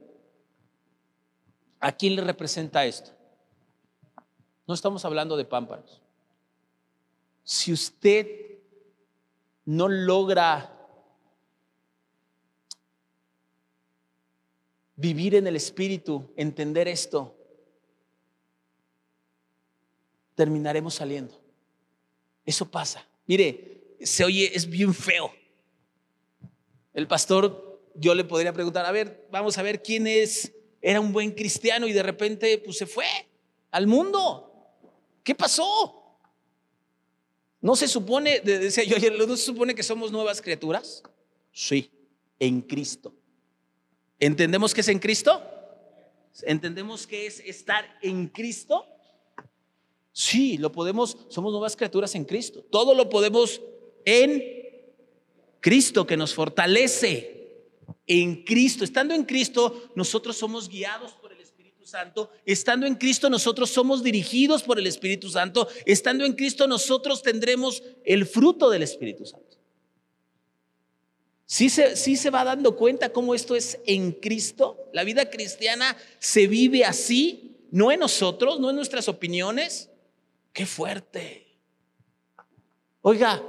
¿A 1.79 1.93
quién 1.93 2.17
le 2.17 2.21
representa 2.21 2.85
esto? 2.85 3.11
No 4.67 4.73
estamos 4.73 5.05
hablando 5.05 5.37
de 5.37 5.45
pámpanos. 5.45 6.01
Si 7.45 7.71
usted 7.71 8.27
no 9.63 9.87
logra 9.87 10.75
vivir 14.97 15.35
en 15.35 15.47
el 15.47 15.55
Espíritu, 15.55 16.29
entender 16.35 16.89
esto, 16.89 17.33
terminaremos 20.35 20.95
saliendo. 20.95 21.38
Eso 22.49 22.65
pasa. 22.65 23.07
Mire, 23.27 23.95
se 24.01 24.23
oye, 24.23 24.49
es 24.55 24.67
bien 24.67 24.91
feo. 24.91 25.31
El 26.95 27.07
pastor, 27.07 27.79
yo 27.93 28.15
le 28.15 28.23
podría 28.23 28.51
preguntar, 28.51 28.87
a 28.87 28.91
ver, 28.91 29.27
vamos 29.29 29.59
a 29.59 29.61
ver 29.61 29.83
quién 29.83 30.07
es 30.07 30.51
era 30.81 30.99
un 30.99 31.13
buen 31.13 31.29
cristiano 31.29 31.85
y 31.85 31.93
de 31.93 32.01
repente 32.01 32.57
pues 32.57 32.79
se 32.79 32.87
fue 32.87 33.05
al 33.69 33.85
mundo. 33.85 34.51
¿Qué 35.23 35.35
pasó? 35.35 36.17
¿No 37.61 37.75
se 37.75 37.87
supone, 37.87 38.39
decía 38.39 38.83
yo 38.83 38.95
ayer, 38.95 39.15
¿no 39.15 39.37
se 39.37 39.45
supone 39.45 39.75
que 39.75 39.83
somos 39.83 40.11
nuevas 40.11 40.41
criaturas? 40.41 41.03
Sí, 41.51 41.91
en 42.39 42.61
Cristo. 42.61 43.13
¿Entendemos 44.19 44.73
que 44.73 44.81
es 44.81 44.87
en 44.87 44.97
Cristo? 44.97 45.39
¿Entendemos 46.41 47.05
qué 47.05 47.27
es 47.27 47.41
estar 47.41 47.85
en 48.01 48.27
Cristo? 48.27 48.87
Sí, 50.19 50.57
lo 50.57 50.69
podemos, 50.69 51.15
somos 51.29 51.53
nuevas 51.53 51.77
criaturas 51.77 52.13
en 52.13 52.25
Cristo. 52.25 52.61
Todo 52.69 52.93
lo 52.93 53.09
podemos 53.09 53.61
en 54.03 54.43
Cristo 55.61 56.05
que 56.05 56.17
nos 56.17 56.33
fortalece. 56.33 57.61
En 58.05 58.43
Cristo, 58.43 58.83
estando 58.83 59.13
en 59.13 59.23
Cristo, 59.23 59.89
nosotros 59.95 60.35
somos 60.35 60.67
guiados 60.67 61.13
por 61.13 61.31
el 61.31 61.39
Espíritu 61.39 61.85
Santo. 61.85 62.31
Estando 62.45 62.85
en 62.85 62.95
Cristo, 62.95 63.29
nosotros 63.29 63.69
somos 63.69 64.03
dirigidos 64.03 64.61
por 64.61 64.77
el 64.77 64.87
Espíritu 64.87 65.29
Santo. 65.29 65.69
Estando 65.85 66.25
en 66.25 66.33
Cristo, 66.33 66.67
nosotros 66.67 67.23
tendremos 67.23 67.81
el 68.03 68.25
fruto 68.25 68.69
del 68.69 68.83
Espíritu 68.83 69.25
Santo. 69.25 69.55
Sí 71.45 71.69
se, 71.69 71.95
sí 71.95 72.17
se 72.17 72.29
va 72.29 72.43
dando 72.43 72.75
cuenta 72.75 73.13
cómo 73.13 73.35
esto 73.35 73.55
es 73.55 73.79
en 73.85 74.11
Cristo. 74.11 74.89
La 74.91 75.05
vida 75.05 75.29
cristiana 75.29 75.95
se 76.19 76.47
vive 76.47 76.83
así, 76.83 77.55
no 77.71 77.89
en 77.89 78.01
nosotros, 78.01 78.59
no 78.59 78.69
en 78.69 78.75
nuestras 78.75 79.07
opiniones. 79.07 79.88
Qué 80.59 80.65
fuerte. 80.65 81.47
Oiga, 82.99 83.41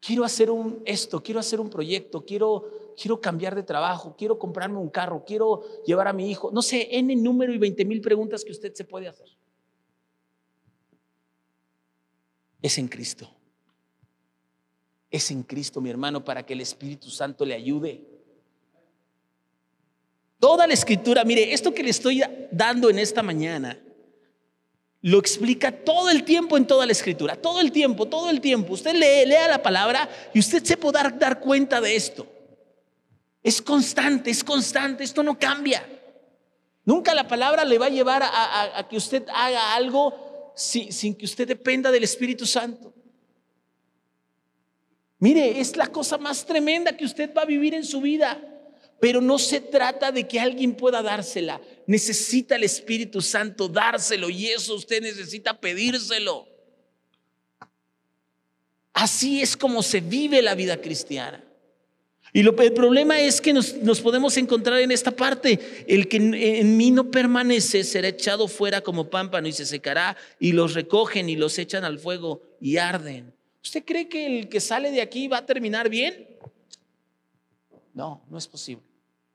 quiero 0.00 0.24
hacer 0.24 0.50
un 0.50 0.82
esto, 0.84 1.22
quiero 1.22 1.38
hacer 1.38 1.60
un 1.60 1.70
proyecto, 1.70 2.24
quiero, 2.24 2.94
quiero 3.00 3.20
cambiar 3.20 3.54
de 3.54 3.62
trabajo, 3.62 4.16
quiero 4.18 4.36
comprarme 4.36 4.78
un 4.78 4.90
carro, 4.90 5.22
quiero 5.24 5.62
llevar 5.84 6.08
a 6.08 6.12
mi 6.12 6.28
hijo. 6.28 6.50
No 6.50 6.60
sé, 6.60 6.88
N 6.90 7.14
número 7.14 7.54
y 7.54 7.58
20 7.58 7.84
mil 7.84 8.00
preguntas 8.00 8.44
que 8.44 8.50
usted 8.50 8.74
se 8.74 8.82
puede 8.82 9.06
hacer. 9.06 9.28
Es 12.60 12.78
en 12.78 12.88
Cristo. 12.88 13.30
Es 15.08 15.30
en 15.30 15.44
Cristo, 15.44 15.80
mi 15.80 15.90
hermano, 15.90 16.24
para 16.24 16.44
que 16.44 16.54
el 16.54 16.62
Espíritu 16.62 17.10
Santo 17.10 17.44
le 17.44 17.54
ayude. 17.54 18.04
Toda 20.40 20.66
la 20.66 20.74
escritura, 20.74 21.22
mire, 21.22 21.52
esto 21.52 21.72
que 21.72 21.84
le 21.84 21.90
estoy 21.90 22.24
dando 22.50 22.90
en 22.90 22.98
esta 22.98 23.22
mañana, 23.22 23.80
lo 25.06 25.20
explica 25.20 25.70
todo 25.70 26.10
el 26.10 26.24
tiempo 26.24 26.56
en 26.56 26.66
toda 26.66 26.84
la 26.84 26.90
escritura, 26.90 27.36
todo 27.36 27.60
el 27.60 27.70
tiempo, 27.70 28.06
todo 28.06 28.28
el 28.28 28.40
tiempo. 28.40 28.72
Usted 28.72 28.92
lee, 28.92 29.24
lea 29.24 29.46
la 29.46 29.62
palabra 29.62 30.08
y 30.34 30.40
usted 30.40 30.64
se 30.64 30.76
puede 30.76 30.98
dar, 31.16 31.38
cuenta 31.38 31.80
de 31.80 31.94
esto. 31.94 32.26
Es 33.40 33.62
constante, 33.62 34.30
es 34.32 34.42
constante, 34.42 35.04
esto 35.04 35.22
no 35.22 35.38
cambia. 35.38 35.88
Nunca 36.84 37.14
la 37.14 37.28
palabra 37.28 37.64
le 37.64 37.78
va 37.78 37.86
a 37.86 37.90
llevar 37.90 38.24
a, 38.24 38.84
que 38.90 38.96
usted 38.96 39.22
haga 39.32 39.76
algo 39.76 40.52
sin 40.56 41.14
que 41.14 41.24
usted 41.24 41.46
dependa 41.46 41.92
del 41.92 42.02
Espíritu 42.02 42.44
Santo. 42.44 42.92
Mire, 45.20 45.60
es 45.60 45.76
la 45.76 45.86
cosa 45.86 46.18
más 46.18 46.44
tremenda 46.44 46.96
que 46.96 47.04
usted 47.04 47.32
va 47.32 47.42
a 47.42 47.46
vivir 47.46 47.74
en 47.74 47.84
su 47.84 48.00
vida. 48.00 48.40
Pero 49.00 49.20
no 49.20 49.38
se 49.38 49.60
trata 49.60 50.10
de 50.10 50.26
que 50.26 50.40
alguien 50.40 50.74
pueda 50.74 51.02
dársela. 51.02 51.60
Necesita 51.86 52.56
el 52.56 52.64
Espíritu 52.64 53.20
Santo 53.20 53.68
dárselo 53.68 54.30
y 54.30 54.46
eso 54.46 54.74
usted 54.74 55.02
necesita 55.02 55.60
pedírselo. 55.60 56.48
Así 58.92 59.42
es 59.42 59.56
como 59.56 59.82
se 59.82 60.00
vive 60.00 60.40
la 60.40 60.54
vida 60.54 60.80
cristiana. 60.80 61.44
Y 62.32 62.42
lo, 62.42 62.58
el 62.60 62.72
problema 62.72 63.20
es 63.20 63.40
que 63.40 63.52
nos, 63.52 63.72
podemos 64.02 64.36
encontrar 64.36 64.80
en 64.80 64.90
esta 64.90 65.10
parte. 65.10 65.84
El 65.86 66.08
que 66.08 66.16
en, 66.16 66.34
en, 66.34 66.76
mí 66.76 66.90
no 66.90 67.10
permanece 67.10 67.84
será 67.84 68.08
echado 68.08 68.48
fuera 68.48 68.80
como 68.80 69.08
pámpano 69.08 69.48
y 69.48 69.52
se 69.52 69.64
secará 69.64 70.16
y 70.38 70.52
los 70.52 70.74
recogen 70.74 71.28
y 71.28 71.36
los 71.36 71.58
echan 71.58 71.84
al 71.84 71.98
fuego 71.98 72.42
y 72.60 72.76
arden. 72.76 73.32
¿Usted 73.62 73.84
cree 73.84 74.08
que 74.08 74.26
el 74.26 74.48
que 74.48 74.60
sale 74.60 74.90
de 74.90 75.00
aquí 75.00 75.28
va 75.28 75.38
a 75.38 75.46
terminar 75.46 75.88
bien? 75.88 76.35
No, 77.96 78.22
no 78.28 78.36
es 78.36 78.46
posible. 78.46 78.84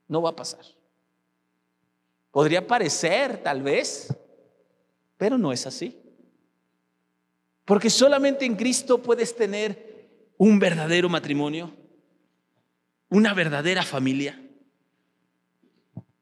No 0.06 0.22
va 0.22 0.30
a 0.30 0.36
pasar. 0.36 0.64
Podría 2.30 2.64
parecer, 2.64 3.42
tal 3.42 3.60
vez, 3.60 4.16
pero 5.16 5.36
no 5.36 5.52
es 5.52 5.66
así. 5.66 6.00
Porque 7.64 7.90
solamente 7.90 8.44
en 8.44 8.54
Cristo 8.54 9.02
puedes 9.02 9.34
tener 9.34 10.30
un 10.38 10.60
verdadero 10.60 11.08
matrimonio, 11.08 11.74
una 13.08 13.34
verdadera 13.34 13.82
familia, 13.82 14.40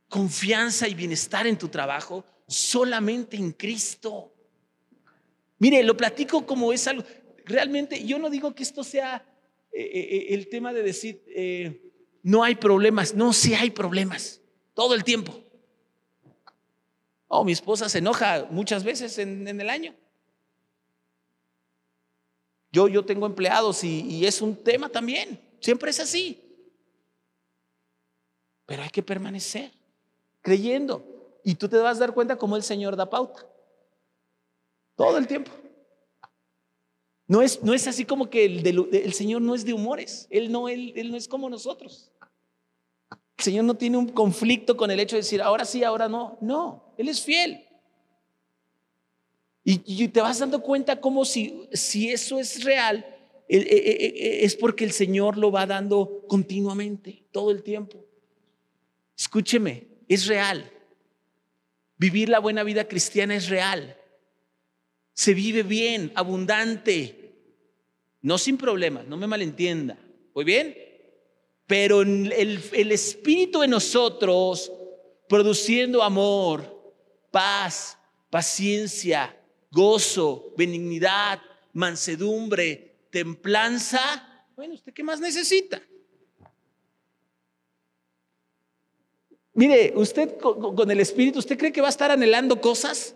confianza 0.09 0.89
y 0.89 0.95
bienestar 0.95 1.47
en 1.47 1.59
tu 1.59 1.69
trabajo, 1.69 2.25
solamente 2.47 3.37
en 3.37 3.53
Cristo. 3.53 4.33
Mire, 5.59 5.83
lo 5.83 5.95
platico 5.95 6.47
como 6.47 6.73
es 6.73 6.87
algo, 6.87 7.05
realmente 7.45 8.03
yo 8.03 8.19
no 8.19 8.31
digo 8.31 8.55
que 8.55 8.63
esto 8.63 8.83
sea 8.83 9.27
eh, 9.73 9.83
eh, 9.83 10.09
eh, 10.17 10.27
el 10.31 10.49
tema 10.49 10.73
de 10.73 10.83
decir, 10.83 11.90
no 12.23 12.43
hay 12.43 12.55
problemas. 12.55 13.15
No, 13.15 13.33
sí 13.33 13.55
hay 13.55 13.71
problemas. 13.71 14.41
Todo 14.75 14.95
el 14.95 15.05
tiempo. 15.05 15.33
Oh, 17.29 17.45
mi 17.45 17.53
esposa 17.53 17.89
se 17.89 17.99
enoja 17.99 18.47
muchas 18.51 18.85
veces 18.85 19.19
en, 19.19 19.47
el 19.49 19.71
año. 19.71 19.95
Yo, 22.73 22.89
yo 22.89 23.05
tengo 23.05 23.27
empleados 23.27 23.85
y, 23.85 24.01
y 24.03 24.27
es 24.27 24.41
un 24.43 24.57
tema 24.57 24.89
también. 24.89 25.41
Siempre 25.61 25.91
es 25.91 26.01
así. 26.01 26.41
Pero 28.67 28.83
hay 28.83 28.91
que 28.91 29.03
permanecer 29.03 29.73
creyendo. 30.43 31.05
Y 31.45 31.55
tú 31.55 31.69
te 31.69 31.77
vas 31.77 31.97
a 31.97 32.01
dar 32.01 32.15
cuenta 32.15 32.37
cómo 32.37 32.57
el 32.57 32.63
Señor 32.63 32.97
da 32.97 33.09
pauta. 33.09 33.47
Todo 34.97 35.19
el 35.19 35.27
tiempo. 35.27 35.51
No 37.27 37.43
es, 37.43 37.63
no 37.63 37.73
es 37.75 37.87
así 37.87 38.05
como 38.05 38.29
que 38.29 38.45
el, 38.45 38.67
el, 38.93 39.13
Señor 39.13 39.41
no 39.41 39.55
es 39.55 39.65
de 39.65 39.73
humores. 39.73 40.27
Él 40.31 40.51
no, 40.51 40.69
él, 40.69 40.93
él 40.97 41.11
no 41.11 41.17
es 41.17 41.29
como 41.29 41.49
nosotros. 41.49 42.10
El 43.41 43.45
Señor 43.45 43.65
no 43.65 43.75
tiene 43.75 43.97
un 43.97 44.09
conflicto 44.11 44.77
con 44.77 44.91
el 44.91 45.01
hecho 45.01 45.17
de 45.17 45.23
decir, 45.23 45.41
ahora 45.41 45.65
sí, 45.65 45.83
ahora 45.83 46.11
no. 46.11 46.37
No, 46.43 46.93
Él 46.99 47.09
es 47.09 47.23
fiel. 47.23 47.65
Y, 49.65 50.09
te 50.09 50.21
vas 50.21 50.41
dando 50.41 50.61
cuenta 50.61 51.01
como 51.01 51.25
si, 51.25 51.67
si 51.73 52.11
eso 52.11 52.39
es 52.39 52.65
real, 52.65 52.99
e, 53.49 53.57
e, 53.57 53.61
e, 53.61 54.45
es 54.45 54.57
porque 54.57 54.85
el 54.85 54.93
Señor 54.93 55.39
lo 55.39 55.51
va 55.51 55.65
dando 55.65 56.25
continuamente, 56.29 57.25
todo 57.33 57.51
el 57.51 57.63
tiempo. 57.63 58.05
Escúcheme, 59.17 59.87
es 60.07 60.27
real. 60.27 60.71
Vivir 61.97 62.29
la 62.29 62.41
buena 62.41 62.63
vida 62.63 62.89
cristiana 62.89 63.37
es 63.37 63.49
real. 63.49 63.97
Se 65.15 65.33
vive 65.33 65.63
bien, 65.63 66.13
abundante, 66.15 67.33
no 68.21 68.37
sin 68.37 68.59
problemas, 68.59 69.07
no 69.07 69.17
me 69.17 69.27
malentienda. 69.27 69.99
¿Muy 70.35 70.45
bien? 70.45 70.90
Pero 71.71 72.03
el, 72.03 72.33
el 72.73 72.91
Espíritu 72.91 73.63
en 73.63 73.71
nosotros, 73.71 74.73
produciendo 75.29 76.03
amor, 76.03 76.65
paz, 77.31 77.97
paciencia, 78.29 79.41
gozo, 79.71 80.53
benignidad, 80.57 81.41
mansedumbre, 81.73 83.07
templanza. 83.11 84.47
Bueno, 84.57 84.75
¿usted 84.75 84.93
qué 84.93 85.05
más 85.05 85.21
necesita? 85.21 85.81
Mire, 89.55 89.93
usted 89.95 90.39
con, 90.39 90.91
el 90.91 90.99
Espíritu, 90.99 91.39
¿usted 91.39 91.57
cree 91.57 91.73
que 91.73 91.81
va 91.81 91.87
a 91.87 91.91
estar 91.91 92.11
anhelando 92.11 92.61
cosas? 92.61 93.15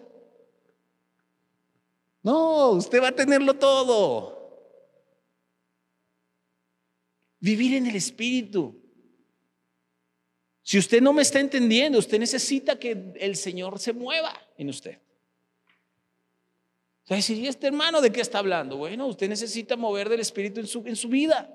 No, 2.22 2.70
usted 2.70 3.02
va 3.02 3.08
a 3.08 3.12
tenerlo 3.12 3.54
todo. 3.54 4.43
Vivir 7.44 7.74
en 7.74 7.86
el 7.86 7.94
Espíritu. 7.94 8.74
Si 10.62 10.78
usted 10.78 11.02
no 11.02 11.12
me 11.12 11.20
está 11.20 11.40
entendiendo, 11.40 11.98
usted 11.98 12.18
necesita 12.18 12.78
que 12.78 13.12
el 13.16 13.36
Señor 13.36 13.78
se 13.78 13.92
mueva 13.92 14.34
en 14.56 14.70
usted. 14.70 14.96
O 17.04 17.06
sea, 17.06 17.20
si 17.20 17.46
este 17.46 17.66
hermano 17.66 18.00
de 18.00 18.10
qué 18.10 18.22
está 18.22 18.38
hablando? 18.38 18.78
Bueno, 18.78 19.06
usted 19.06 19.28
necesita 19.28 19.76
mover 19.76 20.08
del 20.08 20.20
Espíritu 20.20 20.58
en 20.60 20.66
su, 20.66 20.86
en 20.86 20.96
su 20.96 21.10
vida. 21.10 21.54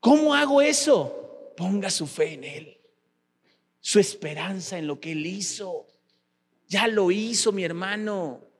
¿Cómo 0.00 0.34
hago 0.34 0.60
eso? 0.60 1.54
Ponga 1.56 1.88
su 1.88 2.06
fe 2.06 2.34
en 2.34 2.44
Él, 2.44 2.78
su 3.80 4.00
esperanza 4.00 4.76
en 4.76 4.86
lo 4.86 5.00
que 5.00 5.12
Él 5.12 5.24
hizo. 5.24 5.86
Ya 6.68 6.88
lo 6.88 7.10
hizo 7.10 7.52
mi 7.52 7.64
hermano. 7.64 8.51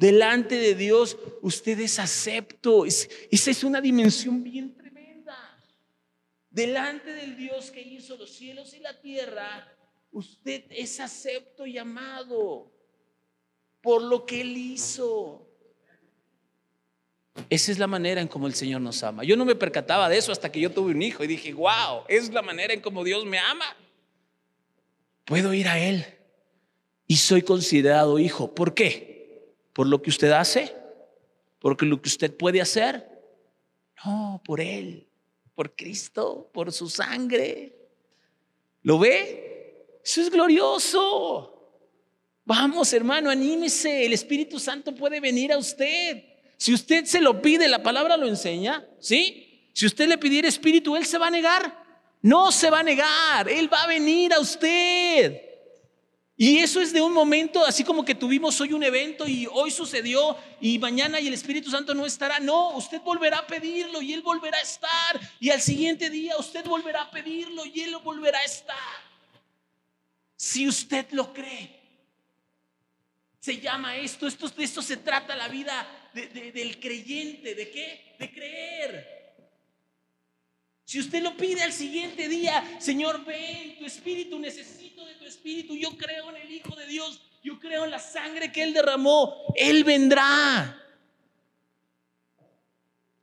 Delante 0.00 0.54
de 0.56 0.74
Dios 0.74 1.18
usted 1.42 1.78
es 1.78 1.98
acepto. 1.98 2.86
esa 2.86 3.10
es 3.30 3.62
una 3.62 3.82
dimensión 3.82 4.42
bien 4.42 4.74
tremenda. 4.74 5.36
Delante 6.48 7.12
del 7.12 7.36
Dios 7.36 7.70
que 7.70 7.82
hizo 7.82 8.16
los 8.16 8.30
cielos 8.30 8.72
y 8.72 8.80
la 8.80 8.98
tierra, 8.98 9.70
usted 10.10 10.64
es 10.70 11.00
acepto 11.00 11.66
y 11.66 11.76
amado 11.76 12.72
por 13.82 14.00
lo 14.00 14.24
que 14.24 14.40
Él 14.40 14.56
hizo. 14.56 15.46
Esa 17.50 17.70
es 17.70 17.78
la 17.78 17.86
manera 17.86 18.22
en 18.22 18.28
como 18.28 18.46
el 18.46 18.54
Señor 18.54 18.80
nos 18.80 19.02
ama. 19.02 19.22
Yo 19.22 19.36
no 19.36 19.44
me 19.44 19.54
percataba 19.54 20.08
de 20.08 20.16
eso 20.16 20.32
hasta 20.32 20.50
que 20.50 20.60
yo 20.60 20.72
tuve 20.72 20.92
un 20.92 21.02
hijo 21.02 21.22
y 21.24 21.26
dije, 21.26 21.52
wow, 21.52 22.04
es 22.08 22.32
la 22.32 22.40
manera 22.40 22.72
en 22.72 22.80
como 22.80 23.04
Dios 23.04 23.26
me 23.26 23.38
ama. 23.38 23.76
Puedo 25.26 25.52
ir 25.52 25.68
a 25.68 25.78
Él 25.78 26.06
y 27.06 27.16
soy 27.16 27.42
considerado 27.42 28.18
hijo. 28.18 28.54
¿Por 28.54 28.72
qué? 28.72 29.09
¿Por 29.72 29.86
lo 29.86 30.02
que 30.02 30.10
usted 30.10 30.30
hace? 30.32 30.74
¿Por 31.58 31.82
lo 31.82 32.00
que 32.00 32.08
usted 32.08 32.36
puede 32.36 32.60
hacer? 32.60 33.08
No, 34.04 34.40
por 34.44 34.60
Él, 34.60 35.06
por 35.54 35.74
Cristo, 35.76 36.50
por 36.52 36.72
su 36.72 36.88
sangre. 36.88 37.76
¿Lo 38.82 38.98
ve? 38.98 39.98
Eso 40.02 40.22
es 40.22 40.30
glorioso. 40.30 41.56
Vamos, 42.44 42.92
hermano, 42.92 43.30
anímese. 43.30 44.06
El 44.06 44.12
Espíritu 44.12 44.58
Santo 44.58 44.94
puede 44.94 45.20
venir 45.20 45.52
a 45.52 45.58
usted. 45.58 46.24
Si 46.56 46.72
usted 46.72 47.04
se 47.04 47.20
lo 47.20 47.40
pide, 47.40 47.68
la 47.68 47.82
palabra 47.82 48.16
lo 48.16 48.26
enseña, 48.26 48.86
¿sí? 48.98 49.68
Si 49.72 49.86
usted 49.86 50.08
le 50.08 50.18
pidiera 50.18 50.48
Espíritu, 50.48 50.96
Él 50.96 51.06
se 51.06 51.18
va 51.18 51.28
a 51.28 51.30
negar. 51.30 51.84
No 52.22 52.50
se 52.50 52.70
va 52.70 52.80
a 52.80 52.82
negar. 52.82 53.48
Él 53.48 53.72
va 53.72 53.82
a 53.82 53.86
venir 53.86 54.32
a 54.32 54.40
usted. 54.40 55.49
Y 56.42 56.56
eso 56.56 56.80
es 56.80 56.90
de 56.94 57.02
un 57.02 57.12
momento, 57.12 57.66
así 57.66 57.84
como 57.84 58.02
que 58.02 58.14
tuvimos 58.14 58.58
hoy 58.62 58.72
un 58.72 58.82
evento 58.82 59.28
y 59.28 59.46
hoy 59.52 59.70
sucedió 59.70 60.38
y 60.58 60.78
mañana 60.78 61.20
y 61.20 61.28
el 61.28 61.34
Espíritu 61.34 61.70
Santo 61.70 61.92
no 61.92 62.06
estará. 62.06 62.40
No, 62.40 62.70
usted 62.78 63.02
volverá 63.02 63.40
a 63.40 63.46
pedirlo 63.46 64.00
y 64.00 64.14
Él 64.14 64.22
volverá 64.22 64.56
a 64.56 64.62
estar. 64.62 65.20
Y 65.38 65.50
al 65.50 65.60
siguiente 65.60 66.08
día 66.08 66.38
usted 66.38 66.64
volverá 66.64 67.02
a 67.02 67.10
pedirlo 67.10 67.66
y 67.66 67.82
Él 67.82 67.94
volverá 68.02 68.38
a 68.38 68.44
estar. 68.44 68.74
Si 70.34 70.66
usted 70.66 71.10
lo 71.10 71.30
cree. 71.34 71.78
Se 73.38 73.60
llama 73.60 73.96
esto, 73.96 74.26
esto, 74.26 74.48
de 74.48 74.64
esto 74.64 74.80
se 74.80 74.96
trata 74.96 75.36
la 75.36 75.48
vida 75.48 75.86
del 76.14 76.80
creyente. 76.80 77.54
¿De 77.54 77.70
qué? 77.70 78.14
De 78.18 78.32
creer. 78.32 79.19
Si 80.90 80.98
usted 80.98 81.22
lo 81.22 81.36
pide 81.36 81.62
al 81.62 81.72
siguiente 81.72 82.26
día, 82.26 82.64
Señor, 82.80 83.24
ven, 83.24 83.78
tu 83.78 83.86
espíritu, 83.86 84.40
necesito 84.40 85.06
de 85.06 85.14
tu 85.14 85.24
espíritu, 85.24 85.76
yo 85.76 85.96
creo 85.96 86.30
en 86.30 86.38
el 86.38 86.50
Hijo 86.50 86.74
de 86.74 86.84
Dios, 86.88 87.22
yo 87.44 87.60
creo 87.60 87.84
en 87.84 87.92
la 87.92 88.00
sangre 88.00 88.50
que 88.50 88.64
Él 88.64 88.74
derramó, 88.74 89.54
Él 89.54 89.84
vendrá. 89.84 90.84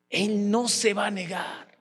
Él 0.09 0.49
no 0.49 0.70
se 0.70 0.93
va 0.93 1.07
a 1.07 1.11
negar. 1.11 1.78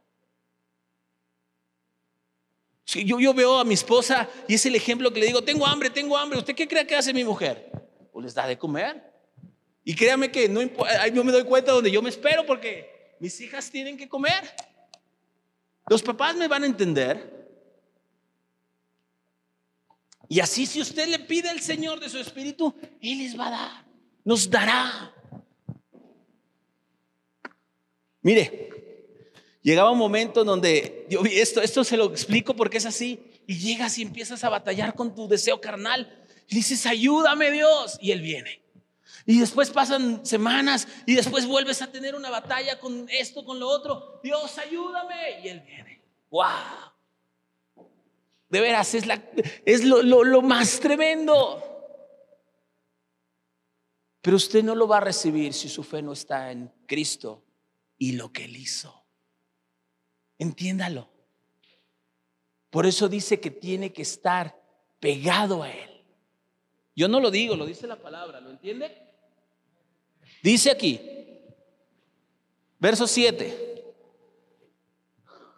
Yo, 2.87 3.20
yo 3.20 3.32
veo 3.32 3.61
a 3.61 3.64
mi 3.64 3.74
esposa 3.74 4.28
y 4.49 4.55
es 4.55 4.66
el 4.66 4.74
ejemplo 4.74 5.12
que 5.12 5.20
le 5.20 5.26
digo, 5.26 5.45
tengo 5.45 5.64
hambre, 5.64 5.89
tengo 5.89 6.16
hambre, 6.16 6.41
¿usted 6.41 6.57
qué 6.57 6.66
cree 6.66 6.84
que 6.84 6.97
hace 6.97 7.14
mi 7.14 7.22
mujer? 7.22 7.70
¿O 8.12 8.20
les 8.20 8.34
da 8.34 8.49
de 8.49 8.59
comer? 8.59 9.05
Y 9.84 9.95
créame 9.95 10.32
que 10.32 10.49
no, 10.49 10.62
yo 10.62 11.22
me 11.22 11.30
doy 11.30 11.45
cuenta 11.45 11.70
donde 11.70 11.93
yo 11.93 12.03
me 12.03 12.11
espero 12.11 12.45
porque 12.45 13.14
mis 13.20 13.41
hijas 13.41 13.70
tienen 13.70 13.97
que 13.97 14.09
comer. 14.09 14.53
Los 15.89 16.03
papás 16.03 16.34
me 16.37 16.49
van 16.49 16.64
a 16.64 16.66
entender. 16.66 17.37
Y 20.28 20.41
así 20.41 20.66
si 20.66 20.80
usted 20.80 21.09
le 21.09 21.20
pide 21.20 21.49
al 21.49 21.61
Señor 21.61 22.01
de 22.01 22.09
su 22.09 22.18
espíritu, 22.18 22.74
Él 23.01 23.18
les 23.18 23.39
va 23.39 23.47
a 23.47 23.51
dar, 23.51 23.87
nos 24.24 24.51
dará. 24.51 25.14
Mire, 28.22 28.70
llegaba 29.62 29.93
un 29.93 29.99
momento 29.99 30.43
donde 30.43 31.07
yo 31.09 31.22
esto, 31.24 31.62
esto 31.62 31.84
se 31.84 31.97
lo 31.97 32.07
explico 32.07 32.57
porque 32.57 32.78
es 32.78 32.87
así, 32.87 33.20
y 33.47 33.57
llegas 33.57 33.99
y 33.99 34.03
empiezas 34.03 34.43
a 34.43 34.49
batallar 34.49 34.95
con 34.95 35.14
tu 35.14 35.28
deseo 35.28 35.61
carnal, 35.61 36.26
y 36.49 36.57
dices, 36.57 36.87
ayúdame 36.87 37.53
Dios, 37.53 37.97
y 38.01 38.11
Él 38.11 38.20
viene. 38.20 38.65
Y 39.24 39.40
después 39.40 39.70
pasan 39.70 40.24
semanas 40.24 40.86
y 41.07 41.14
después 41.14 41.46
vuelves 41.46 41.82
a 41.82 41.90
tener 41.90 42.14
una 42.14 42.30
batalla 42.30 42.78
con 42.78 43.09
esto, 43.09 43.44
con 43.44 43.59
lo 43.59 43.68
otro. 43.68 44.20
Dios, 44.22 44.59
ayúdame. 44.59 45.40
Y 45.42 45.48
Él 45.48 45.61
viene. 45.61 46.02
¡Wow! 46.30 46.44
De 48.48 48.61
veras, 48.61 48.94
es, 48.94 49.84
lo 49.84 50.42
más 50.42 50.78
tremendo. 50.78 51.62
Pero 54.22 54.36
usted 54.36 54.62
no 54.62 54.74
lo 54.74 54.86
va 54.88 54.98
a 54.98 55.00
recibir 55.00 55.52
si 55.52 55.68
su 55.68 55.82
fe 55.82 56.02
no 56.02 56.12
está 56.12 56.50
en 56.50 56.72
Cristo 56.86 57.44
y 57.98 58.12
lo 58.12 58.32
que 58.32 58.44
Él 58.44 58.57
hizo. 58.57 59.04
Entiéndalo. 60.38 61.11
Por 62.70 62.86
eso 62.86 63.09
dice 63.09 63.40
que 63.40 63.50
tiene 63.50 63.92
que 63.92 64.02
estar 64.02 64.61
pegado 65.00 65.62
a 65.62 65.70
Él. 65.70 65.95
Yo 66.97 67.09
no 67.09 67.20
lo 67.20 67.30
digo, 67.30 67.55
lo 67.55 67.66
dice 67.66 67.86
la 67.86 68.01
palabra, 68.01 68.40
¿lo 68.40 68.51
entiende? 68.51 68.90
Dice 70.42 70.70
aquí, 70.70 70.99
verso 72.78 73.07
7, 73.07 73.84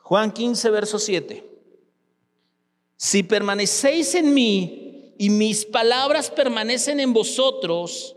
Juan 0.03 0.33
15, 0.33 0.71
verso 0.71 0.99
7. 0.99 1.45
Si 2.97 3.23
permanecéis 3.23 4.17
en 4.17 4.35
mí 4.35 5.15
y 5.17 5.31
mis 5.31 5.65
palabras 5.65 6.29
permanecen 6.31 6.99
en 6.99 7.13
vosotros, 7.13 8.17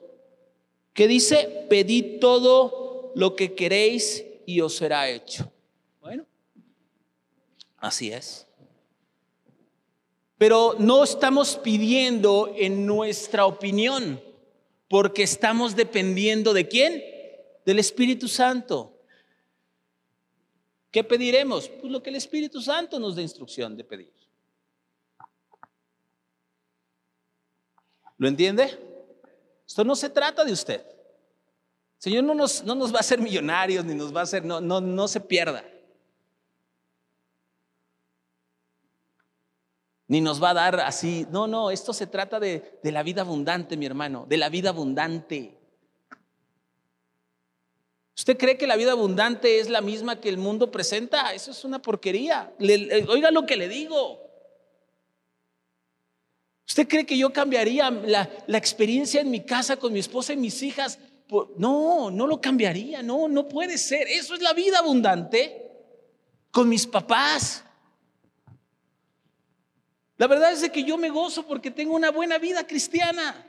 que 0.93 1.07
dice, 1.07 1.67
pedid 1.69 2.19
todo 2.19 3.11
lo 3.15 3.35
que 3.35 3.53
queréis 3.53 4.25
y 4.45 4.61
os 4.61 4.75
será 4.75 5.09
hecho. 5.09 5.51
Bueno, 5.99 6.25
así 7.77 8.11
es. 8.11 8.47
Pero 10.41 10.75
no 10.79 11.03
estamos 11.03 11.55
pidiendo 11.55 12.51
en 12.57 12.87
nuestra 12.87 13.45
opinión 13.45 14.19
porque 14.87 15.21
estamos 15.21 15.75
dependiendo 15.75 16.51
de 16.51 16.67
quién? 16.67 17.03
Del 17.63 17.77
Espíritu 17.77 18.27
Santo. 18.27 18.91
¿Qué 20.89 21.03
pediremos? 21.03 21.69
Pues 21.69 21.91
lo 21.91 22.01
que 22.01 22.09
el 22.09 22.15
Espíritu 22.15 22.59
Santo 22.59 22.99
nos 22.99 23.15
dé 23.15 23.21
instrucción 23.21 23.77
de 23.77 23.83
pedir. 23.83 24.11
¿Lo 28.17 28.27
entiende? 28.27 28.79
Esto 29.67 29.83
no 29.83 29.95
se 29.95 30.09
trata 30.09 30.43
de 30.43 30.53
usted. 30.53 30.83
Señor 31.99 32.23
no 32.23 32.33
nos, 32.33 32.63
no 32.63 32.73
nos 32.73 32.91
va 32.91 32.97
a 32.97 33.01
hacer 33.01 33.21
millonarios 33.21 33.85
ni 33.85 33.93
nos 33.93 34.11
va 34.11 34.21
a 34.21 34.23
hacer, 34.23 34.43
no, 34.43 34.59
no, 34.59 34.81
no 34.81 35.07
se 35.07 35.19
pierda. 35.19 35.63
Ni 40.11 40.19
nos 40.19 40.43
va 40.43 40.49
a 40.49 40.53
dar 40.53 40.81
así. 40.81 41.25
No, 41.31 41.47
no, 41.47 41.71
esto 41.71 41.93
se 41.93 42.05
trata 42.05 42.37
de, 42.37 42.77
la 42.83 43.01
vida 43.01 43.21
abundante, 43.21 43.77
mi 43.77 43.85
hermano, 43.85 44.25
de 44.27 44.35
la 44.35 44.49
vida 44.49 44.67
abundante. 44.67 45.57
¿Usted 48.17 48.37
cree 48.37 48.57
que 48.57 48.67
la 48.67 48.75
vida 48.75 48.91
abundante 48.91 49.61
es 49.61 49.69
la 49.69 49.79
misma 49.79 50.19
que 50.19 50.27
el 50.27 50.37
mundo 50.37 50.69
presenta? 50.69 51.33
Eso 51.33 51.51
es 51.51 51.63
una 51.63 51.81
porquería. 51.81 52.53
oiga 53.07 53.31
lo 53.31 53.45
que 53.45 53.55
le 53.55 53.69
digo. 53.69 54.19
¿Usted 56.67 56.89
cree 56.89 57.05
que 57.05 57.17
yo 57.17 57.31
cambiaría 57.31 57.89
la, 57.89 58.29
la, 58.47 58.57
experiencia 58.57 59.21
en 59.21 59.31
mi 59.31 59.45
casa 59.45 59.77
con 59.77 59.93
mi 59.93 59.99
esposa 59.99 60.33
y 60.33 60.37
mis 60.37 60.61
hijas? 60.61 60.99
No, 61.55 62.11
no 62.11 62.27
lo 62.27 62.41
cambiaría, 62.41 63.01
no, 63.01 63.29
no 63.29 63.47
puede 63.47 63.77
ser. 63.77 64.09
Eso 64.09 64.35
es 64.35 64.41
la 64.41 64.51
vida 64.51 64.79
abundante 64.79 65.71
con 66.51 66.67
mis 66.67 66.85
papás, 66.85 67.63
la 70.21 70.27
verdad 70.27 70.51
es 70.51 70.69
que 70.69 70.83
yo 70.83 70.99
me 70.99 71.09
gozo 71.09 71.47
porque 71.47 71.71
tengo 71.71 71.95
una 71.95 72.11
buena 72.11 72.37
vida 72.37 72.67
cristiana. 72.67 73.43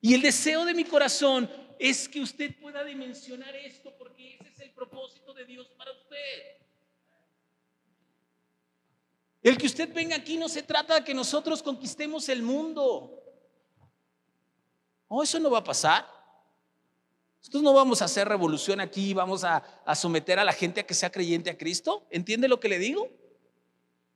Y 0.00 0.14
el 0.14 0.22
deseo 0.22 0.64
de 0.64 0.72
mi 0.72 0.84
corazón 0.84 1.50
es 1.78 2.08
que 2.08 2.22
usted 2.22 2.58
pueda 2.58 2.82
dimensionar 2.82 3.54
esto 3.56 3.94
porque 3.98 4.38
ese 4.40 4.48
es 4.48 4.60
el 4.60 4.70
propósito 4.70 5.34
de 5.34 5.44
Dios 5.44 5.68
para 5.76 5.92
usted. 5.92 6.16
El 9.42 9.58
que 9.58 9.66
usted 9.66 9.92
venga 9.92 10.16
aquí 10.16 10.38
no 10.38 10.48
se 10.48 10.62
trata 10.62 10.94
de 10.94 11.04
que 11.04 11.12
nosotros 11.12 11.62
conquistemos 11.62 12.30
el 12.30 12.42
mundo. 12.42 13.22
Oh, 15.08 15.22
eso 15.22 15.38
no 15.38 15.50
va 15.50 15.58
a 15.58 15.64
pasar. 15.64 16.08
Nosotros 17.40 17.62
no 17.62 17.74
vamos 17.74 18.00
a 18.00 18.06
hacer 18.06 18.26
revolución 18.26 18.80
aquí, 18.80 19.12
vamos 19.12 19.44
a, 19.44 19.58
a 19.84 19.94
someter 19.94 20.38
a 20.38 20.44
la 20.44 20.54
gente 20.54 20.80
a 20.80 20.86
que 20.86 20.94
sea 20.94 21.12
creyente 21.12 21.50
a 21.50 21.58
Cristo. 21.58 22.06
¿Entiende 22.10 22.48
lo 22.48 22.58
que 22.58 22.70
le 22.70 22.78
digo? 22.78 23.10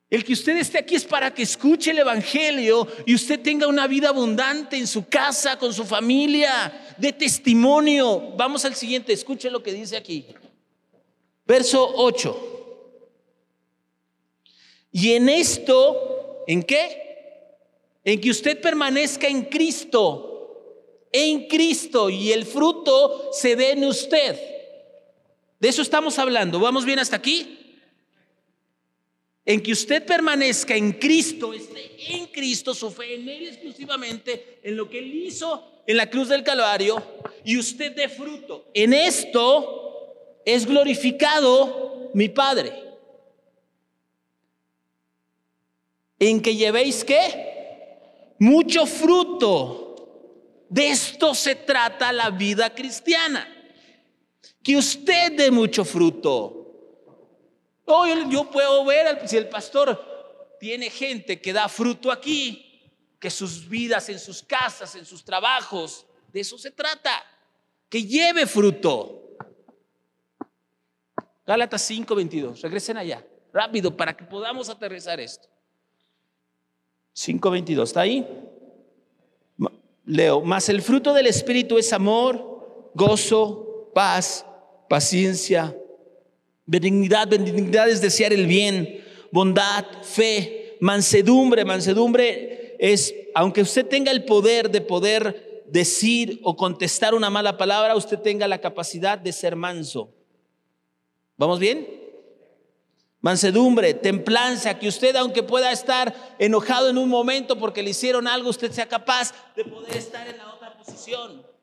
El 0.09 0.25
que 0.25 0.35
usted 0.35 0.57
esté 0.57 0.79
aquí 0.79 0.95
es 0.95 1.05
para 1.05 1.35
que 1.35 1.43
escuche 1.43 1.91
el 1.91 1.99
Evangelio 1.99 2.87
y 3.05 3.15
usted 3.15 3.41
tenga 3.41 3.67
una 3.67 3.89
vida 3.89 4.11
abundante 4.11 4.77
en 4.77 4.87
su 4.87 5.09
casa, 5.09 5.59
con 5.59 5.75
su 5.75 5.85
familia, 5.85 6.95
de 6.97 7.13
testimonio. 7.13 8.33
Vamos 8.37 8.65
al 8.65 8.77
siguiente, 8.77 9.13
escuche 9.13 9.51
lo 9.51 9.63
que 9.63 9.73
dice 9.73 9.97
aquí. 9.97 10.27
Verso 11.45 11.93
8. 11.97 12.53
Y 14.93 15.13
en 15.13 15.29
esto, 15.29 16.45
¿en 16.47 16.63
qué? 16.63 17.03
En 18.05 18.21
que 18.21 18.31
usted 18.31 18.61
permanezca 18.61 19.27
en 19.27 19.47
Cristo, 19.47 21.09
en 21.11 21.49
Cristo 21.49 22.09
y 22.09 22.31
el 22.31 22.47
fruto 22.47 23.31
se 23.33 23.57
dé 23.57 23.73
en 23.73 23.85
usted. 23.85 24.41
De 25.59 25.69
eso 25.69 25.83
estamos 25.83 26.19
hablando. 26.21 26.61
¿Vamos 26.61 26.85
bien 26.85 27.01
hasta 27.01 27.17
aquí? 27.17 27.56
En 29.47 29.63
que 29.63 29.73
usted 29.73 30.05
permanezca 30.05 30.75
en 30.75 30.93
Cristo, 30.93 31.55
esté 31.55 32.15
en 32.17 32.27
Cristo, 32.27 32.75
su 32.75 32.91
fe 32.91 33.15
en 33.15 33.29
Él 33.29 33.47
exclusivamente, 33.47 34.59
en 34.65 34.77
lo 34.77 34.91
que 34.91 34.99
Él 34.99 35.15
hizo 35.15 35.83
en 35.87 35.97
la 35.97 36.11
cruz 36.11 36.29
del 36.29 36.43
Calvario, 36.43 37.01
y 37.45 37.57
usted 37.57 37.95
dé 37.95 38.09
fruto. 38.09 38.67
En 38.75 38.93
esto 38.93 40.43
es 40.45 40.67
glorificado 40.67 42.11
mi 42.13 42.29
Padre. 42.29 42.73
En 46.19 46.43
que 46.43 46.57
llevéis 46.57 47.05
qué? 47.05 48.35
Mucho 48.41 48.85
fruto. 48.85 50.65
De 50.69 50.89
esto 50.89 51.35
se 51.37 51.55
trata 51.55 52.13
la 52.13 52.31
vida 52.31 52.75
cristiana. 52.75 53.47
Que 54.61 54.77
usted 54.77 55.33
dé 55.37 55.53
mucho 55.53 55.85
fruto. 55.85 56.56
Oh, 57.87 58.05
yo, 58.29 58.51
puedo 58.51 58.85
ver 58.85 59.29
si 59.29 59.37
el 59.37 59.49
pastor 59.49 60.57
tiene 60.59 60.91
gente 60.91 61.41
que 61.41 61.53
da 61.53 61.69
fruto 61.69 62.11
aquí, 62.11 62.91
que 63.21 63.31
sus 63.31 63.69
vidas, 63.69 64.09
en 64.09 64.19
sus 64.19 64.43
casas, 64.43 64.97
en 64.97 65.07
sus 65.07 65.25
trabajos, 65.25 66.05
de 66.33 66.41
eso 66.41 66.59
se 66.59 66.73
trata, 66.73 67.25
que 67.89 68.03
lleve 68.03 68.47
fruto. 68.47 69.37
Gálatas 71.47 71.89
5:22, 71.89 72.61
regresen 72.61 72.97
allá, 72.97 73.25
rápido, 73.53 73.97
para 73.97 74.17
que 74.17 74.25
podamos 74.25 74.69
aterrizar 74.69 75.21
esto. 75.21 75.49
5:22, 77.15 77.85
¿está 77.85 78.01
ahí? 78.01 78.27
Leo, 80.05 80.41
mas 80.41 80.69
el 80.69 80.83
fruto 80.83 81.15
del 81.15 81.29
Espíritu 81.29 81.79
es 81.79 81.93
amor, 81.93 82.91
gozo, 82.95 83.91
paz, 83.95 84.45
paciencia, 84.89 85.77
benignidad, 86.67 87.29
benignidad 87.29 87.89
es 87.89 88.01
desear 88.01 88.33
el 88.33 88.47
bien, 88.47 89.03
bondad, 89.31 89.85
fe, 90.03 90.77
mansedumbre, 90.81 91.65
mansedumbre 91.65 92.77
es, 92.79 93.15
aunque 93.35 93.63
usted 93.63 93.87
tenga 93.87 94.11
el 94.11 94.25
poder 94.25 94.71
de 94.71 94.81
poder 94.81 95.65
decir 95.69 96.41
o 96.43 96.57
contestar 96.57 97.15
una 97.15 97.31
mala 97.31 97.57
palabra, 97.57 97.97
usted 97.97 98.19
tenga 98.19 98.47
la 98.47 98.61
capacidad 98.61 99.19
de 99.19 99.33
ser 99.33 99.57
manso. 99.57 100.13
¿Vamos 101.37 101.59
bien? 101.59 101.87
Mansedumbre, 103.21 103.95
templanza, 103.95 104.79
que 104.79 104.89
usted 104.89 105.17
aunque 105.17 105.43
pueda 105.43 105.73
estar 105.73 106.15
enojado 106.39 106.91
en 106.91 106.99
un 106.99 107.09
momento 107.09 107.59
porque 107.59 107.83
le 107.83 107.91
hicieron 107.91 108.29
algo, 108.29 108.51
usted 108.51 108.71
sea 108.71 108.87
capaz 108.87 109.33
de 109.57 109.65
poder 109.65 109.97
estar 109.97 110.27
en 110.29 110.39
la 110.39 110.55
otra 110.55 110.77
posición. 110.77 111.56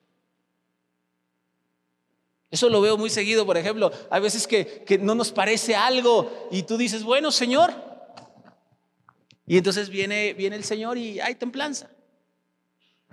Eso 2.53 2.69
lo 2.69 2.81
veo 2.81 2.99
muy 2.99 3.09
seguido, 3.09 3.47
por 3.47 3.57
ejemplo, 3.57 3.91
hay 4.11 4.21
veces 4.21 4.45
que, 4.45 4.99
no 5.01 5.15
nos 5.15 5.31
parece 5.31 5.75
algo 5.75 6.47
y 6.51 6.61
tú 6.61 6.77
dices, 6.77 7.03
bueno, 7.03 7.31
Señor. 7.31 7.73
Y 9.47 9.57
entonces 9.57 9.89
viene, 9.89 10.35
viene 10.35 10.57
el 10.57 10.63
Señor 10.63 10.99
y 10.99 11.19
hay 11.19 11.33
templanza. 11.33 11.89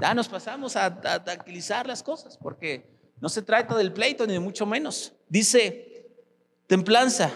Ya 0.02 0.12
nos 0.12 0.28
pasamos 0.28 0.76
a, 0.76 1.00
tranquilizar 1.24 1.86
las 1.86 2.02
cosas, 2.02 2.36
porque 2.36 2.90
no 3.18 3.30
se 3.30 3.40
trata 3.40 3.74
del 3.78 3.94
pleito, 3.94 4.26
ni 4.26 4.38
mucho 4.38 4.66
menos. 4.66 5.14
Dice, 5.26 6.06
templanza. 6.66 7.32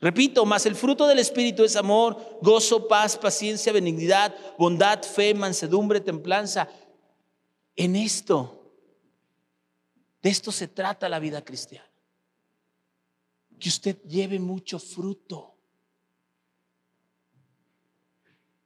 Repito, 0.00 0.44
más 0.44 0.66
el 0.66 0.74
fruto 0.74 1.06
del 1.06 1.20
Espíritu 1.20 1.62
es 1.62 1.76
amor, 1.76 2.40
gozo, 2.42 2.88
paz, 2.88 3.16
paciencia, 3.16 3.72
benignidad, 3.72 4.34
bondad, 4.58 5.04
fe, 5.04 5.34
mansedumbre, 5.34 6.00
templanza. 6.00 6.68
En 7.76 7.94
esto 7.94 8.55
de 10.26 10.32
esto 10.32 10.50
se 10.50 10.66
trata 10.66 11.08
la 11.08 11.20
vida 11.20 11.44
cristiana. 11.44 11.88
Que 13.60 13.68
usted 13.68 14.02
lleve 14.08 14.40
mucho 14.40 14.80
fruto. 14.80 15.54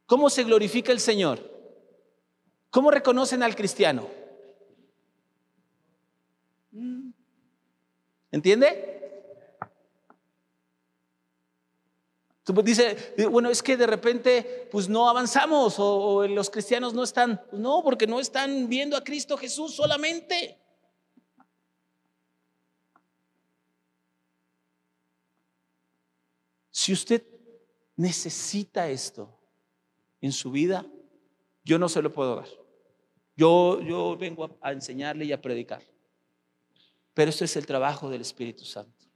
¿Cómo 0.07 0.31
se 0.31 0.45
glorifica 0.45 0.91
el 0.91 1.01
Señor? 1.01 1.39
¿Cómo 2.71 2.91
reconocen 2.91 3.43
al 3.43 3.55
cristiano? 3.55 4.09
¿Entiende? 8.33 9.27
Dice, 12.65 13.15
bueno, 13.31 13.51
es 13.51 13.63
que 13.63 13.77
de 13.77 13.87
repente 13.87 14.67
pues 14.73 14.89
no 14.89 15.11
avanzamos 15.11 15.75
o, 15.77 16.27
los 16.27 16.49
cristianos 16.49 16.95
no 16.95 17.03
están, 17.03 17.45
pues, 17.51 17.61
no, 17.61 17.83
porque 17.85 18.07
no 18.07 18.19
están 18.19 18.67
viendo 18.71 18.97
a 18.97 19.05
Cristo 19.05 19.37
Jesús 19.37 19.75
solamente. 19.75 20.60
Si 26.91 26.95
usted 26.95 27.25
necesita 27.95 28.91
esto 28.91 29.33
en 30.21 30.33
su 30.33 30.51
vida, 30.51 30.85
yo 31.63 31.79
no 31.79 31.89
se 31.89 32.03
lo 32.03 32.13
puedo 32.13 32.35
dar. 32.35 32.49
Yo, 33.37 33.81
yo 33.81 34.17
vengo 34.17 34.59
a, 34.61 34.73
enseñarle 34.73 35.25
y 35.25 35.31
a 35.31 35.41
predicar. 35.41 35.85
Pero 37.15 37.31
esto 37.31 37.45
es 37.45 37.55
el 37.55 37.65
trabajo 37.65 38.11
del 38.11 38.23
Espíritu 38.23 38.65
Santo. 38.65 39.07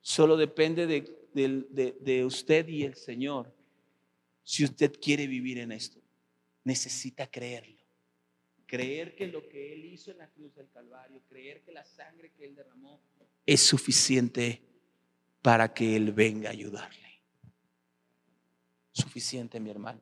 Solo 0.00 0.36
depende 0.36 0.88
de, 0.88 1.94
de 2.00 2.24
usted 2.24 2.66
y 2.66 2.82
el 2.82 2.96
Señor 2.96 3.54
si 4.42 4.64
usted 4.64 4.98
quiere 5.00 5.28
vivir 5.28 5.58
en 5.58 5.70
esto. 5.70 6.00
Necesita 6.64 7.30
creerlo. 7.30 7.80
Creer 8.66 9.14
que 9.14 9.28
lo 9.28 9.48
que 9.48 9.74
Él 9.74 9.84
hizo 9.84 10.10
en 10.10 10.18
la 10.18 10.28
cruz 10.28 10.52
del 10.56 10.68
Calvario, 10.70 11.22
creer 11.28 11.62
que 11.62 11.70
la 11.70 11.84
sangre 11.84 12.32
que 12.32 12.46
Él 12.46 12.56
derramó 12.56 13.00
es 13.46 13.60
suficiente 13.62 14.62
para 15.40 15.72
que 15.72 15.96
Él 15.96 16.12
venga 16.12 16.48
a 16.48 16.52
ayudarle. 16.52 17.22
Suficiente, 18.92 19.60
mi 19.60 19.70
hermano. 19.70 20.00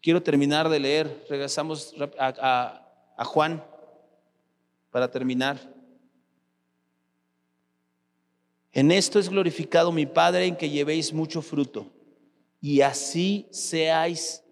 Quiero 0.00 0.22
terminar 0.22 0.68
de 0.68 0.78
leer, 0.78 1.26
regresamos 1.28 1.94
a, 2.18 2.84
a 3.16 3.24
Juan 3.24 3.64
para 4.90 5.10
terminar. 5.10 5.58
En 8.72 8.90
esto 8.90 9.18
es 9.18 9.28
glorificado 9.28 9.92
mi 9.92 10.06
Padre 10.06 10.46
en 10.46 10.56
que 10.56 10.68
llevéis 10.68 11.12
mucho 11.12 11.42
fruto 11.42 11.90
y 12.60 12.80
así 12.80 13.46
seáis 13.50 14.42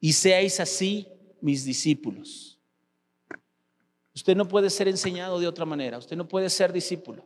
y 0.00 0.12
seáis 0.12 0.60
así 0.60 1.08
mis 1.40 1.64
discípulos. 1.64 2.55
Usted 4.16 4.34
no 4.34 4.48
puede 4.48 4.70
ser 4.70 4.88
enseñado 4.88 5.38
de 5.38 5.46
otra 5.46 5.66
manera, 5.66 5.98
usted 5.98 6.16
no 6.16 6.26
puede 6.26 6.48
ser 6.48 6.72
discípulo 6.72 7.22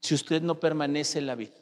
si 0.00 0.14
usted 0.14 0.42
no 0.42 0.60
permanece 0.60 1.18
en 1.18 1.26
la 1.26 1.34
vida. 1.34 1.54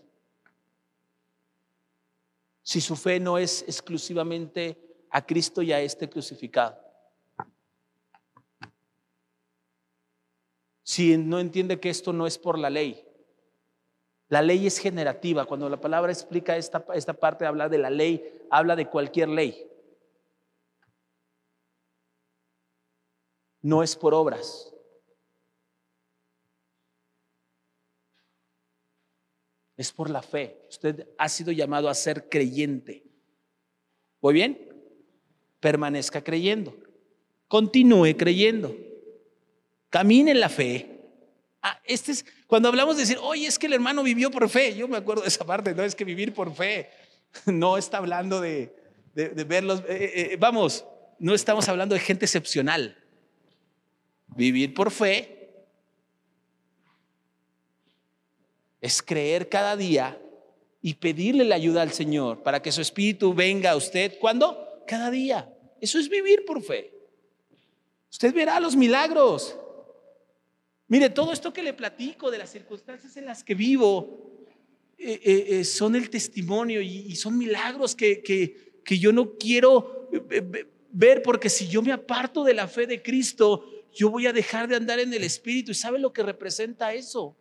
Si 2.61 2.81
su 2.81 2.97
fe 2.97 3.21
no 3.21 3.39
es 3.39 3.63
exclusivamente 3.69 4.77
a 5.11 5.25
Cristo 5.25 5.63
y 5.63 5.73
a 5.73 5.81
este 5.81 6.11
crucificado. 6.11 6.77
Si 10.83 11.17
no 11.17 11.39
entiende 11.39 11.79
que 11.79 11.89
esto 11.89 12.13
no 12.13 12.27
es 12.27 12.37
por 12.37 12.59
la 12.59 12.69
ley. 12.69 13.07
La 14.29 14.43
ley 14.43 14.67
es 14.67 14.79
generativa. 14.79 15.45
Cuando 15.45 15.69
la 15.69 15.81
palabra 15.81 16.11
explica 16.11 16.57
esta, 16.57 16.85
esta 16.95 17.15
parte, 17.15 17.47
habla 17.47 17.69
de 17.69 17.79
la 17.79 17.91
ley, 17.91 18.43
habla 18.51 18.75
de 18.75 18.89
cualquier 18.89 19.29
ley. 19.29 19.72
No 23.63 23.83
es 23.83 23.97
por 23.97 24.13
obras. 24.13 24.73
Es 29.77 29.93
por 29.93 30.11
la 30.11 30.23
fe. 30.23 30.67
Usted 30.69 31.09
ha 31.17 31.29
sido 31.29 31.53
llamado 31.53 31.89
a 31.89 31.95
ser 31.95 32.29
creyente. 32.29 33.05
¿Muy 34.21 34.35
bien? 34.35 34.69
Permanezca 35.61 36.23
creyendo. 36.23 36.77
Continúe 37.49 38.17
creyendo. 38.17 38.75
Camine 39.89 40.33
en 40.33 40.41
la 40.41 40.49
fe. 40.49 41.01
Ah, 41.63 41.81
este 41.85 42.13
es 42.13 42.27
cuando 42.47 42.69
hablamos 42.69 42.97
de 42.97 43.03
decir, 43.03 43.19
oye, 43.23 43.47
es 43.47 43.59
que 43.59 43.67
el 43.67 43.75
hermano 43.75 44.03
vivió 44.03 44.31
por 44.31 44.49
fe. 44.49 44.77
Yo 44.77 44.89
me 44.89 44.97
acuerdo 44.97 45.23
de 45.23 45.29
esa 45.29 45.45
parte, 45.45 45.75
no 45.75 45.83
es 45.83 45.95
que 45.95 46.05
vivir 46.05 46.35
por 46.35 46.55
fe. 46.55 46.91
No 47.47 47.79
está 47.79 47.97
hablando 47.97 48.43
de, 48.43 48.77
de, 49.15 49.45
verlos. 49.45 49.81
Eh, 49.81 49.85
eh, 49.89 50.29
eh, 50.33 50.37
vamos, 50.39 50.85
no 51.19 51.33
estamos 51.35 51.67
hablando 51.67 51.95
de 51.95 52.01
gente 52.01 52.27
excepcional. 52.27 53.02
Vivir 54.37 54.73
por 54.75 54.91
fe 54.91 55.43
es 58.81 59.03
creer 59.03 59.49
cada 59.49 59.77
día 59.77 60.21
y 60.81 60.95
pedirle 60.95 61.45
la 61.45 61.55
ayuda 61.55 61.83
al 61.83 61.93
Señor 61.93 62.43
para 62.43 62.61
que 62.61 62.73
su 62.73 62.81
espíritu 62.81 63.33
venga 63.35 63.71
a 63.71 63.77
usted. 63.77 64.19
¿Cuándo? 64.19 64.83
Cada 64.87 65.11
día. 65.11 65.53
Eso 65.81 65.99
es 65.99 66.09
vivir 66.09 66.45
por 66.45 66.63
fe. 66.63 66.93
Usted 68.11 68.35
verá 68.35 68.59
los 68.59 68.75
milagros. 68.75 69.57
Mire, 70.89 71.09
todo 71.09 71.33
esto 71.33 71.53
que 71.53 71.63
le 71.63 71.73
platico 71.73 72.31
de 72.31 72.39
las 72.39 72.51
circunstancias 72.51 73.17
en 73.17 73.25
las 73.25 73.45
que 73.45 73.55
vivo 73.55 74.45
eh, 74.99 75.21
eh, 75.25 75.47
eh, 75.49 75.65
son 75.65 75.97
el 75.97 76.11
testimonio 76.11 76.83
y, 76.83 77.15
son 77.17 77.39
milagros 77.39 77.95
que, 77.95 78.23
que 78.23 78.99
yo 78.99 79.13
no 79.13 79.39
quiero 79.39 80.11
ver 80.91 81.23
porque 81.23 81.49
si 81.49 81.69
yo 81.69 81.83
me 81.83 81.93
aparto 81.93 82.45
de 82.45 82.55
la 82.55 82.69
fe 82.69 82.87
de 82.87 83.03
Cristo, 83.03 83.65
yo 83.95 84.11
voy 84.11 84.27
a 84.27 84.33
dejar 84.33 84.69
de 84.69 84.77
andar 84.77 84.99
en 84.99 85.13
el 85.13 85.25
Espíritu. 85.25 85.71
¿Y 85.73 85.75
sabe 85.75 85.99
lo 85.99 86.13
que 86.13 86.23
representa 86.23 86.93
eso? 86.95 87.37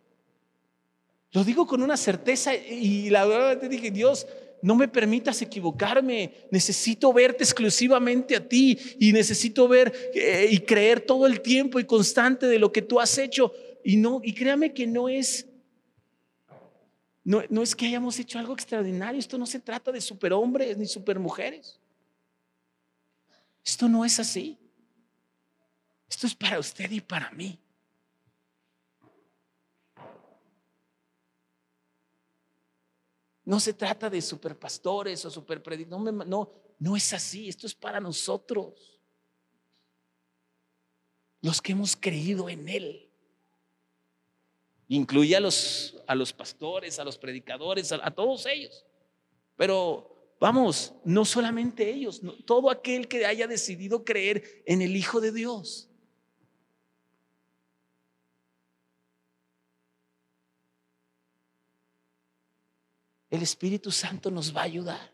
Lo 1.32 1.44
digo 1.44 1.66
con 1.66 1.82
una 1.82 1.96
certeza 1.96 2.54
y 2.54 3.08
la 3.08 3.24
verdad 3.24 3.58
te 3.58 3.68
dije, 3.68 3.90
Dios, 3.90 4.26
no 4.60 4.76
me 4.76 4.86
permitas 4.86 5.42
equivocarme. 5.42 6.32
Necesito 6.50 7.12
verte 7.12 7.42
exclusivamente 7.42 8.36
a 8.36 8.48
ti 8.48 8.78
y 9.00 9.12
necesito 9.12 9.66
ver 9.66 9.92
eh, 10.14 10.48
y 10.50 10.58
creer 10.60 11.00
todo 11.00 11.26
el 11.26 11.40
tiempo 11.40 11.80
y 11.80 11.84
constante 11.84 12.46
de 12.46 12.58
lo 12.58 12.70
que 12.70 12.82
tú 12.82 13.00
has 13.00 13.16
hecho. 13.18 13.52
Y 13.82 13.96
no, 13.96 14.20
y 14.22 14.32
créame 14.34 14.72
que 14.72 14.86
no 14.86 15.08
es, 15.08 15.46
no, 17.24 17.42
no 17.48 17.62
es 17.62 17.74
que 17.74 17.86
hayamos 17.86 18.18
hecho 18.18 18.38
algo 18.38 18.52
extraordinario. 18.52 19.18
Esto 19.18 19.38
no 19.38 19.46
se 19.46 19.58
trata 19.58 19.90
de 19.90 20.00
superhombres 20.00 20.76
ni 20.76 20.86
supermujeres. 20.86 21.80
Esto 23.64 23.88
no 23.88 24.04
es 24.04 24.20
así. 24.20 24.58
Esto 26.12 26.26
es 26.26 26.34
para 26.34 26.58
usted 26.58 26.90
y 26.90 27.00
para 27.00 27.30
mí. 27.30 27.58
No 33.46 33.58
se 33.58 33.72
trata 33.72 34.10
de 34.10 34.20
superpastores 34.20 35.24
o 35.24 35.30
superpredicadores. 35.30 36.12
No, 36.12 36.24
no, 36.26 36.52
no 36.78 36.96
es 36.98 37.14
así. 37.14 37.48
Esto 37.48 37.66
es 37.66 37.74
para 37.74 37.98
nosotros. 37.98 39.00
Los 41.40 41.62
que 41.62 41.72
hemos 41.72 41.96
creído 41.96 42.50
en 42.50 42.68
Él. 42.68 43.10
Incluye 44.88 45.34
a 45.34 45.40
los, 45.40 45.96
a 46.06 46.14
los 46.14 46.34
pastores, 46.34 46.98
a 46.98 47.04
los 47.04 47.16
predicadores, 47.16 47.90
a, 47.90 48.10
todos 48.10 48.44
ellos. 48.44 48.84
Pero 49.56 50.34
vamos, 50.38 50.92
no 51.06 51.24
solamente 51.24 51.88
ellos, 51.88 52.20
todo 52.44 52.68
aquel 52.68 53.08
que 53.08 53.24
haya 53.24 53.46
decidido 53.46 54.04
creer 54.04 54.62
en 54.66 54.82
el 54.82 54.94
Hijo 54.94 55.18
de 55.18 55.32
Dios. 55.32 55.88
El 63.32 63.40
Espíritu 63.40 63.90
Santo 63.90 64.30
nos 64.30 64.54
va 64.54 64.60
a 64.60 64.64
ayudar. 64.64 65.10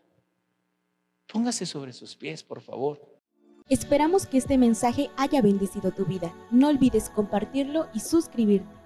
Póngase 1.31 1.65
sobre 1.65 1.93
sus 1.93 2.17
pies, 2.17 2.43
por 2.43 2.59
favor. 2.59 2.99
Esperamos 3.69 4.25
que 4.25 4.37
este 4.37 4.57
mensaje 4.57 5.09
haya 5.15 5.41
bendecido 5.41 5.91
tu 5.91 6.05
vida. 6.05 6.35
No 6.51 6.67
olvides 6.67 7.09
compartirlo 7.09 7.87
y 7.93 8.01
suscribirte. 8.01 8.78